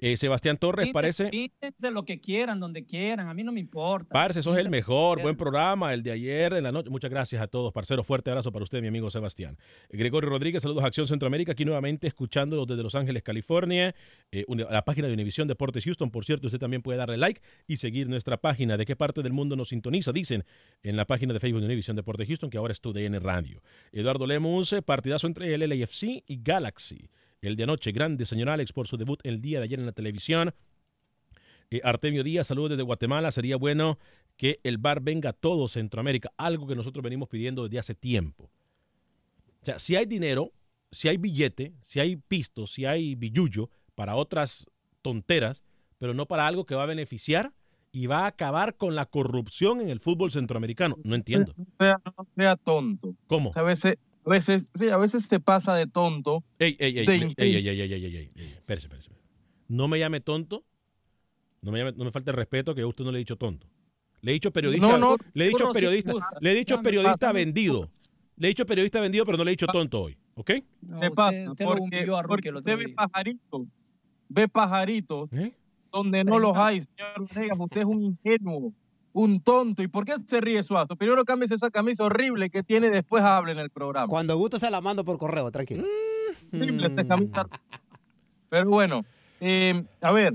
Eh, 0.00 0.16
Sebastián 0.16 0.56
Torres 0.56 0.88
parece... 0.92 1.28
píntense 1.28 1.90
lo 1.90 2.04
que 2.04 2.20
quieran, 2.20 2.58
donde 2.58 2.84
quieran, 2.86 3.28
a 3.28 3.34
mí 3.34 3.44
no 3.44 3.52
me 3.52 3.60
importa. 3.60 4.08
Parce, 4.10 4.42
sos 4.42 4.56
el 4.56 4.64
Píntense 4.64 4.70
mejor, 4.70 5.20
buen 5.22 5.36
programa, 5.36 5.92
el 5.92 6.02
de 6.02 6.10
ayer 6.12 6.54
en 6.54 6.62
la 6.64 6.72
noche. 6.72 6.88
Muchas 6.90 7.10
gracias 7.10 7.42
a 7.42 7.46
todos, 7.46 7.72
parcero. 7.72 8.02
Fuerte 8.02 8.30
abrazo 8.30 8.50
para 8.50 8.62
usted, 8.62 8.80
mi 8.80 8.88
amigo 8.88 9.10
Sebastián. 9.10 9.58
Gregorio 9.90 10.30
Rodríguez, 10.30 10.62
saludos 10.62 10.84
a 10.84 10.86
Acción 10.86 11.06
Centroamérica, 11.06 11.52
aquí 11.52 11.64
nuevamente 11.64 12.06
escuchándolos 12.06 12.66
desde 12.66 12.82
Los 12.82 12.94
Ángeles, 12.94 13.22
California. 13.22 13.94
Eh, 14.32 14.44
una- 14.48 14.64
la 14.70 14.84
página 14.84 15.06
de 15.08 15.14
Univisión 15.14 15.46
Deportes 15.48 15.84
Houston, 15.84 16.10
por 16.10 16.24
cierto, 16.24 16.46
usted 16.46 16.58
también 16.58 16.80
puede 16.82 16.98
darle 16.98 17.18
like 17.18 17.42
y 17.66 17.76
seguir 17.76 18.08
nuestra 18.08 18.38
página. 18.38 18.76
¿De 18.78 18.86
qué 18.86 18.96
parte 18.96 19.22
del 19.22 19.32
mundo 19.34 19.54
nos 19.56 19.68
sintoniza? 19.68 20.12
Dicen 20.12 20.44
en 20.82 20.96
la 20.96 21.04
página 21.04 21.32
de 21.34 21.40
Facebook 21.40 21.60
de 21.60 21.66
Univisión 21.66 21.96
Deportes 21.96 22.26
Houston, 22.26 22.48
que 22.48 22.56
ahora 22.58 22.72
es 22.72 22.80
tu 22.80 22.92
DN 22.92 23.18
Radio. 23.20 23.62
Eduardo 23.92 24.26
Lemus, 24.26 24.72
eh, 24.72 24.80
partidazo 24.82 25.26
entre 25.26 25.52
el 25.54 25.60
LAFC 25.68 26.22
y 26.26 26.40
Galaxy. 26.42 27.10
El 27.42 27.56
de 27.56 27.62
anoche, 27.64 27.92
grande, 27.92 28.26
señor 28.26 28.50
Alex, 28.50 28.72
por 28.72 28.86
su 28.86 28.96
debut 28.96 29.20
el 29.24 29.40
día 29.40 29.58
de 29.58 29.64
ayer 29.64 29.78
en 29.78 29.86
la 29.86 29.92
televisión. 29.92 30.54
Eh, 31.70 31.80
Artemio 31.84 32.22
Díaz, 32.22 32.48
saludos 32.48 32.70
desde 32.70 32.82
Guatemala. 32.82 33.32
Sería 33.32 33.56
bueno 33.56 33.98
que 34.36 34.60
el 34.62 34.78
bar 34.78 35.00
venga 35.00 35.30
a 35.30 35.32
todo 35.32 35.68
Centroamérica, 35.68 36.32
algo 36.36 36.66
que 36.66 36.74
nosotros 36.74 37.02
venimos 37.02 37.28
pidiendo 37.28 37.64
desde 37.64 37.78
hace 37.78 37.94
tiempo. 37.94 38.50
O 39.62 39.64
sea, 39.64 39.78
si 39.78 39.96
hay 39.96 40.06
dinero, 40.06 40.52
si 40.90 41.08
hay 41.08 41.16
billete, 41.16 41.74
si 41.80 42.00
hay 42.00 42.16
pisto, 42.16 42.66
si 42.66 42.84
hay 42.84 43.14
billullo 43.14 43.70
para 43.94 44.16
otras 44.16 44.66
tonteras, 45.02 45.62
pero 45.98 46.14
no 46.14 46.26
para 46.26 46.46
algo 46.46 46.66
que 46.66 46.74
va 46.74 46.84
a 46.84 46.86
beneficiar 46.86 47.52
y 47.92 48.06
va 48.06 48.20
a 48.20 48.26
acabar 48.28 48.76
con 48.76 48.94
la 48.94 49.06
corrupción 49.06 49.80
en 49.80 49.90
el 49.90 50.00
fútbol 50.00 50.30
centroamericano. 50.30 50.96
No 51.04 51.14
entiendo. 51.14 51.54
No 51.56 51.66
sea, 51.78 52.00
no 52.04 52.26
sea 52.36 52.56
tonto. 52.56 53.14
¿Cómo? 53.26 53.52
A 53.54 53.62
veces, 53.62 53.96
veces, 54.30 54.70
sí, 54.74 54.88
a 54.88 54.96
veces 54.96 55.24
se 55.24 55.40
pasa 55.40 55.74
de 55.74 55.86
tonto. 55.86 56.42
Ey, 56.58 56.76
ey, 56.78 56.98
ey, 56.98 57.06
de 57.06 57.14
ey, 57.14 57.34
ey, 57.36 57.56
ey, 57.56 57.68
ey, 57.68 57.80
ey, 57.80 57.92
ey, 57.92 57.92
ey, 57.92 58.16
ey, 58.16 58.30
ey, 58.36 58.48
espérese, 58.56 58.86
espérese. 58.86 59.10
No 59.68 59.88
me 59.88 59.98
llame 59.98 60.20
tonto. 60.20 60.64
No 61.62 61.72
me, 61.72 61.78
llame- 61.80 61.96
no 61.96 62.04
me 62.04 62.10
falte 62.10 62.30
el 62.30 62.36
respeto 62.36 62.74
que 62.74 62.80
a 62.82 62.86
usted 62.86 63.04
no 63.04 63.12
le 63.12 63.18
he 63.18 63.20
dicho 63.20 63.36
tonto. 63.36 63.66
Le 64.22 64.30
he 64.32 64.34
dicho 64.34 64.50
periodista. 64.52 64.86
No, 64.86 64.98
no, 64.98 65.16
le 65.34 65.44
he 65.44 65.48
dicho 65.48 65.70
periodista. 65.72 66.12
Le 66.40 66.52
he 66.52 66.54
dicho 66.54 66.80
periodista 66.82 67.32
vendido. 67.32 67.90
Le 68.36 68.46
he 68.46 68.50
dicho 68.50 68.64
periodista 68.64 69.00
vendido, 69.00 69.24
pero 69.26 69.36
no 69.36 69.44
le 69.44 69.50
he 69.50 69.52
dicho 69.52 69.66
tonto 69.66 70.02
hoy. 70.02 70.16
¿Ok? 70.34 70.50
No, 70.82 71.00
¿Qué 71.00 71.06
usted- 71.08 71.14
pasa? 71.14 71.50
usted 71.50 71.64
porque 72.26 72.50
usted 72.52 72.76
ve 72.78 72.84
día. 72.86 72.94
pajaritos, 72.96 73.62
ve 74.28 74.48
pajaritos 74.48 75.28
¿Eh? 75.32 75.52
donde 75.92 76.24
no 76.24 76.38
los 76.38 76.56
hay, 76.56 76.80
señor 76.82 77.28
Venegas. 77.34 77.58
Usted 77.60 77.80
es 77.80 77.86
un 77.86 78.02
ingenuo, 78.02 78.72
un 79.12 79.40
tonto. 79.40 79.82
¿Y 79.82 79.88
por 79.88 80.04
qué 80.04 80.14
se 80.24 80.40
ríe 80.40 80.62
Suazo? 80.62 80.96
Primero 80.96 81.24
cámbiese 81.24 81.54
esa 81.54 81.70
camisa 81.70 82.04
horrible 82.04 82.50
que 82.50 82.62
tiene, 82.62 82.90
después 82.90 83.22
hable 83.22 83.52
en 83.52 83.58
el 83.58 83.70
programa. 83.70 84.08
Cuando 84.08 84.36
guste 84.36 84.58
se 84.58 84.70
la 84.70 84.80
mando 84.80 85.04
por 85.04 85.18
correo, 85.18 85.50
tranquilo. 85.50 85.84
Camisa. 86.50 87.48
Pero 88.48 88.68
bueno, 88.68 89.04
eh, 89.40 89.84
a 90.00 90.12
ver, 90.12 90.34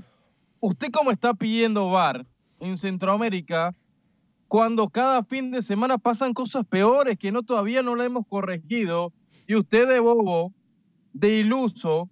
usted 0.59 0.89
cómo 0.91 1.11
está 1.11 1.33
pidiendo 1.33 1.89
VAR 1.89 2.25
en 2.59 2.77
Centroamérica 2.77 3.75
cuando 4.47 4.89
cada 4.89 5.23
fin 5.23 5.51
de 5.51 5.61
semana 5.61 5.97
pasan 5.97 6.33
cosas 6.33 6.65
peores 6.65 7.17
que 7.17 7.31
no 7.31 7.43
todavía 7.43 7.81
no 7.81 7.95
la 7.95 8.05
hemos 8.05 8.25
corregido 8.27 9.11
y 9.47 9.55
usted 9.55 9.87
de 9.87 9.99
bobo, 9.99 10.53
de 11.13 11.39
iluso, 11.39 12.09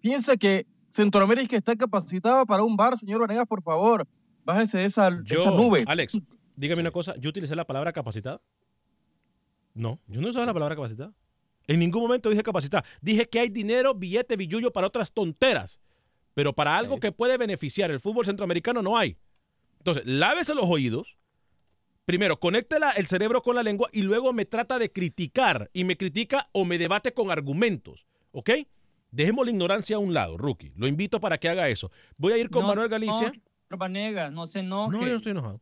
piensa 0.00 0.36
que 0.36 0.66
Centroamérica 0.90 1.56
está 1.56 1.74
capacitada 1.74 2.44
para 2.46 2.62
un 2.62 2.76
VAR, 2.76 2.96
señor 2.96 3.20
Vanegas, 3.20 3.48
por 3.48 3.62
favor, 3.62 4.06
bájese 4.44 4.78
de 4.78 4.84
esa, 4.86 5.10
Yo, 5.24 5.40
esa 5.40 5.50
nube. 5.50 5.84
Alex, 5.86 6.18
dígame 6.56 6.80
una 6.80 6.90
cosa. 6.90 7.14
¿Yo 7.18 7.30
utilicé 7.30 7.54
la 7.56 7.64
palabra 7.66 7.92
capacitada? 7.92 8.40
No, 9.74 9.98
yo 10.06 10.20
no 10.20 10.28
usaba 10.28 10.46
la 10.46 10.54
palabra 10.54 10.76
capacitada. 10.76 11.12
En 11.66 11.78
ningún 11.80 12.02
momento 12.02 12.30
dije 12.30 12.42
capacitada. 12.42 12.84
Dije 13.00 13.28
que 13.28 13.40
hay 13.40 13.48
dinero, 13.48 13.94
billete, 13.94 14.36
billullo 14.36 14.72
para 14.72 14.86
otras 14.86 15.12
tonteras. 15.12 15.80
Pero 16.34 16.52
para 16.52 16.76
algo 16.76 17.00
que 17.00 17.12
puede 17.12 17.38
beneficiar 17.38 17.90
el 17.90 18.00
fútbol 18.00 18.26
centroamericano 18.26 18.82
no 18.82 18.98
hay. 18.98 19.16
Entonces, 19.78 20.04
lávese 20.06 20.54
los 20.54 20.66
oídos. 20.68 21.16
Primero, 22.04 22.38
conecte 22.38 22.78
la- 22.78 22.90
el 22.90 23.06
cerebro 23.06 23.42
con 23.42 23.54
la 23.56 23.62
lengua 23.62 23.88
y 23.92 24.02
luego 24.02 24.32
me 24.32 24.44
trata 24.44 24.78
de 24.78 24.92
criticar. 24.92 25.70
Y 25.72 25.84
me 25.84 25.96
critica 25.96 26.48
o 26.52 26.64
me 26.64 26.76
debate 26.76 27.12
con 27.14 27.30
argumentos. 27.30 28.06
¿Ok? 28.32 28.50
Dejemos 29.10 29.46
la 29.46 29.52
ignorancia 29.52 29.96
a 29.96 30.00
un 30.00 30.12
lado, 30.12 30.36
rookie. 30.36 30.72
Lo 30.76 30.86
invito 30.86 31.20
para 31.20 31.38
que 31.38 31.48
haga 31.48 31.68
eso. 31.68 31.90
Voy 32.16 32.32
a 32.32 32.36
ir 32.38 32.50
con 32.50 32.62
No 32.62 32.68
Manuel 32.68 32.88
Galicia. 32.88 33.32
Vanegas, 33.70 34.32
no 34.32 34.46
se 34.46 34.60
enoje. 34.60 34.96
No, 34.96 35.02
yo 35.04 35.10
no 35.10 35.16
estoy 35.16 35.32
enojado. 35.32 35.60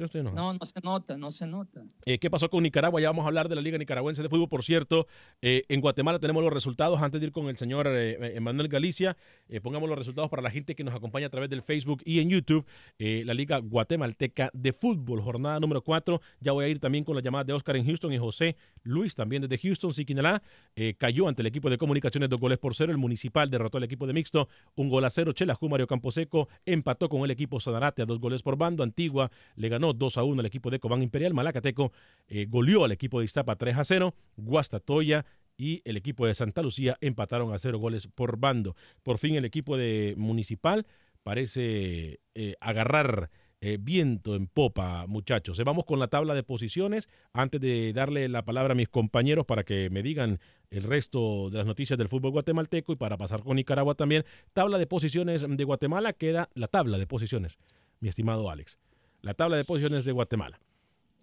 Yo 0.00 0.06
estoy 0.06 0.22
enojado. 0.22 0.54
No, 0.54 0.58
no 0.58 0.64
se 0.64 0.80
nota, 0.82 1.18
no 1.18 1.30
se 1.30 1.46
nota. 1.46 1.82
Eh, 2.06 2.18
¿Qué 2.18 2.30
pasó 2.30 2.48
con 2.48 2.62
Nicaragua? 2.62 3.02
Ya 3.02 3.08
vamos 3.10 3.24
a 3.24 3.28
hablar 3.28 3.50
de 3.50 3.54
la 3.54 3.60
Liga 3.60 3.76
Nicaragüense 3.76 4.22
de 4.22 4.30
Fútbol. 4.30 4.48
Por 4.48 4.64
cierto, 4.64 5.06
eh, 5.42 5.60
en 5.68 5.82
Guatemala 5.82 6.18
tenemos 6.18 6.42
los 6.42 6.50
resultados. 6.50 7.02
Antes 7.02 7.20
de 7.20 7.26
ir 7.26 7.32
con 7.32 7.48
el 7.48 7.58
señor 7.58 7.86
eh, 7.86 8.34
Emanuel 8.34 8.68
Galicia, 8.68 9.18
eh, 9.50 9.60
pongamos 9.60 9.90
los 9.90 9.98
resultados 9.98 10.30
para 10.30 10.40
la 10.40 10.50
gente 10.50 10.74
que 10.74 10.84
nos 10.84 10.94
acompaña 10.94 11.26
a 11.26 11.28
través 11.28 11.50
del 11.50 11.60
Facebook 11.60 12.00
y 12.06 12.20
en 12.20 12.30
YouTube. 12.30 12.64
Eh, 12.98 13.24
la 13.26 13.34
Liga 13.34 13.58
Guatemalteca 13.58 14.50
de 14.54 14.72
Fútbol, 14.72 15.20
jornada 15.20 15.60
número 15.60 15.82
4. 15.82 16.18
Ya 16.40 16.52
voy 16.52 16.64
a 16.64 16.68
ir 16.68 16.80
también 16.80 17.04
con 17.04 17.14
la 17.14 17.20
llamada 17.20 17.44
de 17.44 17.52
Oscar 17.52 17.76
en 17.76 17.84
Houston 17.84 18.10
y 18.14 18.18
José 18.18 18.56
Luis 18.82 19.14
también 19.14 19.42
desde 19.42 19.58
Houston. 19.58 19.92
Siquinalá 19.92 20.42
eh, 20.76 20.94
cayó 20.96 21.28
ante 21.28 21.42
el 21.42 21.46
equipo 21.46 21.68
de 21.68 21.78
comunicaciones 21.78 22.28
dos 22.28 22.40
goles 22.40 22.58
por 22.58 22.74
cero. 22.74 22.92
El 22.92 22.98
Municipal 22.98 23.50
derrotó 23.50 23.78
al 23.78 23.84
equipo 23.84 24.06
de 24.06 24.12
Mixto 24.12 24.48
un 24.76 24.88
gol 24.88 25.04
a 25.04 25.10
cero. 25.10 25.32
Chelajú 25.32 25.68
Mario 25.68 25.86
Camposeco 25.86 26.48
empató 26.64 27.08
con 27.08 27.22
el 27.22 27.30
equipo 27.30 27.60
Sanarate 27.60 28.02
a 28.02 28.06
dos 28.06 28.20
goles 28.20 28.42
por 28.42 28.56
bando. 28.56 28.82
Antigua 28.82 29.30
le 29.56 29.68
ganó 29.68 29.89
2 29.92 30.18
a 30.18 30.24
1 30.24 30.40
al 30.40 30.46
equipo 30.46 30.70
de 30.70 30.80
Cobán 30.80 31.02
Imperial. 31.02 31.34
Malacateco 31.34 31.92
eh, 32.28 32.46
goleó 32.48 32.84
al 32.84 32.92
equipo 32.92 33.20
de 33.20 33.26
Iztapa 33.26 33.56
3 33.56 33.76
a 33.76 33.84
0. 33.84 34.14
Guastatoya 34.36 35.24
y 35.56 35.82
el 35.84 35.96
equipo 35.98 36.26
de 36.26 36.34
Santa 36.34 36.62
Lucía 36.62 36.96
empataron 37.02 37.52
a 37.52 37.58
cero 37.58 37.78
goles 37.78 38.06
por 38.06 38.38
bando. 38.38 38.76
Por 39.02 39.18
fin 39.18 39.34
el 39.34 39.44
equipo 39.44 39.76
de 39.76 40.14
Municipal 40.16 40.86
parece 41.22 42.20
eh, 42.34 42.54
agarrar 42.60 43.30
eh, 43.62 43.76
viento 43.78 44.36
en 44.36 44.46
popa, 44.46 45.06
muchachos. 45.06 45.62
Vamos 45.62 45.84
con 45.84 45.98
la 45.98 46.08
tabla 46.08 46.32
de 46.32 46.42
posiciones. 46.42 47.10
Antes 47.34 47.60
de 47.60 47.92
darle 47.92 48.26
la 48.30 48.42
palabra 48.42 48.72
a 48.72 48.74
mis 48.74 48.88
compañeros 48.88 49.44
para 49.44 49.64
que 49.64 49.90
me 49.90 50.02
digan 50.02 50.40
el 50.70 50.82
resto 50.82 51.50
de 51.50 51.58
las 51.58 51.66
noticias 51.66 51.98
del 51.98 52.08
fútbol 52.08 52.30
guatemalteco 52.30 52.94
y 52.94 52.96
para 52.96 53.18
pasar 53.18 53.42
con 53.42 53.56
Nicaragua 53.56 53.94
también. 53.94 54.24
Tabla 54.54 54.78
de 54.78 54.86
posiciones 54.86 55.44
de 55.46 55.64
Guatemala 55.64 56.14
queda 56.14 56.48
la 56.54 56.68
tabla 56.68 56.96
de 56.96 57.06
posiciones, 57.06 57.58
mi 58.00 58.08
estimado 58.08 58.50
Alex. 58.50 58.78
La 59.22 59.34
tabla 59.34 59.56
de 59.56 59.64
posiciones 59.64 60.04
de 60.04 60.12
Guatemala. 60.12 60.58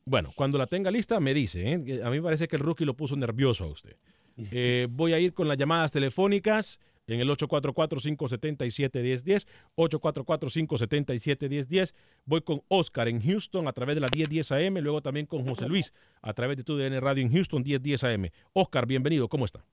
Bueno, 0.06 0.32
cuando 0.36 0.58
la 0.58 0.68
tenga 0.68 0.92
lista 0.92 1.20
me 1.20 1.34
dice. 1.34 1.74
¿eh? 1.74 2.02
A 2.04 2.10
mí 2.10 2.18
me 2.18 2.24
parece 2.24 2.48
que 2.48 2.56
el 2.56 2.62
rookie 2.62 2.86
lo 2.86 2.94
puso 2.94 3.16
nervioso 3.16 3.66
a 3.66 3.68
usted. 3.68 3.96
Eh, 4.52 4.86
voy 4.92 5.14
a 5.14 5.20
ir 5.20 5.34
con 5.34 5.48
las 5.48 5.58
llamadas 5.58 5.92
telefónicas 5.92 6.80
en 7.08 7.20
el 7.20 7.28
844-577-1010, 7.30 9.48
844-577-1010. 9.76 11.96
Voy 12.26 12.42
con 12.42 12.62
Oscar 12.68 13.08
en 13.08 13.20
Houston 13.20 13.68
a 13.68 13.74
través 13.74 13.96
de 13.96 14.02
la 14.02 14.10
1010 14.14 14.52
AM, 14.52 14.78
luego 14.78 15.02
también 15.02 15.26
con 15.26 15.44
José 15.44 15.68
Luis 15.68 15.92
a 16.22 16.34
través 16.34 16.58
de 16.58 16.64
tu 16.64 16.78
DN 16.78 17.00
Radio 17.00 17.24
en 17.24 17.32
Houston 17.32 17.64
1010 17.64 18.04
AM. 18.04 18.30
Oscar, 18.54 18.86
bienvenido, 18.86 19.28
¿cómo 19.28 19.46
está? 19.46 19.66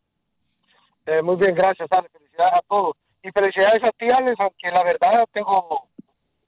Eh, 1.06 1.20
muy 1.20 1.36
bien, 1.36 1.54
gracias, 1.54 1.86
Alex. 1.90 2.10
Felicidades 2.12 2.54
a 2.54 2.62
todos. 2.68 2.96
Y 3.22 3.30
felicidades 3.30 3.82
a 3.82 3.90
ti, 3.90 4.06
Alex, 4.10 4.36
aunque 4.38 4.70
la 4.70 4.82
verdad 4.84 5.28
tengo, 5.32 5.88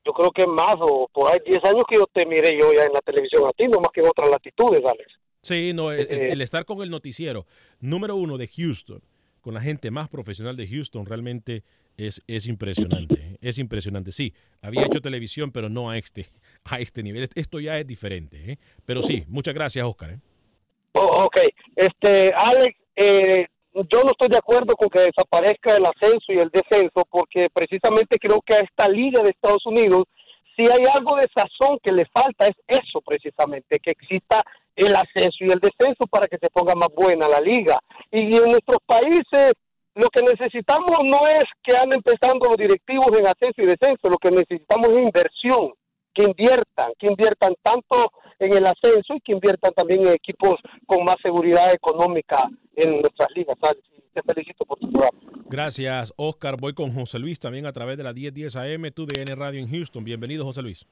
yo 0.07 0.13
creo 0.13 0.31
que 0.31 0.47
más 0.47 0.77
o 0.79 1.09
por 1.13 1.33
ahí 1.33 1.39
10 1.45 1.65
años 1.65 1.85
que 1.89 1.97
yo 1.97 2.07
te 2.13 2.25
miré 2.25 2.57
yo 2.59 2.73
ya 2.73 2.85
en 2.85 2.93
la 2.93 3.01
televisión 3.01 3.45
a 3.47 3.53
ti, 3.53 3.67
no 3.67 3.81
más 3.81 3.91
que 3.93 4.01
en 4.01 4.07
otras 4.07 4.31
latitudes, 4.31 4.83
Alex. 4.85 5.13
Sí, 5.43 5.73
no, 5.75 5.91
el, 5.93 6.01
Eh. 6.11 6.33
el 6.33 6.41
estar 6.41 6.65
con 6.65 6.83
el 6.83 6.91
noticiero 6.91 7.47
número 7.81 8.17
uno 8.17 8.39
de 8.39 8.49
Houston, 8.49 9.03
con 9.41 9.55
la 9.55 9.61
gente 9.61 9.91
más 9.91 10.09
profesional 10.09 10.57
de 10.57 10.67
Houston, 10.69 11.07
realmente 11.07 11.63
es, 11.97 12.23
es 12.27 12.47
impresionante. 12.47 13.39
Es 13.41 13.59
impresionante. 13.59 14.13
Sí, 14.13 14.35
había 14.61 14.85
hecho 14.87 15.01
televisión, 15.01 15.51
pero 15.53 15.69
no 15.69 15.91
a 15.91 15.99
este, 15.99 16.27
a 16.65 16.79
este 16.81 17.03
nivel. 17.03 17.29
Esto 17.35 17.61
ya 17.61 17.79
es 17.79 17.87
diferente. 17.87 18.53
¿eh? 18.53 18.59
Pero 18.85 19.03
sí, 19.03 19.25
muchas 19.29 19.55
gracias, 19.55 19.85
Oscar. 19.87 20.11
¿eh? 20.11 20.19
Oh, 20.93 21.25
ok, 21.27 21.37
este, 21.77 22.33
Alex, 22.35 22.77
eh, 22.97 23.47
yo 23.91 24.03
no 24.03 24.11
estoy 24.13 24.29
de 24.29 24.39
acuerdo 24.39 24.75
con 24.75 24.89
que 24.89 25.01
desaparezca 25.01 25.77
el 25.77 25.85
ascenso 25.85 26.33
y 26.33 26.39
el 26.39 26.51
descenso, 26.51 27.05
porque 27.11 27.49
precisamente 27.53 28.19
creo 28.19 28.41
que 28.41 28.55
a 28.55 28.61
esta 28.61 28.89
liga 28.89 29.23
de 29.23 29.31
Estados 29.31 29.67
Unidos, 29.67 30.05
si 30.57 30.63
hay 30.63 30.81
algo 30.95 31.17
de 31.17 31.29
sazón 31.35 31.79
que 31.83 31.93
le 31.93 32.07
falta, 32.07 32.47
es 32.47 32.57
eso 32.67 33.03
precisamente, 33.03 33.79
que 33.79 33.91
exista 33.91 34.43
el 34.75 34.97
ascenso 34.97 35.45
y 35.45 35.51
el 35.51 35.61
descenso 35.61 36.07
para 36.07 36.27
que 36.27 36.39
se 36.39 36.49
ponga 36.49 36.75
más 36.75 36.89
buena 36.95 37.29
la 37.29 37.41
liga. 37.41 37.79
Y 38.11 38.37
en 38.37 38.51
nuestros 38.51 38.79
países, 38.87 39.53
lo 39.95 40.09
que 40.09 40.23
necesitamos 40.23 40.97
no 41.05 41.27
es 41.29 41.45
que 41.63 41.77
anden 41.77 42.01
empezando 42.05 42.49
los 42.49 42.57
directivos 42.57 43.07
en 43.19 43.27
ascenso 43.27 43.61
y 43.61 43.67
descenso, 43.67 44.09
lo 44.09 44.17
que 44.17 44.31
necesitamos 44.31 44.89
es 44.89 45.01
inversión, 45.01 45.73
que 46.15 46.25
inviertan, 46.25 46.93
que 46.99 47.09
inviertan 47.09 47.55
tanto 47.63 48.11
en 48.39 48.53
el 48.55 48.67
ascenso 48.67 49.15
y 49.15 49.21
que 49.21 49.33
inviertan 49.33 49.73
también 49.73 50.07
en 50.07 50.13
equipos 50.13 50.55
con 50.87 51.05
más 51.05 51.17
seguridad 51.23 51.73
económica 51.73 52.49
en 52.75 53.01
nuestras 53.01 53.29
ligas. 53.35 53.57
Te 54.13 54.23
felicito 54.23 54.65
por 54.65 54.79
tu 54.79 54.91
programa. 54.91 55.19
Gracias, 55.49 56.13
Oscar. 56.17 56.57
Voy 56.59 56.75
con 56.75 56.93
José 56.93 57.19
Luis 57.19 57.39
también 57.39 57.67
a 57.67 57.73
través 57.73 57.97
de 57.97 58.05
la 58.05 58.13
1010 58.13 58.57
AM, 58.57 58.91
tu 58.91 59.07
DN 59.07 59.35
Radio 59.35 59.61
en 59.61 59.71
Houston. 59.71 60.05
Bienvenido, 60.05 60.45
José 60.45 60.63
Luis. 60.63 60.87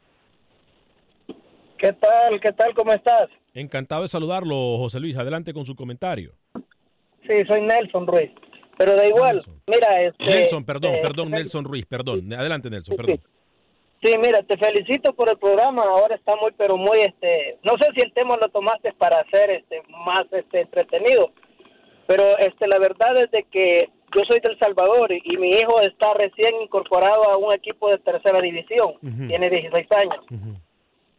¿Qué 1.79 1.93
tal? 1.93 2.41
¿Qué 2.41 2.53
tal? 2.53 2.75
¿Cómo 2.75 2.93
estás? 2.93 3.29
Encantado 3.55 4.03
de 4.03 4.09
saludarlo, 4.09 4.79
José 4.79 5.01
Luis. 5.01 5.17
Adelante 5.17 5.53
con 5.53 5.65
su 5.67 5.75
comentario. 5.75 6.33
Sí, 7.27 7.35
soy 7.49 7.63
Nelson 7.63 8.07
Ruiz. 8.07 8.31
Pero 8.77 8.97
da 8.97 9.07
igual, 9.07 9.41
mira, 9.69 10.01
este... 10.01 10.25
Nelson, 10.25 10.65
perdón, 10.65 10.95
eh, 10.97 11.01
perdón, 11.01 11.31
Nelson 11.31 11.65
Ruiz, 11.65 11.87
perdón. 11.87 12.33
Adelante, 12.33 12.71
Nelson, 12.71 12.97
perdón. 12.97 13.21
Sí, 13.23 13.29
mira, 14.19 14.43
te 14.43 14.57
felicito 14.59 15.15
por 15.15 15.29
el 15.31 15.39
programa. 15.39 15.83
Ahora 15.83 16.15
está 16.15 16.37
muy, 16.37 16.53
pero 16.57 16.77
muy, 16.77 16.99
este... 16.99 17.59
No 17.63 17.73
sé 17.79 17.89
si 17.97 18.03
el 18.03 18.13
tema 18.13 18.37
lo 18.37 18.49
tomaste 18.49 18.93
para 18.93 19.21
hacer 19.21 19.51
este 19.51 19.83
más 20.05 20.25
este 20.33 20.61
entretenido, 20.61 21.31
pero 22.07 22.37
este 22.39 22.67
la 22.67 22.79
verdad 22.79 23.17
es 23.17 23.31
de 23.31 23.45
que 23.45 23.89
yo 24.15 24.23
soy 24.29 24.41
del 24.41 24.59
Salvador 24.59 25.11
y, 25.11 25.23
y 25.25 25.37
mi 25.39 25.49
hijo 25.49 25.81
está 25.81 26.13
recién 26.15 26.61
incorporado 26.63 27.31
a 27.31 27.37
un 27.37 27.53
equipo 27.53 27.89
de 27.89 27.99
tercera 27.99 28.41
división. 28.41 28.95
Tiene 29.01 29.49
16 29.49 29.87
años. 29.93 30.25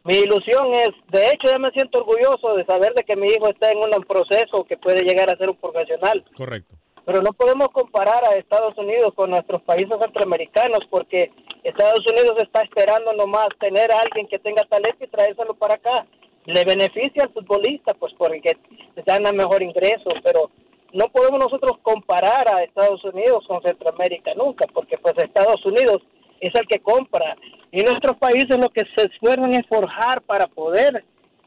Mi 0.04 0.18
ilusión 0.18 0.72
es, 0.72 0.90
de 1.10 1.26
hecho, 1.30 1.50
ya 1.50 1.58
me 1.58 1.70
siento 1.72 1.98
orgulloso 1.98 2.54
de 2.54 2.64
saber 2.64 2.94
de 2.94 3.02
que 3.02 3.16
mi 3.16 3.26
hijo 3.26 3.48
está 3.48 3.70
en 3.70 3.78
un 3.78 3.90
proceso 4.04 4.64
que 4.64 4.76
puede 4.76 5.02
llegar 5.02 5.28
a 5.28 5.36
ser 5.36 5.50
un 5.50 5.56
profesional. 5.56 6.24
Correcto. 6.36 6.76
Pero 7.04 7.22
no 7.22 7.32
podemos 7.32 7.68
comparar 7.70 8.24
a 8.24 8.36
Estados 8.36 8.78
Unidos 8.78 9.14
con 9.14 9.30
nuestros 9.30 9.62
países 9.62 9.98
centroamericanos 10.00 10.80
porque 10.90 11.32
Estados 11.68 12.00
Unidos 12.10 12.34
está 12.42 12.62
esperando 12.62 13.12
nomás 13.14 13.48
tener 13.58 13.90
a 13.92 14.00
alguien 14.00 14.26
que 14.28 14.38
tenga 14.38 14.62
talento 14.64 15.04
y 15.04 15.08
traérselo 15.08 15.54
para 15.54 15.74
acá. 15.74 16.06
Le 16.44 16.62
beneficia 16.64 17.24
al 17.24 17.32
futbolista 17.32 17.92
pues 17.94 18.12
porque 18.16 18.56
dan 19.04 19.22
mejor 19.36 19.62
ingreso, 19.62 20.08
pero 20.22 20.50
no 20.92 21.08
podemos 21.08 21.40
nosotros 21.40 21.72
comparar 21.82 22.46
a 22.54 22.62
Estados 22.62 23.02
Unidos 23.04 23.44
con 23.48 23.60
Centroamérica 23.62 24.32
nunca 24.34 24.66
porque 24.72 24.96
pues 24.98 25.14
Estados 25.18 25.64
Unidos 25.66 25.98
es 26.40 26.54
el 26.54 26.66
que 26.68 26.78
compra 26.78 27.36
y 27.72 27.82
nuestros 27.82 28.16
países 28.18 28.56
lo 28.58 28.68
que 28.70 28.82
se 28.94 29.06
esfuerzan 29.06 29.52
es 29.54 29.66
forjar 29.66 30.22
para 30.22 30.46
poder 30.46 31.04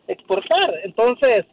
exportar. 0.08 0.74
Entonces, 0.84 1.46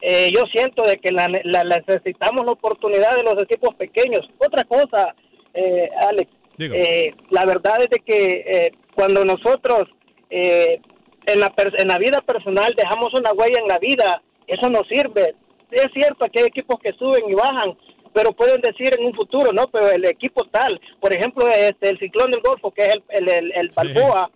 eh, 0.00 0.30
yo 0.34 0.42
siento 0.52 0.82
de 0.84 0.96
que 0.96 1.10
la- 1.12 1.28
la 1.44 1.64
necesitamos 1.64 2.44
la 2.46 2.52
oportunidad 2.52 3.14
de 3.16 3.24
los 3.24 3.42
equipos 3.42 3.74
pequeños. 3.74 4.26
Otra 4.38 4.64
cosa, 4.64 5.14
eh, 5.54 5.90
Alex, 6.08 6.30
eh, 6.74 7.14
la 7.30 7.44
verdad 7.46 7.80
es 7.80 7.88
de 7.90 7.98
que 8.00 8.44
eh, 8.46 8.72
cuando 8.94 9.24
nosotros 9.24 9.84
eh, 10.30 10.80
en, 11.26 11.40
la 11.40 11.50
per- 11.50 11.74
en 11.80 11.88
la 11.88 11.98
vida 11.98 12.20
personal 12.22 12.74
dejamos 12.76 13.12
una 13.14 13.32
huella 13.32 13.60
en 13.60 13.68
la 13.68 13.78
vida, 13.78 14.22
eso 14.46 14.68
nos 14.70 14.86
sirve. 14.88 15.34
Es 15.70 15.88
cierto 15.92 16.26
que 16.32 16.40
hay 16.40 16.46
equipos 16.46 16.78
que 16.80 16.92
suben 16.92 17.28
y 17.28 17.34
bajan, 17.34 17.76
pero 18.14 18.32
pueden 18.32 18.60
decir 18.60 18.94
en 18.98 19.04
un 19.06 19.14
futuro, 19.14 19.52
¿no? 19.52 19.66
Pero 19.68 19.90
el 19.90 20.04
equipo 20.04 20.44
tal, 20.46 20.80
por 21.00 21.14
ejemplo, 21.14 21.46
este, 21.48 21.90
el 21.90 21.98
Ciclón 21.98 22.30
del 22.30 22.40
Golfo, 22.42 22.70
que 22.70 22.82
es 22.86 22.94
el, 22.94 23.02
el, 23.10 23.28
el- 23.28 23.52
el 23.52 23.70
Balboa, 23.76 24.30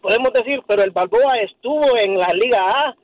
podemos 0.00 0.32
decir, 0.32 0.62
pero 0.68 0.82
el 0.82 0.90
Balboa 0.90 1.34
estuvo 1.36 1.98
en 1.98 2.16
la 2.18 2.28
Liga 2.34 2.60
A, 2.62 2.94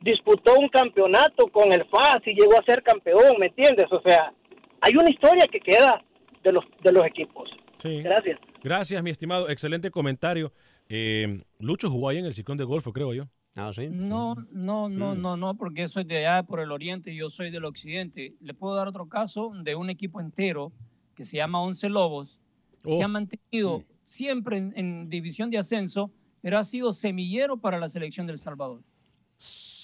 disputó 0.00 0.54
un 0.58 0.68
campeonato 0.68 1.46
con 1.48 1.72
el 1.72 1.84
FAS 1.84 2.18
y 2.26 2.34
llegó 2.34 2.58
a 2.58 2.64
ser 2.64 2.82
campeón, 2.82 3.36
¿me 3.38 3.46
entiendes? 3.46 3.86
O 3.92 4.00
sea, 4.04 4.32
hay 4.80 4.96
una 4.96 5.10
historia 5.10 5.46
que 5.46 5.60
queda 5.60 6.02
de 6.42 6.52
los, 6.52 6.64
de 6.82 6.92
los 6.92 7.06
equipos. 7.06 7.48
Sí. 7.82 8.00
Gracias. 8.02 8.38
Gracias, 8.62 9.02
mi 9.02 9.10
estimado. 9.10 9.48
Excelente 9.48 9.90
comentario. 9.90 10.52
Eh, 10.88 11.42
Lucho 11.58 11.90
jugó 11.90 12.08
ahí 12.08 12.18
en 12.18 12.26
el 12.26 12.34
Ciclón 12.34 12.58
de 12.58 12.64
Golfo, 12.64 12.92
creo 12.92 13.12
yo. 13.12 13.24
Ah, 13.56 13.70
sí. 13.74 13.88
No, 13.90 14.34
no, 14.50 14.88
no, 14.88 15.14
Mm. 15.14 15.20
no, 15.20 15.36
no, 15.36 15.54
porque 15.56 15.88
soy 15.88 16.04
de 16.04 16.18
allá 16.26 16.42
por 16.44 16.60
el 16.60 16.70
oriente 16.72 17.12
y 17.12 17.16
yo 17.16 17.28
soy 17.28 17.50
del 17.50 17.64
occidente. 17.64 18.34
Le 18.40 18.54
puedo 18.54 18.74
dar 18.74 18.88
otro 18.88 19.08
caso 19.08 19.52
de 19.62 19.74
un 19.74 19.90
equipo 19.90 20.20
entero 20.20 20.72
que 21.14 21.24
se 21.24 21.36
llama 21.36 21.60
Once 21.60 21.88
Lobos. 21.88 22.38
Oh. 22.84 22.96
Se 22.96 23.02
ha 23.02 23.08
mantenido 23.08 23.82
siempre 24.04 24.56
en, 24.58 24.72
en 24.76 25.08
división 25.10 25.50
de 25.50 25.58
ascenso, 25.58 26.10
pero 26.40 26.58
ha 26.58 26.64
sido 26.64 26.92
semillero 26.92 27.56
para 27.58 27.78
la 27.78 27.88
selección 27.88 28.26
del 28.26 28.38
Salvador. 28.38 28.82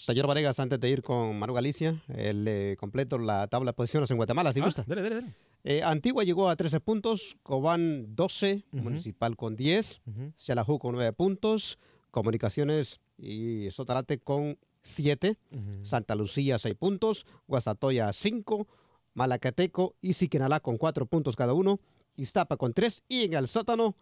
Señor 0.08 0.26
Varegas, 0.26 0.58
antes 0.58 0.80
de 0.80 0.88
ir 0.88 1.02
con 1.02 1.38
Manu 1.38 1.52
Galicia, 1.52 2.02
eh, 2.08 2.32
le 2.32 2.78
completo 2.78 3.18
la 3.18 3.46
tabla 3.46 3.72
de 3.72 3.74
posiciones 3.74 4.10
en 4.10 4.16
Guatemala, 4.16 4.54
si 4.54 4.60
Ah, 4.60 4.64
gusta. 4.64 4.82
dale, 4.86 5.02
dale, 5.02 5.14
dale. 5.16 5.34
Eh, 5.64 5.82
Antigua 5.82 6.24
llegó 6.24 6.48
a 6.48 6.56
13 6.56 6.80
puntos, 6.80 7.36
Cobán 7.42 8.16
12, 8.16 8.64
Municipal 8.72 9.36
con 9.36 9.54
10, 9.54 10.00
Xelajú 10.38 10.78
con 10.78 10.94
9 10.94 11.12
puntos, 11.12 11.78
Comunicaciones 12.10 13.00
y 13.18 13.68
Sotarate 13.70 14.16
con 14.18 14.56
7, 14.80 15.36
Santa 15.82 16.14
Lucía 16.14 16.56
6 16.56 16.74
puntos, 16.74 17.26
Guasatoya 17.46 18.10
5, 18.10 18.66
Malacateco 19.12 19.94
y 20.00 20.14
Siquinalá 20.14 20.60
con 20.60 20.78
4 20.78 21.04
puntos 21.04 21.36
cada 21.36 21.52
uno, 21.52 21.80
Iztapa 22.16 22.56
con 22.56 22.72
3 22.72 23.02
y 23.08 23.24
en 23.24 23.34
el 23.34 23.46
sótano 23.46 23.94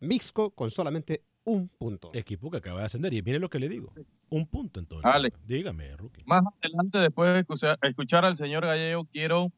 Mixco 0.00 0.50
con 0.50 0.70
solamente 0.70 1.22
un 1.46 1.68
punto. 1.68 2.10
Equipo 2.12 2.50
que 2.50 2.58
acaba 2.58 2.80
de 2.80 2.86
ascender. 2.86 3.14
Y 3.14 3.22
mire 3.22 3.38
lo 3.38 3.48
que 3.48 3.58
le 3.58 3.68
digo. 3.68 3.92
Un 4.28 4.46
punto 4.46 4.78
entonces. 4.80 5.10
Dígame, 5.46 5.96
Rookie. 5.96 6.22
Más 6.26 6.42
adelante, 6.60 6.98
después 6.98 7.32
de 7.32 7.40
escuchar, 7.40 7.78
escuchar 7.82 8.24
al 8.24 8.36
señor 8.36 8.66
Gallego, 8.66 9.04
quiero 9.06 9.50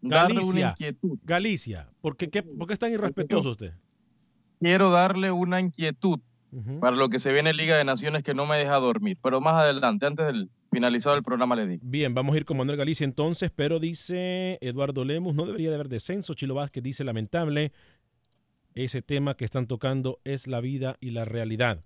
darle 0.00 0.40
una 0.40 0.42
Galicia. 0.42 0.70
inquietud. 0.70 1.18
Galicia. 1.22 1.88
¿Por 2.00 2.16
qué, 2.16 2.28
qué- 2.30 2.42
por 2.42 2.66
qué 2.66 2.72
es 2.72 2.78
tan 2.80 2.90
irrespetuoso 2.92 3.50
usted? 3.52 3.74
Quiero 4.60 4.90
darle 4.90 5.30
una 5.30 5.60
inquietud 5.60 6.18
Ujú. 6.52 6.80
para 6.80 6.96
lo 6.96 7.08
que 7.08 7.18
se 7.18 7.32
viene 7.32 7.50
en 7.50 7.56
Liga 7.56 7.76
de 7.76 7.84
Naciones 7.84 8.22
que 8.22 8.32
no 8.34 8.46
me 8.46 8.56
deja 8.56 8.76
dormir. 8.76 9.18
Pero 9.22 9.40
más 9.40 9.54
adelante, 9.54 10.06
antes 10.06 10.26
del 10.26 10.50
finalizado 10.70 11.14
el 11.16 11.22
programa, 11.22 11.54
le 11.54 11.66
digo. 11.66 11.82
Bien, 11.84 12.14
vamos 12.14 12.34
a 12.34 12.38
ir 12.38 12.44
con 12.44 12.56
Manuel 12.56 12.76
Galicia 12.78 13.04
entonces, 13.04 13.50
pero 13.54 13.78
dice 13.78 14.58
Eduardo 14.60 15.04
Lemus, 15.04 15.34
no 15.34 15.46
debería 15.46 15.68
de 15.68 15.74
haber 15.76 15.88
descenso. 15.88 16.34
Chilo 16.34 16.54
Vázquez 16.54 16.82
dice, 16.82 17.04
lamentable, 17.04 17.70
ese 18.74 19.02
tema 19.02 19.36
que 19.36 19.44
están 19.44 19.66
tocando 19.66 20.20
es 20.24 20.46
la 20.46 20.60
vida 20.60 20.96
y 21.00 21.10
la 21.10 21.24
realidad. 21.24 21.84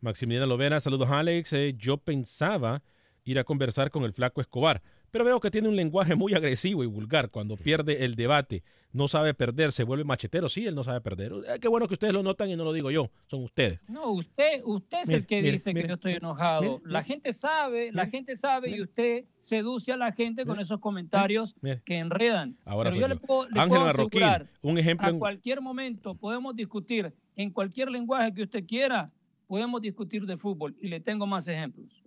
Maximiliano 0.00 0.46
Lovera, 0.46 0.80
saludos 0.80 1.08
Alex. 1.10 1.52
Eh, 1.52 1.74
yo 1.76 1.96
pensaba 1.96 2.82
ir 3.24 3.38
a 3.38 3.44
conversar 3.44 3.90
con 3.90 4.04
el 4.04 4.12
flaco 4.12 4.40
Escobar, 4.40 4.82
pero 5.14 5.24
veo 5.24 5.38
que 5.38 5.48
tiene 5.48 5.68
un 5.68 5.76
lenguaje 5.76 6.16
muy 6.16 6.34
agresivo 6.34 6.82
y 6.82 6.88
vulgar 6.88 7.30
cuando 7.30 7.56
pierde 7.56 8.04
el 8.04 8.16
debate. 8.16 8.64
No 8.92 9.06
sabe 9.06 9.32
perder, 9.32 9.70
se 9.70 9.84
vuelve 9.84 10.02
machetero. 10.02 10.48
Sí, 10.48 10.66
él 10.66 10.74
no 10.74 10.82
sabe 10.82 11.00
perder. 11.00 11.30
Eh, 11.46 11.60
qué 11.60 11.68
bueno 11.68 11.86
que 11.86 11.94
ustedes 11.94 12.12
lo 12.12 12.24
notan 12.24 12.50
y 12.50 12.56
no 12.56 12.64
lo 12.64 12.72
digo 12.72 12.90
yo, 12.90 13.12
son 13.28 13.44
ustedes. 13.44 13.78
No, 13.88 14.10
usted, 14.10 14.60
usted 14.64 15.02
es 15.02 15.08
Mire, 15.10 15.18
el 15.20 15.26
que 15.26 15.36
mire, 15.36 15.52
dice 15.52 15.70
mire, 15.70 15.82
que 15.82 15.88
yo 15.90 15.94
estoy 15.94 16.12
enojado. 16.14 16.80
la 16.84 17.04
gente 17.04 17.32
sabe, 17.32 17.92
la 17.92 18.06
gente 18.06 18.34
sabe 18.34 18.70
y 18.70 18.80
usted 18.82 19.24
seduce 19.38 19.92
a 19.92 19.96
la 19.96 20.10
gente 20.10 20.44
con 20.44 20.58
esos 20.58 20.80
comentarios 20.80 21.54
que 21.84 21.96
enredan. 21.98 22.56
Ahora 22.64 22.90
Pero 22.90 23.00
yo, 23.02 23.06
yo. 23.08 23.14
le 23.14 23.20
puedo, 23.20 23.44
le 23.48 23.60
Ángel 23.60 23.68
puedo 23.68 23.84
Marroquín, 23.84 24.22
asegurar, 24.24 24.50
un 24.62 24.78
ejemplo 24.78 25.06
a 25.06 25.10
en- 25.10 25.18
cualquier 25.20 25.60
momento 25.60 26.16
podemos 26.16 26.56
discutir 26.56 27.14
en 27.36 27.50
cualquier 27.52 27.88
lenguaje 27.88 28.34
que 28.34 28.42
usted 28.42 28.66
quiera, 28.66 29.12
podemos 29.46 29.80
discutir 29.80 30.26
de 30.26 30.36
fútbol 30.36 30.74
y 30.80 30.88
le 30.88 30.98
tengo 30.98 31.24
más 31.24 31.46
ejemplos. 31.46 32.02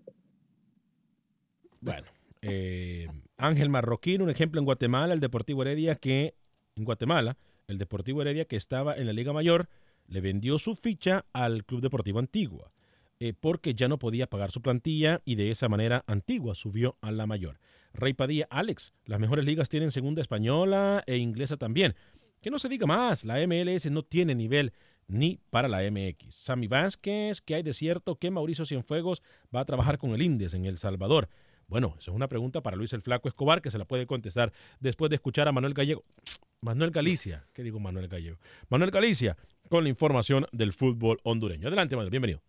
Bueno, 1.80 2.08
eh, 2.42 3.08
Ángel 3.38 3.70
Marroquín, 3.70 4.22
un 4.22 4.30
ejemplo 4.30 4.60
en 4.60 4.66
Guatemala, 4.66 5.14
el 5.14 5.20
Deportivo 5.20 5.62
Heredia 5.62 5.96
que, 5.96 6.36
en 6.76 6.86
Guatemala, 6.86 7.38
el 7.68 7.78
Deportivo 7.78 8.22
Heredia 8.22 8.46
que 8.46 8.56
estaba 8.56 8.96
en 8.96 9.06
la 9.06 9.14
Liga 9.14 9.34
Mayor, 9.34 9.70
le 10.08 10.22
vendió 10.22 10.58
su 10.60 10.76
ficha 10.76 11.26
al 11.34 11.66
Club 11.66 11.82
Deportivo 11.82 12.20
Antigua, 12.20 12.72
eh, 13.20 13.34
porque 13.40 13.74
ya 13.74 13.88
no 13.88 14.00
podía 14.00 14.28
pagar 14.28 14.52
su 14.52 14.62
plantilla 14.62 15.22
y 15.26 15.36
de 15.36 15.52
esa 15.52 15.68
manera 15.70 16.04
Antigua 16.08 16.56
subió 16.56 16.98
a 17.02 17.12
la 17.12 17.28
mayor. 17.28 17.60
Rey 17.94 18.14
Padilla, 18.14 18.48
Alex, 18.50 18.94
las 19.06 19.20
mejores 19.20 19.46
ligas 19.46 19.70
tienen 19.70 19.92
segunda 19.92 20.22
española 20.22 21.04
e 21.08 21.18
inglesa 21.18 21.58
también. 21.58 21.96
Que 22.42 22.52
no 22.52 22.60
se 22.60 22.70
diga 22.70 22.86
más, 22.86 23.26
la 23.26 23.46
MLS 23.48 23.90
no 23.90 24.04
tiene 24.04 24.36
nivel 24.36 24.72
ni 25.08 25.40
para 25.50 25.68
la 25.68 25.80
MX. 25.90 26.36
Sammy 26.36 26.68
Vázquez, 26.68 27.42
que 27.42 27.56
hay 27.56 27.64
de 27.64 27.74
cierto 27.74 28.18
que 28.18 28.30
Mauricio 28.30 28.66
Cienfuegos 28.66 29.24
va 29.54 29.62
a 29.62 29.66
trabajar 29.66 29.98
con 29.98 30.12
el 30.12 30.22
Indies 30.22 30.54
en 30.54 30.66
El 30.66 30.78
Salvador? 30.78 31.30
Bueno, 31.68 31.96
esa 32.00 32.12
es 32.12 32.16
una 32.16 32.30
pregunta 32.30 32.62
para 32.62 32.78
Luis 32.78 32.94
el 32.94 33.02
Flaco 33.02 33.28
Escobar 33.28 33.62
que 33.62 33.72
se 33.72 33.78
la 33.78 33.84
puede 33.84 34.08
contestar 34.08 34.54
después 34.80 35.10
de 35.10 35.16
escuchar 35.16 35.50
a 35.50 35.52
Manuel 35.52 35.74
Gallego. 35.74 36.04
Manuel 36.62 36.92
Galicia, 36.92 37.46
¿qué 37.54 37.62
digo 37.62 37.80
Manuel 37.80 38.08
Gallego? 38.08 38.38
Manuel 38.70 38.90
Galicia 38.90 39.38
con 39.70 39.84
la 39.84 39.90
información 39.90 40.46
del 40.54 40.72
fútbol 40.72 41.20
hondureño. 41.24 41.68
Adelante, 41.68 41.96
Manuel, 41.96 42.10
bienvenido. 42.10 42.42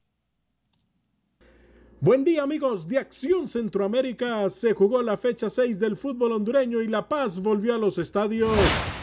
Buen 2.00 2.22
día 2.22 2.44
amigos 2.44 2.86
de 2.86 2.98
Acción 2.98 3.48
Centroamérica. 3.48 4.48
Se 4.50 4.72
jugó 4.72 5.02
la 5.02 5.16
fecha 5.16 5.50
6 5.50 5.80
del 5.80 5.96
fútbol 5.96 6.30
hondureño 6.30 6.80
y 6.80 6.86
La 6.86 7.08
Paz 7.08 7.42
volvió 7.42 7.74
a 7.74 7.78
los 7.78 7.98
estadios. 7.98 8.56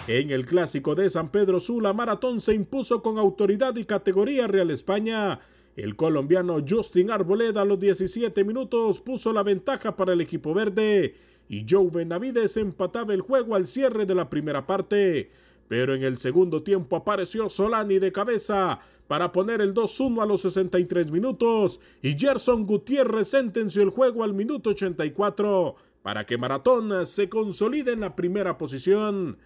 En 0.08 0.32
el 0.32 0.46
clásico 0.46 0.96
de 0.96 1.10
San 1.10 1.30
Pedro 1.30 1.60
Sula, 1.60 1.92
Maratón 1.92 2.40
se 2.40 2.54
impuso 2.54 3.04
con 3.04 3.18
autoridad 3.18 3.76
y 3.76 3.84
categoría 3.84 4.48
Real 4.48 4.72
España. 4.72 5.42
El 5.76 5.98
colombiano 5.98 6.64
Justin 6.68 7.12
Arboleda 7.12 7.62
a 7.62 7.66
los 7.66 7.80
17 7.80 8.44
minutos 8.46 9.02
puso 9.02 9.34
la 9.34 9.44
ventaja 9.44 9.96
para 9.96 10.14
el 10.14 10.22
equipo 10.22 10.54
verde 10.54 11.16
y 11.50 11.66
Joe 11.70 11.90
Benavides 11.92 12.56
empataba 12.56 13.14
el 13.14 13.22
juego 13.22 13.56
al 13.56 13.66
cierre 13.66 14.06
de 14.06 14.16
la 14.16 14.30
primera 14.30 14.66
parte. 14.66 15.30
Pero 15.68 15.94
en 15.94 16.04
el 16.04 16.18
segundo 16.18 16.64
tiempo 16.64 16.96
apareció 16.96 17.50
Solani 17.50 18.00
de 18.00 18.12
cabeza 18.12 18.80
para 19.08 19.32
poner 19.32 19.60
el 19.60 19.74
2-1 19.74 20.22
a 20.22 20.26
los 20.26 20.42
63 20.42 21.12
minutos 21.12 21.82
y 22.02 22.18
Gerson 22.18 22.66
Gutiérrez 22.66 23.28
sentenció 23.28 23.82
el 23.82 23.90
juego 23.90 24.24
al 24.24 24.34
minuto 24.34 24.70
84 24.70 25.76
para 26.06 26.24
que 26.24 26.38
Maratón 26.38 27.08
se 27.08 27.30
consolide 27.30 27.94
en 27.94 28.02
la 28.02 28.16
primera 28.16 28.60
posición. 28.60 29.40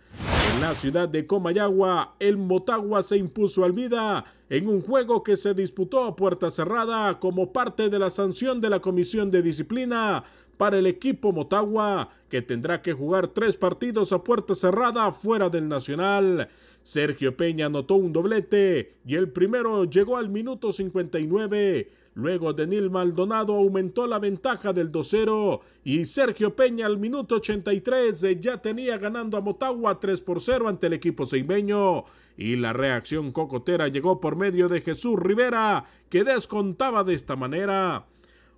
En 0.54 0.62
la 0.62 0.76
ciudad 0.76 1.08
de 1.08 1.26
Comayagua, 1.26 2.18
el 2.20 2.36
Motagua 2.36 3.02
se 3.02 3.16
impuso 3.16 3.64
al 3.64 3.72
Vida 3.72 4.26
en 4.50 4.68
un 4.68 4.82
juego 4.82 5.24
que 5.24 5.38
se 5.38 5.54
disputó 5.54 6.04
a 6.04 6.18
puerta 6.18 6.52
cerrada 6.52 7.18
como 7.18 7.54
parte 7.54 7.88
de 7.88 7.98
la 7.98 8.12
sanción 8.12 8.60
de 8.60 8.70
la 8.70 8.82
Comisión 8.82 9.32
de 9.32 9.42
Disciplina 9.42 10.26
para 10.58 10.78
el 10.78 10.88
equipo 10.88 11.32
Motagua, 11.32 12.10
que 12.28 12.42
tendrá 12.42 12.82
que 12.82 12.92
jugar 12.92 13.30
tres 13.30 13.56
partidos 13.56 14.12
a 14.12 14.22
puerta 14.22 14.54
cerrada 14.54 15.14
fuera 15.14 15.50
del 15.50 15.70
Nacional. 15.70 16.50
Sergio 16.84 17.38
Peña 17.38 17.68
anotó 17.68 17.96
un 17.96 18.12
doblete 18.12 18.98
y 19.06 19.16
el 19.16 19.30
primero 19.30 19.86
llegó 19.86 20.18
al 20.18 20.28
minuto 20.28 20.74
59. 20.74 21.99
Luego 22.16 22.54
Denil 22.54 22.90
Maldonado 22.90 23.56
aumentó 23.56 24.08
la 24.08 24.20
ventaja 24.20 24.74
del 24.74 24.92
2-0 24.92 25.60
y 25.84 26.06
Sergio 26.06 26.56
Peña 26.56 26.86
al 26.86 26.98
minuto 26.98 27.36
83 27.36 28.40
ya 28.40 28.62
tenía 28.62 28.98
ganando 28.98 29.38
a 29.38 29.42
Motagua 29.42 30.00
3 30.00 30.22
por 30.22 30.42
0 30.42 30.68
ante 30.68 30.88
el 30.88 30.94
equipo 30.94 31.26
seimeño. 31.26 32.04
Y 32.38 32.56
la 32.56 32.74
reacción 32.74 33.32
cocotera 33.32 33.88
llegó 33.88 34.20
por 34.20 34.36
medio 34.36 34.70
de 34.70 34.82
Jesús 34.82 35.20
Rivera, 35.20 35.86
que 36.10 36.24
descontaba 36.24 37.04
de 37.04 37.14
esta 37.14 37.36
manera. 37.36 38.06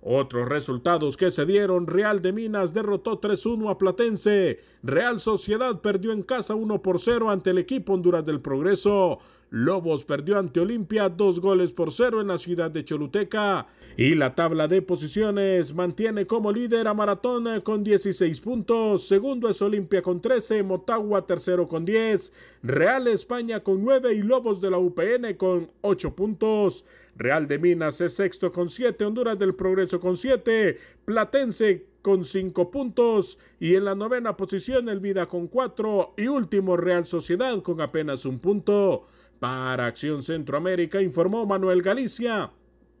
Otros 0.04 0.48
resultados 0.48 1.16
que 1.16 1.30
se 1.30 1.46
dieron, 1.46 1.86
Real 1.86 2.22
de 2.22 2.32
Minas 2.32 2.72
derrotó 2.72 3.20
3-1 3.20 3.70
a 3.70 3.78
Platense, 3.78 4.58
Real 4.82 5.20
Sociedad 5.20 5.80
perdió 5.80 6.10
en 6.10 6.24
casa 6.24 6.56
1 6.56 6.82
por 6.82 6.98
0 6.98 7.30
ante 7.30 7.50
el 7.50 7.58
equipo 7.58 7.92
Honduras 7.92 8.26
del 8.26 8.40
Progreso, 8.40 9.20
Lobos 9.50 10.04
perdió 10.04 10.40
ante 10.40 10.58
Olimpia 10.58 11.08
2 11.08 11.38
goles 11.38 11.72
por 11.72 11.92
0 11.92 12.20
en 12.20 12.26
la 12.26 12.38
ciudad 12.38 12.68
de 12.68 12.84
Choluteca 12.84 13.68
y 13.96 14.14
la 14.14 14.34
tabla 14.34 14.68
de 14.68 14.80
posiciones 14.82 15.74
mantiene 15.74 16.26
como 16.26 16.52
líder 16.52 16.88
a 16.88 16.94
Maratón 16.94 17.60
con 17.60 17.84
16 17.84 18.40
puntos, 18.40 19.06
segundo 19.06 19.48
es 19.48 19.60
Olimpia 19.60 20.02
con 20.02 20.20
13, 20.20 20.62
Motagua 20.62 21.26
tercero 21.26 21.66
con 21.66 21.84
10, 21.84 22.32
Real 22.62 23.06
España 23.08 23.60
con 23.60 23.84
9 23.84 24.14
y 24.14 24.22
Lobos 24.22 24.60
de 24.60 24.70
la 24.70 24.78
UPN 24.78 25.34
con 25.36 25.70
8 25.82 26.14
puntos. 26.16 26.84
Real 27.16 27.46
de 27.46 27.58
Minas 27.58 28.00
es 28.00 28.14
sexto 28.14 28.52
con 28.52 28.68
7, 28.68 29.04
Honduras 29.04 29.38
del 29.38 29.54
Progreso 29.54 30.00
con 30.00 30.16
7, 30.16 30.78
Platense 31.04 31.86
con 32.00 32.24
5 32.24 32.70
puntos 32.70 33.38
y 33.60 33.74
en 33.74 33.84
la 33.84 33.94
novena 33.94 34.36
posición 34.36 34.88
el 34.88 35.00
Vida 35.00 35.26
con 35.26 35.48
4 35.48 36.14
y 36.16 36.28
último 36.28 36.76
Real 36.76 37.06
Sociedad 37.06 37.60
con 37.62 37.80
apenas 37.80 38.24
un 38.24 38.38
punto. 38.38 39.04
Para 39.38 39.86
Acción 39.86 40.22
Centroamérica 40.22 41.02
informó 41.02 41.44
Manuel 41.46 41.82
Galicia, 41.82 42.52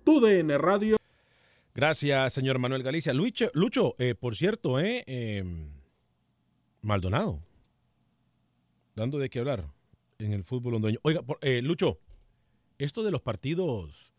TUDN 0.04 0.58
Radio. 0.58 0.96
Gracias, 1.74 2.32
señor 2.34 2.58
Manuel 2.58 2.82
Galicia. 2.82 3.12
Lucho, 3.14 3.50
Lucho 3.54 3.94
eh, 3.98 4.14
por 4.14 4.36
cierto, 4.36 4.78
eh, 4.78 5.04
eh, 5.06 5.44
Maldonado, 6.82 7.40
dando 8.94 9.18
de 9.18 9.30
qué 9.30 9.38
hablar 9.38 9.64
en 10.18 10.32
el 10.32 10.44
fútbol 10.44 10.74
hondureño. 10.74 10.98
Oiga, 11.02 11.22
por- 11.22 11.38
eh, 11.40 11.62
Lucho, 11.62 11.98
esto 12.78 13.02
de 13.02 13.10
los 13.10 13.22
partidos 13.22 14.12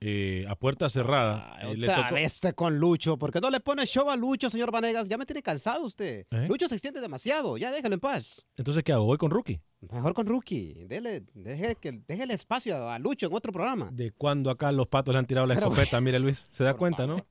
eh, 0.00 0.44
a 0.48 0.56
puerta 0.56 0.88
cerrada. 0.88 1.56
eh, 1.62 1.76
le 1.76 1.88
Otra 1.88 2.10
vez 2.10 2.34
usted 2.34 2.54
con 2.54 2.78
Lucho. 2.78 3.16
¿Por 3.16 3.32
qué 3.32 3.40
no 3.40 3.50
le 3.50 3.60
pone 3.60 3.84
show 3.86 4.10
a 4.10 4.16
Lucho, 4.16 4.48
señor 4.50 4.70
Vanegas? 4.72 5.08
Ya 5.08 5.18
me 5.18 5.26
tiene 5.26 5.42
cansado 5.42 5.82
usted. 5.84 6.26
¿Eh? 6.30 6.46
Lucho 6.48 6.68
se 6.68 6.74
extiende 6.76 7.00
demasiado. 7.00 7.56
Ya 7.58 7.70
déjalo 7.70 7.94
en 7.94 8.00
paz. 8.00 8.46
Entonces, 8.56 8.82
¿qué 8.82 8.92
hago? 8.92 9.04
¿Voy 9.04 9.18
con 9.18 9.30
Rookie? 9.30 9.60
Mejor 9.80 10.12
con 10.12 10.26
Rookie. 10.26 10.86
Dele, 10.88 11.22
deje, 11.34 11.76
que, 11.76 12.00
deje 12.06 12.24
el 12.24 12.30
espacio 12.32 12.88
a 12.90 12.98
Lucho 12.98 13.26
en 13.26 13.32
otro 13.34 13.52
programa. 13.52 13.90
¿De 13.92 14.10
cuándo 14.10 14.50
acá 14.50 14.72
los 14.72 14.88
patos 14.88 15.12
le 15.14 15.20
han 15.20 15.26
tirado 15.26 15.46
la 15.46 15.54
Pero- 15.54 15.68
escopeta? 15.68 16.00
Mire, 16.00 16.18
Luis, 16.18 16.44
se 16.50 16.64
da 16.64 16.74
cuenta, 16.74 17.06
¿no? 17.06 17.24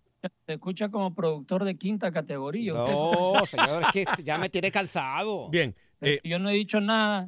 Se 0.45 0.53
escucha 0.53 0.89
como 0.89 1.13
productor 1.13 1.63
de 1.63 1.77
quinta 1.77 2.11
categoría. 2.11 2.73
No, 2.73 3.33
señor, 3.45 3.83
es 3.83 3.91
que 3.91 4.23
ya 4.23 4.37
me 4.37 4.49
tiene 4.49 4.71
cansado. 4.71 5.49
Bien. 5.49 5.75
eh, 6.01 6.19
Yo 6.23 6.39
no 6.39 6.49
he 6.49 6.53
dicho 6.53 6.79
nada. 6.81 7.27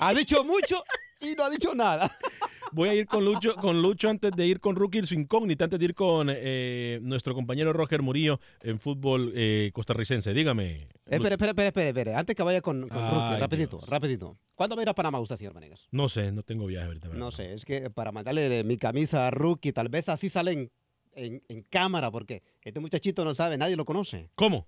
Ha 0.00 0.14
dicho 0.14 0.42
mucho 0.44 0.82
y 1.20 1.34
no 1.36 1.44
ha 1.44 1.50
dicho 1.50 1.74
nada. 1.74 2.10
Voy 2.76 2.90
a 2.90 2.94
ir 2.94 3.06
con 3.06 3.24
Lucho, 3.24 3.54
con 3.56 3.80
Lucho 3.80 4.10
antes 4.10 4.32
de 4.32 4.46
ir 4.46 4.60
con 4.60 4.76
Rookie 4.76 5.02
su 5.06 5.14
incógnita, 5.14 5.64
antes 5.64 5.78
de 5.78 5.84
ir 5.86 5.94
con 5.94 6.28
eh, 6.30 6.98
nuestro 7.00 7.34
compañero 7.34 7.72
Roger 7.72 8.02
Murillo 8.02 8.38
en 8.60 8.78
fútbol 8.78 9.32
eh, 9.34 9.70
costarricense. 9.72 10.34
Dígame. 10.34 10.86
Espere, 11.06 11.36
espere, 11.36 11.52
espere, 11.52 11.68
espere, 11.68 11.88
espere. 11.88 12.14
Antes 12.14 12.36
que 12.36 12.42
vaya 12.42 12.60
con, 12.60 12.86
con 12.86 12.98
Ay, 12.98 13.14
Rookie, 13.14 13.40
rapidito, 13.40 13.78
Dios. 13.78 13.88
rapidito. 13.88 14.36
¿Cuándo 14.54 14.76
va 14.76 14.82
a 14.82 14.84
ir 14.84 14.88
a 14.90 14.94
Panamá 14.94 15.18
usted, 15.20 15.36
señor 15.36 15.54
Vanegas? 15.54 15.88
No 15.90 16.10
sé, 16.10 16.32
no 16.32 16.42
tengo 16.42 16.66
viaje 16.66 16.84
ahorita. 16.86 17.08
No 17.14 17.30
sé, 17.30 17.54
es 17.54 17.64
que 17.64 17.88
para 17.88 18.12
mandarle 18.12 18.62
mi 18.62 18.76
camisa 18.76 19.26
a 19.26 19.30
Rookie, 19.30 19.72
tal 19.72 19.88
vez 19.88 20.10
así 20.10 20.28
salen 20.28 20.70
en, 21.12 21.42
en 21.48 21.62
cámara, 21.62 22.10
porque 22.10 22.42
este 22.60 22.78
muchachito 22.78 23.24
no 23.24 23.32
sabe, 23.32 23.56
nadie 23.56 23.76
lo 23.76 23.86
conoce. 23.86 24.28
¿Cómo? 24.34 24.66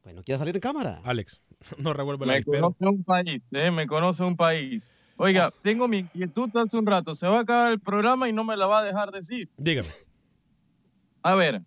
Pues 0.00 0.14
no 0.14 0.22
quiere 0.22 0.38
salir 0.38 0.54
en 0.54 0.60
cámara. 0.62 1.02
Alex, 1.04 1.38
no 1.76 1.92
revuelve 1.92 2.24
la 2.24 2.32
Me 2.32 2.44
conoce 2.44 2.86
un 2.86 3.04
país, 3.04 3.42
eh, 3.52 3.70
me 3.70 3.86
conoce 3.86 4.24
un 4.24 4.36
país. 4.36 4.94
Oiga, 5.16 5.52
tengo 5.62 5.88
mi 5.88 5.98
inquietud 5.98 6.50
hace 6.56 6.76
un 6.76 6.86
rato. 6.86 7.14
Se 7.14 7.26
va 7.26 7.38
a 7.38 7.40
acabar 7.40 7.72
el 7.72 7.80
programa 7.80 8.28
y 8.28 8.32
no 8.32 8.44
me 8.44 8.56
la 8.56 8.66
va 8.66 8.80
a 8.80 8.84
dejar 8.84 9.10
decir. 9.10 9.48
Dígame. 9.56 9.88
A 11.22 11.34
ver, 11.34 11.62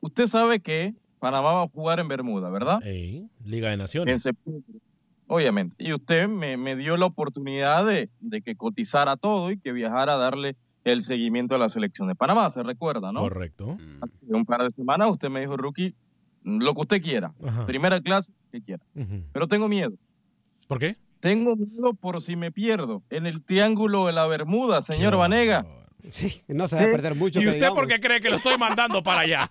usted 0.00 0.26
sabe 0.26 0.60
que 0.60 0.94
Panamá 1.18 1.52
va 1.52 1.62
a 1.62 1.68
jugar 1.68 2.00
en 2.00 2.08
Bermuda, 2.08 2.50
¿verdad? 2.50 2.80
Ey, 2.82 3.28
Liga 3.44 3.70
de 3.70 3.76
Naciones. 3.76 4.12
En 4.12 4.20
septiembre. 4.20 4.80
Obviamente. 5.28 5.76
Y 5.78 5.92
usted 5.92 6.28
me, 6.28 6.56
me 6.56 6.76
dio 6.76 6.96
la 6.96 7.06
oportunidad 7.06 7.86
de, 7.86 8.10
de, 8.20 8.42
que 8.42 8.56
cotizara 8.56 9.16
todo 9.16 9.50
y 9.50 9.58
que 9.58 9.72
viajara 9.72 10.14
a 10.14 10.16
darle 10.16 10.56
el 10.84 11.04
seguimiento 11.04 11.54
a 11.54 11.58
la 11.58 11.68
selección 11.68 12.08
de 12.08 12.16
Panamá, 12.16 12.50
se 12.50 12.62
recuerda, 12.62 13.12
¿no? 13.12 13.20
Correcto. 13.20 13.78
Hace 14.00 14.34
un 14.34 14.44
par 14.44 14.64
de 14.64 14.70
semanas 14.72 15.10
usted 15.10 15.30
me 15.30 15.40
dijo, 15.40 15.56
Rookie, 15.56 15.94
lo 16.42 16.74
que 16.74 16.80
usted 16.80 17.02
quiera. 17.02 17.32
Ajá. 17.46 17.66
Primera 17.66 18.00
clase, 18.00 18.32
que 18.50 18.60
quiera. 18.60 18.82
Pero 19.32 19.46
tengo 19.46 19.68
miedo. 19.68 19.92
¿Por 20.66 20.80
qué? 20.80 20.96
Tengo 21.22 21.54
miedo 21.54 21.94
por 21.94 22.20
si 22.20 22.34
me 22.34 22.50
pierdo 22.50 23.04
en 23.08 23.26
el 23.26 23.44
triángulo 23.44 24.06
de 24.06 24.12
la 24.12 24.26
Bermuda, 24.26 24.82
señor 24.82 25.16
Vanega. 25.16 25.64
Sí, 26.10 26.42
no 26.48 26.66
se 26.66 26.74
va 26.74 26.82
a 26.82 26.86
perder 26.86 27.14
mucho. 27.14 27.38
¿Y 27.38 27.42
que 27.44 27.48
usted 27.50 27.60
digamos. 27.60 27.78
por 27.78 27.86
qué 27.86 28.00
cree 28.00 28.20
que 28.20 28.28
lo 28.28 28.38
estoy 28.38 28.58
mandando 28.58 29.04
para 29.04 29.20
allá? 29.20 29.48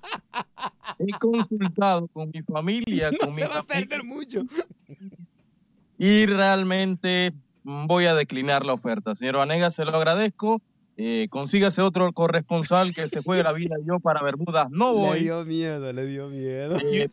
He 1.00 1.18
consultado 1.18 2.10
con 2.10 2.30
mi 2.34 2.42
familia, 2.42 3.10
No 3.12 3.18
con 3.20 3.32
se 3.32 3.48
va 3.48 3.60
a 3.60 3.64
perder 3.64 4.04
mucho. 4.04 4.42
y 5.98 6.26
realmente 6.26 7.32
voy 7.64 8.06
a 8.06 8.16
declinar 8.16 8.66
la 8.66 8.74
oferta. 8.74 9.16
Señor 9.16 9.38
Vanega, 9.38 9.72
se 9.72 9.86
lo 9.86 9.96
agradezco. 9.96 10.62
Eh, 10.98 11.28
consígase 11.30 11.82
otro 11.82 12.12
corresponsal 12.12 12.94
que 12.94 13.08
se 13.08 13.24
juegue 13.24 13.44
la 13.44 13.54
vida 13.54 13.76
yo 13.86 14.00
para 14.00 14.22
Bermudas. 14.22 14.70
No 14.70 14.92
Le 14.94 15.00
voy. 15.00 15.20
dio 15.22 15.46
miedo, 15.46 15.94
le 15.94 16.06
dio 16.06 16.28
miedo. 16.30 16.78
Eh, 16.80 17.10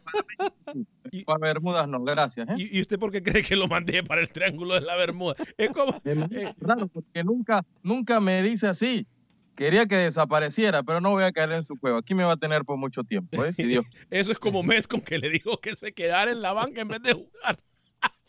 para 1.25 1.39
Bermudas 1.39 1.89
no, 1.89 2.03
gracias. 2.03 2.49
¿eh? 2.51 2.55
¿Y, 2.59 2.79
y 2.79 2.81
usted 2.83 2.99
por 2.99 3.11
qué 3.13 3.23
cree 3.23 3.43
que 3.43 3.57
lo 3.57 3.67
mandé 3.69 4.03
para 4.03 4.21
el 4.21 4.29
Triángulo 4.29 4.75
de 4.75 4.83
la 4.83 4.97
Bermuda? 4.97 5.37
Es 5.57 5.71
como... 5.71 5.95
Es 6.05 6.55
raro 6.59 6.89
porque 6.89 7.25
nunca, 7.25 7.65
nunca 7.83 8.21
me 8.21 8.43
dice 8.43 8.67
así. 8.67 9.07
Quería 9.55 9.87
que 9.87 9.97
desapareciera, 9.97 10.83
pero 10.83 11.01
no 11.01 11.11
voy 11.11 11.25
a 11.25 11.33
caer 11.33 11.51
en 11.53 11.65
su 11.65 11.77
juego. 11.77 11.99
Aquí 11.99 12.15
me 12.15 12.23
va 12.25 12.35
a 12.35 12.37
tener 12.37 12.65
por 12.65 12.77
mucho 12.77 13.03
tiempo, 13.05 13.45
¿eh? 13.45 13.53
Si 13.53 13.65
Dios. 13.65 13.87
Eso 14.11 14.33
es 14.33 14.39
como 14.39 14.63
Metcon 14.63 15.01
que 15.01 15.19
le 15.19 15.31
dijo 15.31 15.59
que 15.61 15.75
se 15.75 15.93
quedara 15.93 16.31
en 16.31 16.43
la 16.43 16.53
banca 16.53 16.81
en 16.83 16.89
vez 16.89 17.03
de 17.03 17.15
jugar. 17.15 17.59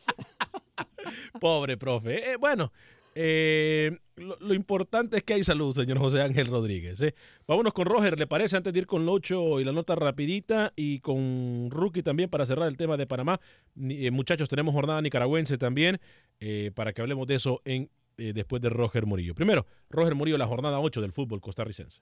Pobre 1.40 1.78
profe. 1.78 2.32
Eh, 2.32 2.36
bueno, 2.38 2.72
eh, 3.22 3.98
lo, 4.16 4.54
importante 4.54 5.18
es 5.18 5.24
que 5.24 5.34
hay 5.34 5.44
salud, 5.44 5.76
señor 5.76 5.98
José 5.98 6.22
Ángel 6.22 6.48
Rodríguez. 6.48 7.02
eh. 7.02 7.14
Vámonos 7.48 7.74
con 7.74 7.86
Roger, 7.86 8.18
¿le 8.18 8.28
parece? 8.28 8.56
Antes 8.56 8.72
de 8.72 8.80
ir 8.80 8.88
con 8.88 9.06
Locho 9.06 9.60
y 9.60 9.66
la 9.66 9.74
nota 9.74 9.94
rapidita 9.96 10.72
y 10.78 11.02
con 11.02 11.68
Rookie 11.70 12.02
también 12.02 12.30
para 12.30 12.46
cerrar 12.46 12.70
el 12.70 12.78
tema 12.78 12.96
de 12.96 13.08
Panamá. 13.08 13.42
Eh, 13.78 14.10
muchachos, 14.12 14.48
tenemos 14.48 14.74
jornada 14.74 15.02
nicaragüense 15.02 15.58
también 15.58 16.00
para 16.74 16.94
que 16.94 17.02
hablemos 17.02 17.28
de 17.28 17.36
eso 17.36 17.62
en, 17.66 17.90
después 18.16 18.62
de 18.62 18.70
Roger 18.70 19.06
Murillo. 19.06 19.36
Primero, 19.36 19.68
Roger 19.90 20.16
Murillo, 20.16 20.38
la 20.38 20.48
jornada 20.48 20.80
8 20.80 21.02
del 21.02 21.12
fútbol 21.12 21.42
costarricense. 21.42 22.00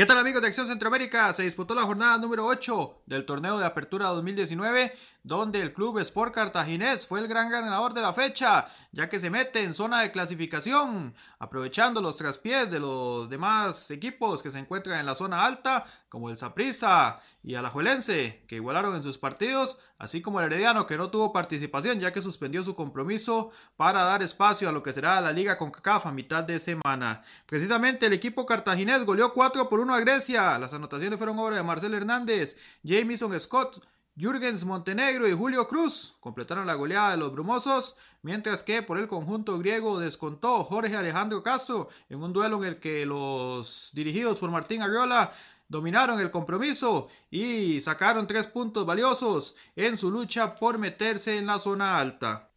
¿Qué 0.00 0.06
tal 0.06 0.16
amigos 0.16 0.40
de 0.40 0.48
Acción 0.48 0.66
Centroamérica? 0.66 1.30
Se 1.34 1.42
disputó 1.42 1.74
la 1.74 1.82
jornada 1.82 2.16
número 2.16 2.46
8 2.46 3.02
del 3.04 3.26
torneo 3.26 3.58
de 3.58 3.66
apertura 3.66 4.06
2019, 4.06 4.94
donde 5.22 5.60
el 5.60 5.74
club 5.74 5.98
Sport 5.98 6.34
Cartaginés 6.34 7.06
fue 7.06 7.20
el 7.20 7.28
gran 7.28 7.50
ganador 7.50 7.92
de 7.92 8.00
la 8.00 8.14
fecha, 8.14 8.66
ya 8.92 9.10
que 9.10 9.20
se 9.20 9.28
mete 9.28 9.62
en 9.62 9.74
zona 9.74 10.00
de 10.00 10.10
clasificación, 10.10 11.14
aprovechando 11.38 12.00
los 12.00 12.16
traspiés 12.16 12.70
de 12.70 12.80
los 12.80 13.28
demás 13.28 13.90
equipos 13.90 14.42
que 14.42 14.50
se 14.50 14.58
encuentran 14.58 15.00
en 15.00 15.04
la 15.04 15.14
zona 15.14 15.44
alta, 15.44 15.84
como 16.08 16.30
el 16.30 16.38
Saprissa 16.38 17.20
y 17.42 17.56
Alajuelense, 17.56 18.46
que 18.48 18.56
igualaron 18.56 18.96
en 18.96 19.02
sus 19.02 19.18
partidos, 19.18 19.80
así 20.00 20.22
como 20.22 20.40
el 20.40 20.46
Herediano, 20.46 20.86
que 20.86 20.96
no 20.96 21.10
tuvo 21.10 21.30
participación, 21.30 22.00
ya 22.00 22.10
que 22.10 22.22
suspendió 22.22 22.64
su 22.64 22.74
compromiso 22.74 23.50
para 23.76 24.02
dar 24.02 24.22
espacio 24.22 24.68
a 24.68 24.72
lo 24.72 24.82
que 24.82 24.94
será 24.94 25.20
la 25.20 25.30
Liga 25.30 25.58
CONCACAF 25.58 26.06
a 26.06 26.10
mitad 26.10 26.42
de 26.42 26.58
semana. 26.58 27.22
Precisamente 27.44 28.06
el 28.06 28.14
equipo 28.14 28.46
cartaginés 28.46 29.04
goleó 29.04 29.34
4 29.34 29.68
por 29.68 29.78
1 29.78 29.94
a 29.94 30.00
Grecia. 30.00 30.58
Las 30.58 30.72
anotaciones 30.72 31.18
fueron 31.18 31.38
obra 31.38 31.56
de 31.56 31.62
Marcel 31.62 31.92
Hernández, 31.92 32.56
Jamison 32.82 33.38
Scott, 33.38 33.86
Jürgens 34.16 34.64
Montenegro 34.64 35.28
y 35.28 35.32
Julio 35.32 35.68
Cruz 35.68 36.16
completaron 36.20 36.66
la 36.66 36.74
goleada 36.74 37.10
de 37.10 37.16
los 37.18 37.32
brumosos, 37.32 37.96
mientras 38.22 38.62
que 38.62 38.82
por 38.82 38.98
el 38.98 39.06
conjunto 39.06 39.58
griego 39.58 40.00
descontó 40.00 40.64
Jorge 40.64 40.96
Alejandro 40.96 41.42
Castro 41.42 41.90
en 42.08 42.22
un 42.22 42.32
duelo 42.32 42.56
en 42.62 42.70
el 42.70 42.80
que 42.80 43.04
los 43.04 43.90
dirigidos 43.92 44.38
por 44.38 44.50
Martín 44.50 44.80
Arriola 44.80 45.32
dominaron 45.70 46.20
el 46.20 46.32
compromiso 46.32 47.08
y 47.30 47.80
sacaron 47.80 48.26
tres 48.26 48.48
puntos 48.48 48.84
valiosos 48.84 49.54
en 49.76 49.96
su 49.96 50.10
lucha 50.10 50.56
por 50.56 50.78
meterse 50.78 51.38
en 51.38 51.46
la 51.46 51.58
zona 51.58 51.98
alta. 51.98 52.50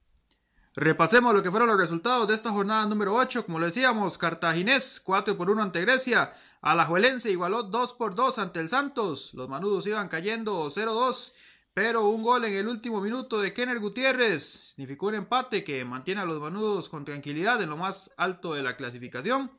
Repasemos 0.76 1.36
lo 1.36 1.44
que 1.44 1.52
fueron 1.52 1.70
los 1.70 1.80
resultados 1.80 2.28
de 2.28 2.34
esta 2.34 2.50
jornada 2.50 2.88
número 2.88 3.14
8. 3.14 3.46
Como 3.46 3.60
lo 3.60 3.68
decíamos, 3.68 4.18
Cartaginés 4.18 5.00
4 5.00 5.38
por 5.38 5.52
1 5.52 5.62
ante 5.62 5.82
Grecia. 5.82 6.34
Alajuelense 6.62 7.30
igualó 7.30 7.62
2 7.62 7.94
por 7.94 8.16
2 8.16 8.40
ante 8.40 8.60
el 8.60 8.70
Santos. 8.70 9.32
Los 9.36 9.48
manudos 9.48 9.86
iban 9.86 10.08
cayendo 10.08 10.66
0-2. 10.66 11.34
Pero 11.76 12.08
un 12.08 12.24
gol 12.24 12.46
en 12.46 12.54
el 12.54 12.68
último 12.68 13.00
minuto 13.00 13.40
de 13.40 13.54
Kenner 13.54 13.80
Gutiérrez 13.80 14.72
significó 14.72 15.08
un 15.08 15.16
empate 15.16 15.64
que 15.64 15.86
mantiene 15.86 16.22
a 16.22 16.26
los 16.26 16.42
manudos 16.42 16.90
con 16.90 17.06
tranquilidad 17.06 17.62
en 17.62 17.70
lo 17.70 17.78
más 17.78 18.10
alto 18.18 18.56
de 18.56 18.64
la 18.64 18.76
clasificación. 18.76 19.52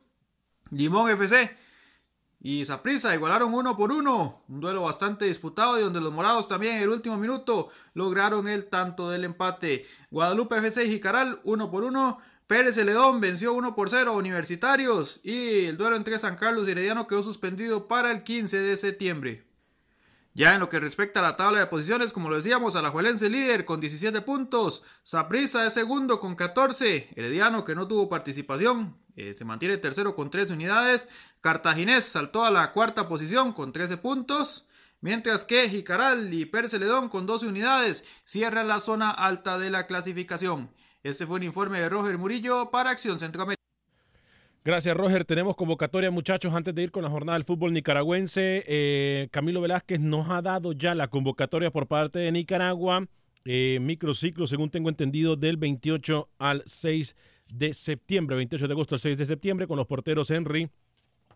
Limón 0.71 1.09
FC 1.09 1.55
y 2.39 2.65
Saprissa 2.65 3.13
igualaron 3.13 3.53
uno 3.53 3.75
por 3.75 3.91
uno. 3.91 4.43
Un 4.47 4.59
duelo 4.59 4.83
bastante 4.83 5.25
disputado 5.25 5.79
y 5.79 5.83
donde 5.83 6.01
los 6.01 6.13
morados 6.13 6.47
también 6.47 6.77
en 6.77 6.83
el 6.83 6.89
último 6.89 7.17
minuto 7.17 7.71
lograron 7.93 8.47
el 8.47 8.67
tanto 8.67 9.09
del 9.09 9.23
empate. 9.23 9.85
Guadalupe 10.11 10.57
FC 10.57 10.85
y 10.85 10.91
Jicaral 10.91 11.39
uno 11.43 11.71
por 11.71 11.83
uno. 11.83 12.19
Pérez 12.47 12.75
Celedón 12.75 13.19
venció 13.21 13.53
1 13.53 13.73
por 13.73 13.89
0 13.89 14.11
a 14.11 14.15
Universitarios 14.15 15.19
y 15.23 15.65
el 15.65 15.77
duelo 15.77 15.95
entre 15.95 16.19
San 16.19 16.35
Carlos 16.35 16.67
y 16.67 16.71
Herediano 16.71 17.07
quedó 17.07 17.23
suspendido 17.23 17.87
para 17.87 18.11
el 18.11 18.23
15 18.23 18.59
de 18.59 18.77
septiembre. 18.77 19.47
Ya 20.35 20.53
en 20.53 20.59
lo 20.59 20.69
que 20.69 20.79
respecta 20.79 21.21
a 21.21 21.23
la 21.23 21.37
tabla 21.37 21.61
de 21.61 21.65
posiciones, 21.65 22.13
como 22.13 22.29
lo 22.29 22.35
decíamos, 22.35 22.75
Alajuelense 22.75 23.29
líder 23.29 23.65
con 23.65 23.79
17 23.79 24.21
puntos, 24.21 24.83
Saprissa 25.01 25.65
es 25.65 25.73
segundo 25.73 26.19
con 26.19 26.35
14, 26.35 27.13
Herediano 27.15 27.65
que 27.65 27.73
no 27.73 27.87
tuvo 27.87 28.09
participación 28.09 28.97
eh, 29.15 29.33
se 29.37 29.45
mantiene 29.45 29.77
tercero 29.77 30.15
con 30.15 30.29
13 30.29 30.53
unidades, 30.53 31.07
Cartaginés 31.41 32.05
saltó 32.05 32.43
a 32.43 32.51
la 32.51 32.71
cuarta 32.71 33.07
posición 33.07 33.53
con 33.53 33.71
13 33.71 33.97
puntos, 33.97 34.67
mientras 35.01 35.45
que 35.45 35.69
Jicaral 35.69 36.33
y 36.33 36.45
Pérez 36.45 36.71
Celedón 36.71 37.09
con 37.09 37.25
12 37.25 37.47
unidades 37.47 38.05
cierran 38.25 38.67
la 38.67 38.79
zona 38.79 39.11
alta 39.11 39.57
de 39.57 39.69
la 39.69 39.87
clasificación. 39.87 40.69
Este 41.03 41.25
fue 41.27 41.37
un 41.37 41.43
informe 41.43 41.79
de 41.79 41.89
Roger 41.89 42.17
Murillo 42.17 42.71
para 42.71 42.89
Acción 42.89 43.19
Centroamérica. 43.19 43.61
Gracias, 44.65 44.97
Roger. 44.97 45.23
Tenemos 45.25 45.55
convocatoria, 45.55 46.09
muchachos, 46.09 46.51
antes 46.55 46.73
de 46.73 46.81
ir 46.81 46.91
con 46.91 47.03
la 47.03 47.09
jornada 47.11 47.37
del 47.37 47.45
fútbol 47.45 47.71
nicaragüense. 47.71 48.63
Eh, 48.65 49.27
Camilo 49.29 49.61
Velázquez 49.61 49.99
nos 49.99 50.27
ha 50.31 50.41
dado 50.41 50.73
ya 50.73 50.95
la 50.95 51.07
convocatoria 51.07 51.69
por 51.69 51.85
parte 51.85 52.17
de 52.17 52.31
Nicaragua. 52.31 53.05
Eh, 53.45 53.77
microciclo, 53.79 54.47
según 54.47 54.71
tengo 54.71 54.89
entendido, 54.89 55.35
del 55.35 55.57
28 55.57 56.29
al 56.39 56.63
6 56.65 57.15
de 57.51 57.73
septiembre, 57.73 58.35
28 58.35 58.67
de 58.67 58.73
agosto 58.73 58.95
al 58.95 59.01
6 59.01 59.17
de 59.17 59.25
septiembre, 59.25 59.67
con 59.67 59.77
los 59.77 59.87
porteros 59.87 60.29
Henry 60.31 60.69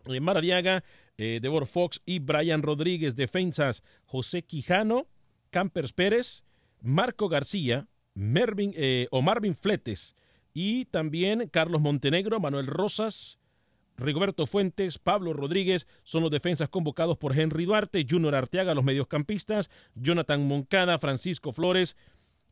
eh, 0.06 0.20
Maradiaga, 0.20 0.84
eh, 1.16 1.40
Devor 1.42 1.66
Fox 1.66 2.00
y 2.06 2.18
Brian 2.18 2.62
Rodríguez. 2.62 3.16
Defensas 3.16 3.82
José 4.04 4.42
Quijano, 4.42 5.06
Campers 5.50 5.92
Pérez, 5.92 6.42
Marco 6.80 7.28
García, 7.28 7.88
Mervin, 8.14 8.72
eh, 8.76 9.08
o 9.10 9.22
Marvin 9.22 9.54
Fletes 9.54 10.14
y 10.52 10.86
también 10.86 11.48
Carlos 11.48 11.80
Montenegro, 11.80 12.40
Manuel 12.40 12.66
Rosas, 12.66 13.38
Rigoberto 13.96 14.46
Fuentes, 14.46 14.98
Pablo 14.98 15.32
Rodríguez 15.32 15.86
son 16.04 16.22
los 16.22 16.30
defensas 16.30 16.70
convocados 16.70 17.18
por 17.18 17.38
Henry 17.38 17.66
Duarte, 17.66 18.06
Junior 18.08 18.34
Arteaga, 18.34 18.74
los 18.74 18.84
mediocampistas, 18.84 19.70
Jonathan 19.94 20.46
Moncada, 20.48 20.98
Francisco 20.98 21.52
Flores, 21.52 21.96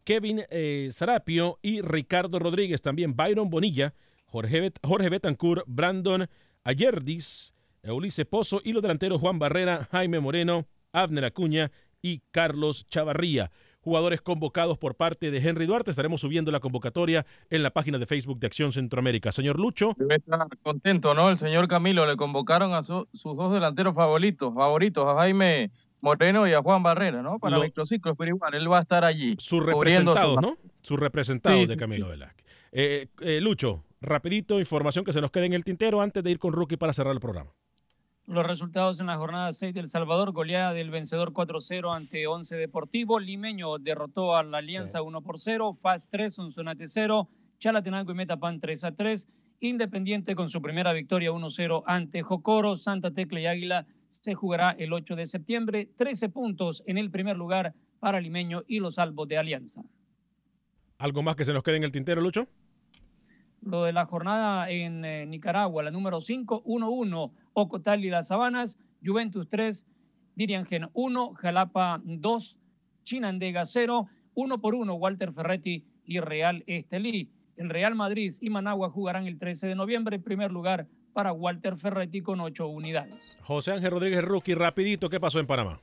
Kevin 0.09 0.43
eh, 0.49 0.89
Sarapio 0.91 1.59
y 1.61 1.83
Ricardo 1.83 2.39
Rodríguez, 2.39 2.81
también 2.81 3.15
Byron 3.15 3.51
Bonilla, 3.51 3.93
Jorge, 4.25 4.63
Bet 4.63 4.79
Jorge 4.83 5.11
Betancourt, 5.11 5.65
Brandon 5.67 6.31
Ayerdis, 6.65 7.53
Ulises 7.83 8.25
Pozo 8.25 8.63
y 8.65 8.73
los 8.73 8.81
delanteros 8.81 9.21
Juan 9.21 9.39
Barrera, 9.39 9.87
Jaime 9.93 10.19
Moreno, 10.19 10.67
Abner 10.95 11.27
Acuña 11.27 11.71
y 12.01 12.23
Carlos 12.31 12.87
Chavarría. 12.89 13.51
Jugadores 13.81 14.23
convocados 14.23 14.79
por 14.79 14.95
parte 14.95 15.31
de 15.31 15.47
Henry 15.47 15.67
Duarte. 15.67 15.91
Estaremos 15.91 16.23
subiendo 16.23 16.51
la 16.51 16.61
convocatoria 16.61 17.27
en 17.51 17.63
la 17.63 17.71
página 17.71 17.99
de 17.99 18.07
Facebook 18.07 18.39
de 18.39 18.47
Acción 18.47 18.73
Centroamérica. 18.73 19.31
Señor 19.31 19.61
Lucho. 19.61 19.93
Debe 19.99 20.17
estar 20.17 20.47
contento, 20.63 21.13
¿no? 21.13 21.29
El 21.29 21.37
señor 21.37 21.69
Camilo 21.69 22.07
le 22.07 22.17
convocaron 22.17 22.73
a 22.73 22.83
su- 22.83 23.07
sus 23.13 23.37
dos 23.37 23.53
delanteros 23.53 23.95
favoritos, 23.95 24.55
favoritos, 24.55 25.07
a 25.07 25.17
Jaime 25.17 25.71
Moreno 26.01 26.47
y 26.47 26.53
a 26.53 26.63
Juan 26.63 26.83
Barrera, 26.83 27.23
¿no? 27.23 27.39
Para 27.39 27.57
Lo- 27.59 27.65
microciclos, 27.65 28.15
pero 28.17 28.31
igual, 28.31 28.55
él 28.55 28.71
va 28.71 28.79
a 28.79 28.83
estar 28.83 29.05
allí. 29.05 29.35
Sus 29.39 29.65
representados, 29.65 30.35
su- 30.37 30.41
¿no? 30.41 30.57
Sus 30.83 30.99
representados 30.99 31.59
Sí, 31.61 31.67
de 31.67 31.77
Camilo 31.77 32.07
sí. 32.07 32.11
Velázquez. 32.13 32.47
Eh, 32.73 33.09
eh, 33.21 33.41
Lucho, 33.41 33.85
rapidito, 34.01 34.59
información 34.61 35.05
que 35.05 35.13
se 35.13 35.21
nos 35.21 35.31
quede 35.31 35.47
en 35.47 35.55
el 35.55 35.65
tintero 35.65 36.01
antes 36.01 36.23
de 36.23 36.31
ir 36.31 36.39
con 36.39 36.53
Rookie 36.53 36.77
para 36.77 36.93
cerrar 36.93 37.13
el 37.15 37.21
programa. 37.21 37.51
Los 38.27 38.47
resultados 38.47 39.01
en 39.01 39.07
la 39.07 39.17
jornada 39.17 39.53
6 39.55 39.73
del 39.73 39.89
Salvador, 39.89 40.33
goleada 40.33 40.75
del 40.75 40.91
vencedor 40.91 41.33
4-0 41.33 41.95
ante 41.97 42.27
11 42.27 42.57
Deportivo, 42.57 43.19
Limeño 43.21 43.79
derrotó 43.79 44.37
a 44.37 44.43
la 44.43 44.59
Alianza 44.59 45.01
1 45.01 45.23
por 45.23 45.41
0, 45.41 45.73
FAS 45.73 46.09
3, 46.11 46.35
Sonsonate 46.35 46.89
0, 46.89 47.27
Chalatenango 47.59 48.13
y 48.13 48.15
Metapan 48.15 48.61
3 48.61 48.85
a 48.85 48.93
3. 48.93 49.27
Independiente 49.61 50.37
con 50.37 50.49
su 50.51 50.61
primera 50.63 50.93
victoria 50.93 51.33
1-0 51.33 51.83
ante 51.87 52.23
Jocoro, 52.23 52.77
Santa 52.77 53.11
Tecla 53.11 53.41
y 53.41 53.47
Águila 53.47 53.87
se 54.21 54.35
jugará 54.35 54.71
el 54.73 54.93
8 54.93 55.17
de 55.17 55.27
septiembre. 55.27 55.89
13 55.97 56.29
puntos 56.29 56.83
en 56.87 56.99
el 56.99 57.11
primer 57.11 57.37
lugar 57.37 57.75
para 58.01 58.21
Limeño 58.21 58.65
y 58.67 58.79
los 58.81 58.99
Albos 58.99 59.29
de 59.29 59.39
Alianza. 59.39 59.83
¿Algo 60.99 61.23
más 61.23 61.37
que 61.37 61.45
se 61.45 61.53
nos 61.53 61.63
quede 61.63 61.77
en 61.77 61.85
el 61.85 61.93
tintero, 61.93 62.21
Lucho? 62.21 62.49
Lo 63.61 63.85
de 63.85 63.93
la 63.93 64.07
jornada 64.07 64.71
en 64.71 65.05
eh, 65.05 65.27
Nicaragua, 65.27 65.83
la 65.83 65.91
número 65.91 66.21
5, 66.21 66.65
1-1, 66.65 67.33
Ocotal 67.53 68.05
y 68.05 68.11
las 68.11 68.29
Sabanas, 68.29 68.79
Juventus 69.05 69.49
3, 69.49 69.87
Diriangen 70.35 70.89
1, 70.93 71.35
Jalapa 71.35 72.01
2, 72.05 72.57
Chinandega 73.03 73.65
0, 73.65 74.09
1 74.35 74.61
por 74.61 74.75
1, 74.75 74.95
Walter 74.95 75.33
Ferretti 75.33 75.85
y 76.05 76.21
Real 76.21 76.63
Estelí. 76.67 77.31
El 77.57 77.71
Real 77.71 77.97
Madrid 77.97 78.33
y 78.41 78.51
Managua 78.51 78.91
jugarán 78.91 79.27
el 79.27 79.39
13 79.39 79.67
de 79.67 79.75
noviembre, 79.75 80.17
en 80.17 80.23
primer 80.23 80.53
lugar 80.53 80.87
para 81.19 81.33
Walter 81.33 81.77
Ferretti 81.77 82.21
con 82.21 82.39
8 82.39 82.69
unidades. 82.69 83.37
José 83.43 83.73
Ángel 83.73 83.91
Rodríguez 83.91 84.23
Rookie, 84.23 84.55
rapidito, 84.55 85.11
¿qué 85.11 85.19
pasó 85.19 85.41
en 85.41 85.49
Panamá? 85.49 85.81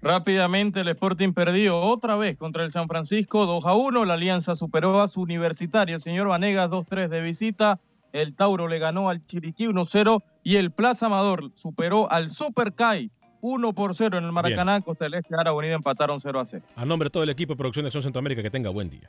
Rápidamente 0.00 0.80
el 0.80 0.88
Sporting 0.88 1.32
perdió 1.32 1.78
otra 1.78 2.16
vez 2.16 2.36
contra 2.36 2.64
el 2.64 2.72
San 2.72 2.88
Francisco 2.88 3.46
2 3.46 3.64
a 3.64 3.74
1. 3.74 4.04
La 4.04 4.14
Alianza 4.14 4.56
superó 4.56 5.00
a 5.00 5.06
su 5.06 5.20
universitario, 5.20 5.94
el 5.94 6.02
señor 6.02 6.26
Vanegas 6.26 6.70
2-3 6.70 7.06
de 7.06 7.20
visita. 7.20 7.78
El 8.12 8.34
Tauro 8.34 8.66
le 8.66 8.80
ganó 8.80 9.08
al 9.08 9.24
Chiriquí 9.24 9.66
1-0 9.66 10.24
y 10.42 10.56
el 10.56 10.72
Plaza 10.72 11.06
Amador 11.06 11.52
superó 11.54 12.10
al 12.10 12.28
Super 12.28 12.72
Kai 12.72 13.12
1 13.42 13.72
por 13.74 13.94
0 13.94 14.18
en 14.18 14.24
el 14.24 14.32
Maracaná. 14.32 14.80
Costa 14.80 15.04
del 15.04 15.14
Este, 15.14 15.36
Ara 15.38 15.52
Bonita 15.52 15.74
empataron 15.74 16.18
0 16.18 16.40
a 16.40 16.44
0. 16.44 16.64
A 16.74 16.84
nombre 16.84 17.06
de 17.06 17.10
todo 17.10 17.22
el 17.22 17.30
equipo 17.30 17.52
de 17.52 17.58
producción 17.58 17.84
de 17.84 17.90
Acción 17.90 18.02
Centroamérica, 18.02 18.42
que 18.42 18.50
tenga 18.50 18.70
buen 18.70 18.90
día. 18.90 19.08